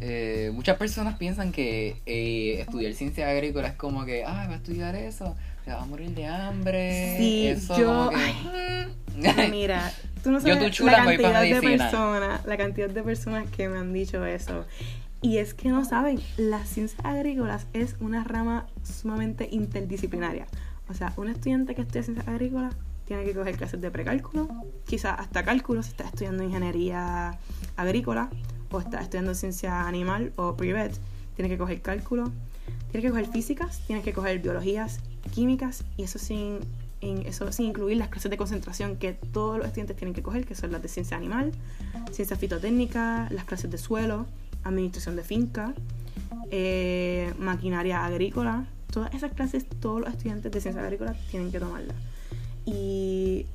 eh, 0.00 0.50
muchas 0.54 0.76
personas 0.76 1.16
piensan 1.16 1.50
que 1.50 1.96
eh, 2.06 2.60
estudiar 2.60 2.92
ciencia 2.94 3.28
agrícola 3.28 3.68
es 3.68 3.74
como 3.74 4.04
que, 4.04 4.22
ah, 4.24 4.46
va 4.48 4.54
a 4.54 4.56
estudiar 4.56 4.94
eso, 4.94 5.34
se 5.64 5.72
va 5.72 5.82
a 5.82 5.86
morir 5.86 6.10
de 6.10 6.26
hambre. 6.26 7.16
Sí, 7.16 7.46
eso 7.46 7.76
yo- 7.78 8.10
que, 8.10 8.16
mm. 9.16 9.50
Mira, 9.50 9.92
tú 10.22 10.30
no 10.30 10.38
Yo, 10.38 10.54
sabes 10.54 10.64
tú 10.64 10.70
chula, 10.70 10.92
la 10.92 11.04
cantidad 11.04 11.42
de 11.42 11.60
personas, 11.60 12.46
la 12.46 12.56
cantidad 12.56 12.90
de 12.90 13.02
personas 13.02 13.50
que 13.50 13.68
me 13.68 13.78
han 13.78 13.92
dicho 13.92 14.24
eso. 14.24 14.64
Y 15.20 15.38
es 15.38 15.54
que 15.54 15.68
no 15.68 15.84
saben, 15.84 16.20
las 16.36 16.68
ciencias 16.68 17.04
agrícolas 17.04 17.66
es 17.72 17.96
una 18.00 18.22
rama 18.22 18.66
sumamente 18.84 19.48
interdisciplinaria. 19.50 20.46
O 20.88 20.94
sea, 20.94 21.12
un 21.16 21.28
estudiante 21.28 21.74
que 21.74 21.82
estudia 21.82 22.02
ciencias 22.02 22.28
agrícolas 22.28 22.74
tiene 23.08 23.24
que 23.24 23.34
coger 23.34 23.56
clases 23.56 23.80
de 23.80 23.90
precálculo, 23.90 24.48
quizás 24.86 25.18
hasta 25.18 25.42
cálculo 25.42 25.82
si 25.82 25.90
está 25.90 26.04
estudiando 26.04 26.44
ingeniería 26.44 27.38
agrícola 27.76 28.28
o 28.70 28.80
está 28.80 29.00
estudiando 29.00 29.34
ciencia 29.34 29.86
animal 29.88 30.32
o 30.36 30.56
privet, 30.56 30.92
tiene 31.34 31.48
que 31.48 31.56
coger 31.56 31.80
cálculo, 31.80 32.30
tiene 32.90 33.06
que 33.06 33.10
coger 33.10 33.26
físicas, 33.26 33.80
tiene 33.86 34.02
que 34.02 34.12
coger 34.12 34.40
biologías, 34.40 35.00
químicas 35.34 35.84
y 35.96 36.02
eso 36.02 36.18
sin, 36.18 36.58
eso 37.00 37.52
sin 37.52 37.66
incluir 37.66 37.96
las 37.96 38.08
clases 38.08 38.30
de 38.30 38.36
concentración 38.36 38.96
que 38.96 39.12
todos 39.12 39.58
los 39.58 39.66
estudiantes 39.66 39.96
tienen 39.96 40.14
que 40.14 40.22
coger, 40.22 40.44
que 40.46 40.54
son 40.54 40.72
las 40.72 40.82
de 40.82 40.88
ciencia 40.88 41.16
animal, 41.16 41.52
ciencia 42.10 42.36
fitotécnica, 42.36 43.28
las 43.30 43.44
clases 43.44 43.70
de 43.70 43.78
suelo, 43.78 44.26
administración 44.64 45.16
de 45.16 45.22
finca, 45.22 45.74
eh, 46.50 47.32
maquinaria 47.38 48.04
agrícola. 48.04 48.66
Todas 48.90 49.14
esas 49.14 49.32
clases, 49.32 49.66
todos 49.80 50.00
los 50.00 50.10
estudiantes 50.10 50.50
de 50.50 50.60
ciencia 50.60 50.82
agrícola 50.82 51.14
tienen 51.30 51.52
que 51.52 51.60
tomarlas. 51.60 51.96
Y 52.64 53.46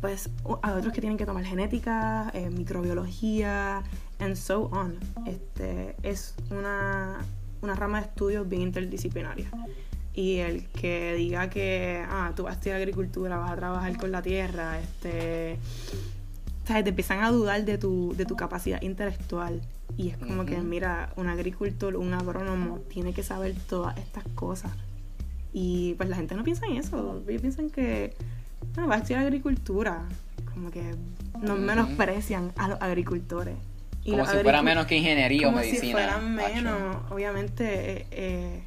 pues 0.00 0.28
hay 0.62 0.72
otros 0.72 0.92
que 0.92 1.00
tienen 1.00 1.16
que 1.16 1.26
tomar 1.26 1.44
genética, 1.44 2.30
eh, 2.34 2.50
microbiología, 2.50 3.82
and 4.18 4.36
so 4.36 4.64
on. 4.72 4.98
Este, 5.26 5.94
es 6.02 6.34
una, 6.50 7.18
una 7.62 7.74
rama 7.74 8.00
de 8.00 8.06
estudios 8.06 8.48
bien 8.48 8.62
interdisciplinaria. 8.62 9.50
Y 10.14 10.36
el 10.38 10.68
que 10.68 11.14
diga 11.14 11.50
que, 11.50 12.04
ah, 12.08 12.32
tú 12.36 12.44
vas 12.44 12.52
a 12.52 12.54
estudiar 12.54 12.76
agricultura, 12.76 13.36
vas 13.36 13.50
a 13.50 13.56
trabajar 13.56 13.96
con 13.96 14.12
la 14.12 14.22
tierra, 14.22 14.78
este, 14.78 15.58
te 16.64 16.88
empiezan 16.88 17.22
a 17.22 17.30
dudar 17.30 17.64
de 17.64 17.78
tu, 17.78 18.14
de 18.16 18.24
tu 18.24 18.36
capacidad 18.36 18.80
intelectual. 18.80 19.60
Y 19.96 20.10
es 20.10 20.16
como 20.16 20.44
que, 20.44 20.58
mira, 20.58 21.10
un 21.16 21.28
agricultor, 21.28 21.96
un 21.96 22.14
agrónomo, 22.14 22.78
tiene 22.88 23.12
que 23.12 23.22
saber 23.22 23.54
todas 23.68 23.96
estas 23.98 24.24
cosas. 24.34 24.72
Y 25.52 25.94
pues 25.94 26.08
la 26.08 26.16
gente 26.16 26.34
no 26.34 26.42
piensa 26.42 26.66
en 26.66 26.76
eso. 26.76 27.22
Ellos 27.28 27.42
piensan 27.42 27.70
que 27.70 28.14
no, 28.76 28.88
va 28.88 28.96
a 28.96 28.98
estudiar 28.98 29.20
agricultura. 29.20 30.02
Como 30.52 30.70
que 30.70 30.94
nos 31.40 31.58
menosprecian 31.58 32.52
a 32.56 32.68
los 32.68 32.82
agricultores. 32.82 33.56
Y 34.04 34.12
como 34.12 34.26
si 34.26 34.38
fuera 34.38 34.62
menos 34.62 34.86
que 34.86 34.96
ingeniería 34.96 35.48
o 35.48 35.52
medicina. 35.52 35.80
Si 35.80 35.92
fueran 35.92 36.34
menos, 36.34 36.96
obviamente. 37.10 38.00
Eh, 38.00 38.06
eh, 38.10 38.62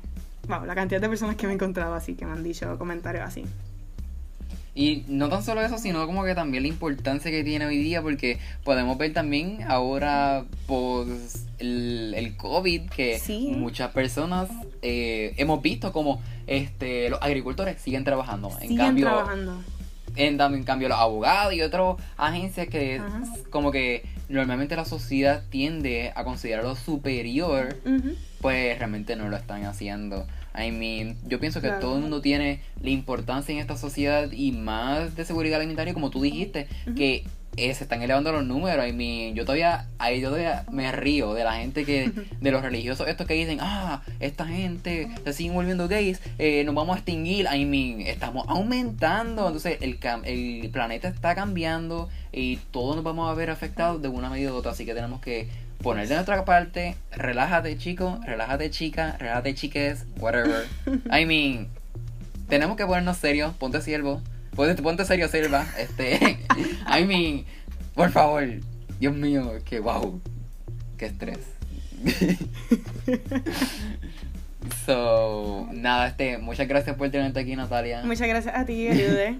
la 0.47 0.75
cantidad 0.75 1.01
de 1.01 1.09
personas 1.09 1.35
que 1.35 1.45
me 1.47 1.53
he 1.53 1.55
encontrado 1.55 1.93
así, 1.93 2.15
que 2.15 2.25
me 2.25 2.31
han 2.31 2.43
dicho 2.43 2.77
comentarios 2.77 3.25
así. 3.25 3.45
Y 4.77 5.05
no 5.07 5.27
tan 5.27 5.43
solo 5.43 5.61
eso, 5.61 5.79
sino 5.79 6.05
como 6.05 6.23
que 6.23 6.35
también 6.35 6.61
la 6.61 6.69
importancia 6.69 7.31
que 7.31 7.43
tiene 7.43 7.65
hoy 7.65 7.77
día, 7.77 8.03
porque 8.03 8.37
podemos 8.63 8.95
ver 8.99 9.11
también 9.11 9.63
ahora 9.67 10.45
por 10.67 11.07
el, 11.57 12.13
el 12.15 12.37
COVID 12.37 12.87
que 12.91 13.19
muchas 13.57 13.91
personas 13.91 14.49
eh, 14.83 15.33
hemos 15.37 15.63
visto 15.63 15.91
como 15.91 16.21
este 16.45 17.09
los 17.09 17.19
agricultores 17.23 17.81
siguen 17.81 18.03
trabajando. 18.03 18.51
en 18.61 18.77
cambio, 18.77 19.07
trabajando. 19.07 19.63
En, 20.15 20.39
en, 20.39 20.63
cambio 20.63 20.89
los 20.89 20.99
abogados 20.99 21.55
y 21.55 21.63
otras 21.63 21.95
agencias 22.15 22.67
que 22.67 23.01
como 23.49 23.71
que 23.71 24.03
normalmente 24.29 24.75
la 24.75 24.85
sociedad 24.85 25.43
tiende 25.49 26.11
a 26.15 26.23
considerarlo 26.23 26.75
superior, 26.75 27.77
pues 28.41 28.77
realmente 28.77 29.15
no 29.15 29.27
lo 29.27 29.37
están 29.37 29.65
haciendo. 29.65 30.27
I 30.57 30.71
mean, 30.71 31.17
yo 31.27 31.39
pienso 31.39 31.61
que 31.61 31.69
todo 31.69 31.95
el 31.95 32.01
mundo 32.01 32.21
tiene 32.21 32.61
la 32.81 32.89
importancia 32.89 33.53
en 33.53 33.59
esta 33.59 33.77
sociedad 33.77 34.31
y 34.31 34.51
más 34.51 35.15
de 35.15 35.25
seguridad 35.25 35.59
alimentaria, 35.59 35.93
como 35.93 36.09
tú 36.09 36.21
dijiste, 36.21 36.67
que 36.95 37.23
eh, 37.57 37.73
se 37.73 37.83
están 37.83 38.03
elevando 38.03 38.31
los 38.31 38.45
números. 38.45 38.87
I 38.87 38.93
mean, 38.93 39.33
yo 39.33 39.43
todavía, 39.43 39.87
ahí 39.97 40.21
yo 40.21 40.29
todavía 40.29 40.63
me 40.71 40.91
río 40.91 41.33
de 41.33 41.43
la 41.43 41.53
gente 41.53 41.85
que, 41.85 42.11
de 42.41 42.51
los 42.51 42.61
religiosos 42.61 43.07
estos 43.07 43.25
que 43.25 43.33
dicen, 43.33 43.57
ah, 43.61 44.03
esta 44.19 44.45
gente 44.45 45.09
se 45.23 45.33
siguen 45.33 45.53
volviendo 45.53 45.87
gays, 45.87 46.21
eh, 46.37 46.63
nos 46.63 46.75
vamos 46.75 46.95
a 46.95 46.99
extinguir. 46.99 47.47
I 47.51 47.65
mean, 47.65 48.01
estamos 48.01 48.45
aumentando, 48.47 49.47
entonces 49.47 49.79
el, 49.81 49.99
el 50.25 50.69
planeta 50.69 51.07
está 51.07 51.33
cambiando 51.33 52.09
y 52.31 52.57
todos 52.71 52.95
nos 52.95 53.03
vamos 53.03 53.29
a 53.29 53.33
ver 53.33 53.49
afectados 53.49 54.01
de 54.01 54.07
una 54.07 54.29
medida 54.29 54.53
u 54.53 54.55
otra, 54.55 54.71
así 54.71 54.85
que 54.85 54.93
tenemos 54.93 55.19
que 55.19 55.47
poner 55.81 56.07
de 56.07 56.15
nuestra 56.15 56.45
parte, 56.45 56.95
relájate 57.11 57.77
chico, 57.77 58.19
relájate 58.25 58.69
chica, 58.69 59.15
relájate 59.19 59.55
chiques, 59.55 60.05
whatever. 60.19 60.65
I 61.11 61.25
mean, 61.25 61.67
tenemos 62.47 62.77
que 62.77 62.85
ponernos 62.85 63.17
serios, 63.17 63.53
ponte 63.55 63.81
siervo, 63.81 64.21
ponte, 64.55 64.81
ponte 64.81 65.05
serio 65.05 65.27
sierva, 65.27 65.65
este, 65.77 66.39
I 66.87 67.05
mean, 67.05 67.45
por 67.95 68.11
favor, 68.11 68.43
Dios 68.99 69.15
mío, 69.15 69.53
que 69.65 69.79
wow, 69.79 70.21
qué 70.97 71.07
estrés. 71.07 71.39
so, 74.85 75.67
nada, 75.73 76.07
este, 76.07 76.37
muchas 76.37 76.67
gracias 76.67 76.95
por 76.95 77.09
tenerte 77.09 77.39
aquí, 77.39 77.55
Natalia. 77.55 78.03
Muchas 78.03 78.27
gracias 78.27 78.55
a 78.55 78.65
ti, 78.65 78.87
ayude. 78.87 79.37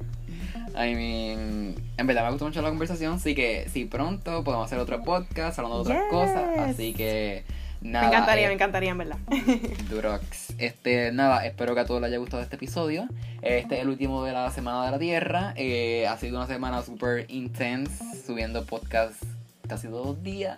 I 0.77 0.93
mean, 0.93 1.75
en 1.97 2.07
verdad 2.07 2.23
me 2.25 2.29
gustó 2.29 2.45
mucho 2.45 2.61
la 2.61 2.69
conversación, 2.69 3.13
así 3.15 3.33
que 3.33 3.67
si 3.69 3.85
pronto 3.85 4.43
podemos 4.43 4.67
hacer 4.67 4.77
otro 4.77 5.01
podcast 5.01 5.57
hablando 5.57 5.83
de 5.83 5.91
otras 5.91 6.03
cosas, 6.11 6.59
así 6.59 6.93
que 6.93 7.45
nada. 7.81 8.07
Me 8.07 8.13
encantaría, 8.13 8.45
eh, 8.45 8.47
me 8.47 8.53
encantaría, 8.53 8.91
en 8.91 8.97
verdad. 8.99 9.17
Durox. 9.89 10.53
Este, 10.59 11.11
nada, 11.11 11.45
espero 11.47 11.73
que 11.73 11.81
a 11.81 11.85
todos 11.85 11.99
les 12.01 12.09
haya 12.09 12.19
gustado 12.19 12.43
este 12.43 12.57
episodio. 12.57 13.07
Este 13.41 13.75
es 13.75 13.81
el 13.81 13.89
último 13.89 14.23
de 14.23 14.33
la 14.33 14.51
Semana 14.51 14.85
de 14.85 14.91
la 14.91 14.99
Tierra. 14.99 15.53
Eh, 15.55 16.05
ha 16.07 16.15
sido 16.17 16.37
una 16.37 16.47
semana 16.47 16.83
súper 16.83 17.25
intense, 17.29 18.03
subiendo 18.25 18.63
podcast 18.63 19.23
casi 19.67 19.87
todos 19.87 20.05
los 20.05 20.23
días. 20.23 20.57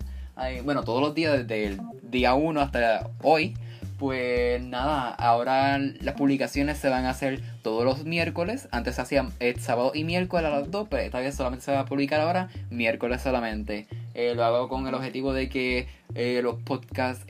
bueno, 0.66 0.84
todos 0.84 1.02
los 1.02 1.16
días, 1.16 1.38
desde 1.38 1.66
el 1.68 1.82
día 2.04 2.34
1 2.34 2.60
hasta 2.60 3.10
hoy. 3.24 3.56
Pues 4.00 4.64
nada, 4.64 5.10
ahora 5.10 5.78
las 5.78 6.16
publicaciones 6.16 6.78
se 6.78 6.88
van 6.88 7.04
a 7.04 7.10
hacer 7.10 7.42
todos 7.62 7.84
los 7.84 8.06
miércoles. 8.06 8.70
Antes 8.72 8.96
se 8.96 9.02
hacían 9.02 9.34
el 9.40 9.58
eh, 9.58 9.60
sábado 9.60 9.92
y 9.94 10.06
miércoles 10.06 10.46
a 10.46 10.52
las 10.52 10.72
2, 10.72 10.88
pero 10.90 11.04
esta 11.04 11.20
vez 11.20 11.36
solamente 11.36 11.66
se 11.66 11.74
va 11.74 11.82
a 11.82 11.86
publicar 11.86 12.22
ahora 12.22 12.48
miércoles 12.70 13.22
solamente. 13.22 13.88
Eh, 14.14 14.36
lo 14.36 14.46
hago 14.46 14.70
con 14.70 14.88
el 14.88 14.94
objetivo 14.94 15.34
de 15.34 15.50
que 15.50 15.88
eh, 16.16 16.40
los 16.42 16.56
podcasts 16.64 17.26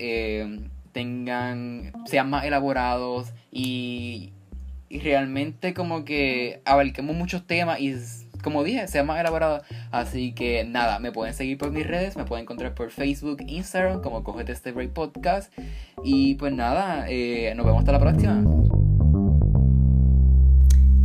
tengan 0.92 1.92
sean 2.06 2.30
más 2.30 2.46
elaborados 2.46 3.32
y, 3.52 4.32
y 4.90 5.00
realmente 5.00 5.74
como 5.74 6.06
que 6.06 6.62
abarquemos 6.66 7.16
muchos 7.16 7.48
temas 7.48 7.80
y 7.80 7.96
como 8.44 8.64
dije, 8.64 8.88
sea 8.88 9.04
más 9.04 9.20
elaborado. 9.20 9.62
Así 9.92 10.34
que 10.34 10.64
nada, 10.66 11.00
me 11.00 11.12
pueden 11.12 11.34
seguir 11.34 11.58
por 11.58 11.72
mis 11.72 11.86
redes, 11.86 12.18
me 12.18 12.26
pueden 12.26 12.44
encontrar 12.44 12.74
por 12.74 12.92
Facebook, 12.92 13.44
Instagram, 13.48 14.02
como 14.02 14.24
Cogete 14.24 14.52
este 14.52 14.72
Break 14.72 14.92
Podcast. 14.92 15.54
Y 16.04 16.36
pues 16.36 16.54
nada, 16.54 17.06
eh, 17.08 17.54
nos 17.56 17.66
vemos 17.66 17.80
hasta 17.80 17.92
la 17.92 18.00
próxima. 18.00 18.44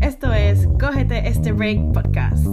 Esto 0.01 0.33
es 0.33 0.69
Cógete 0.79 1.27
este 1.27 1.53
Break 1.53 1.93
Podcast. 1.93 2.47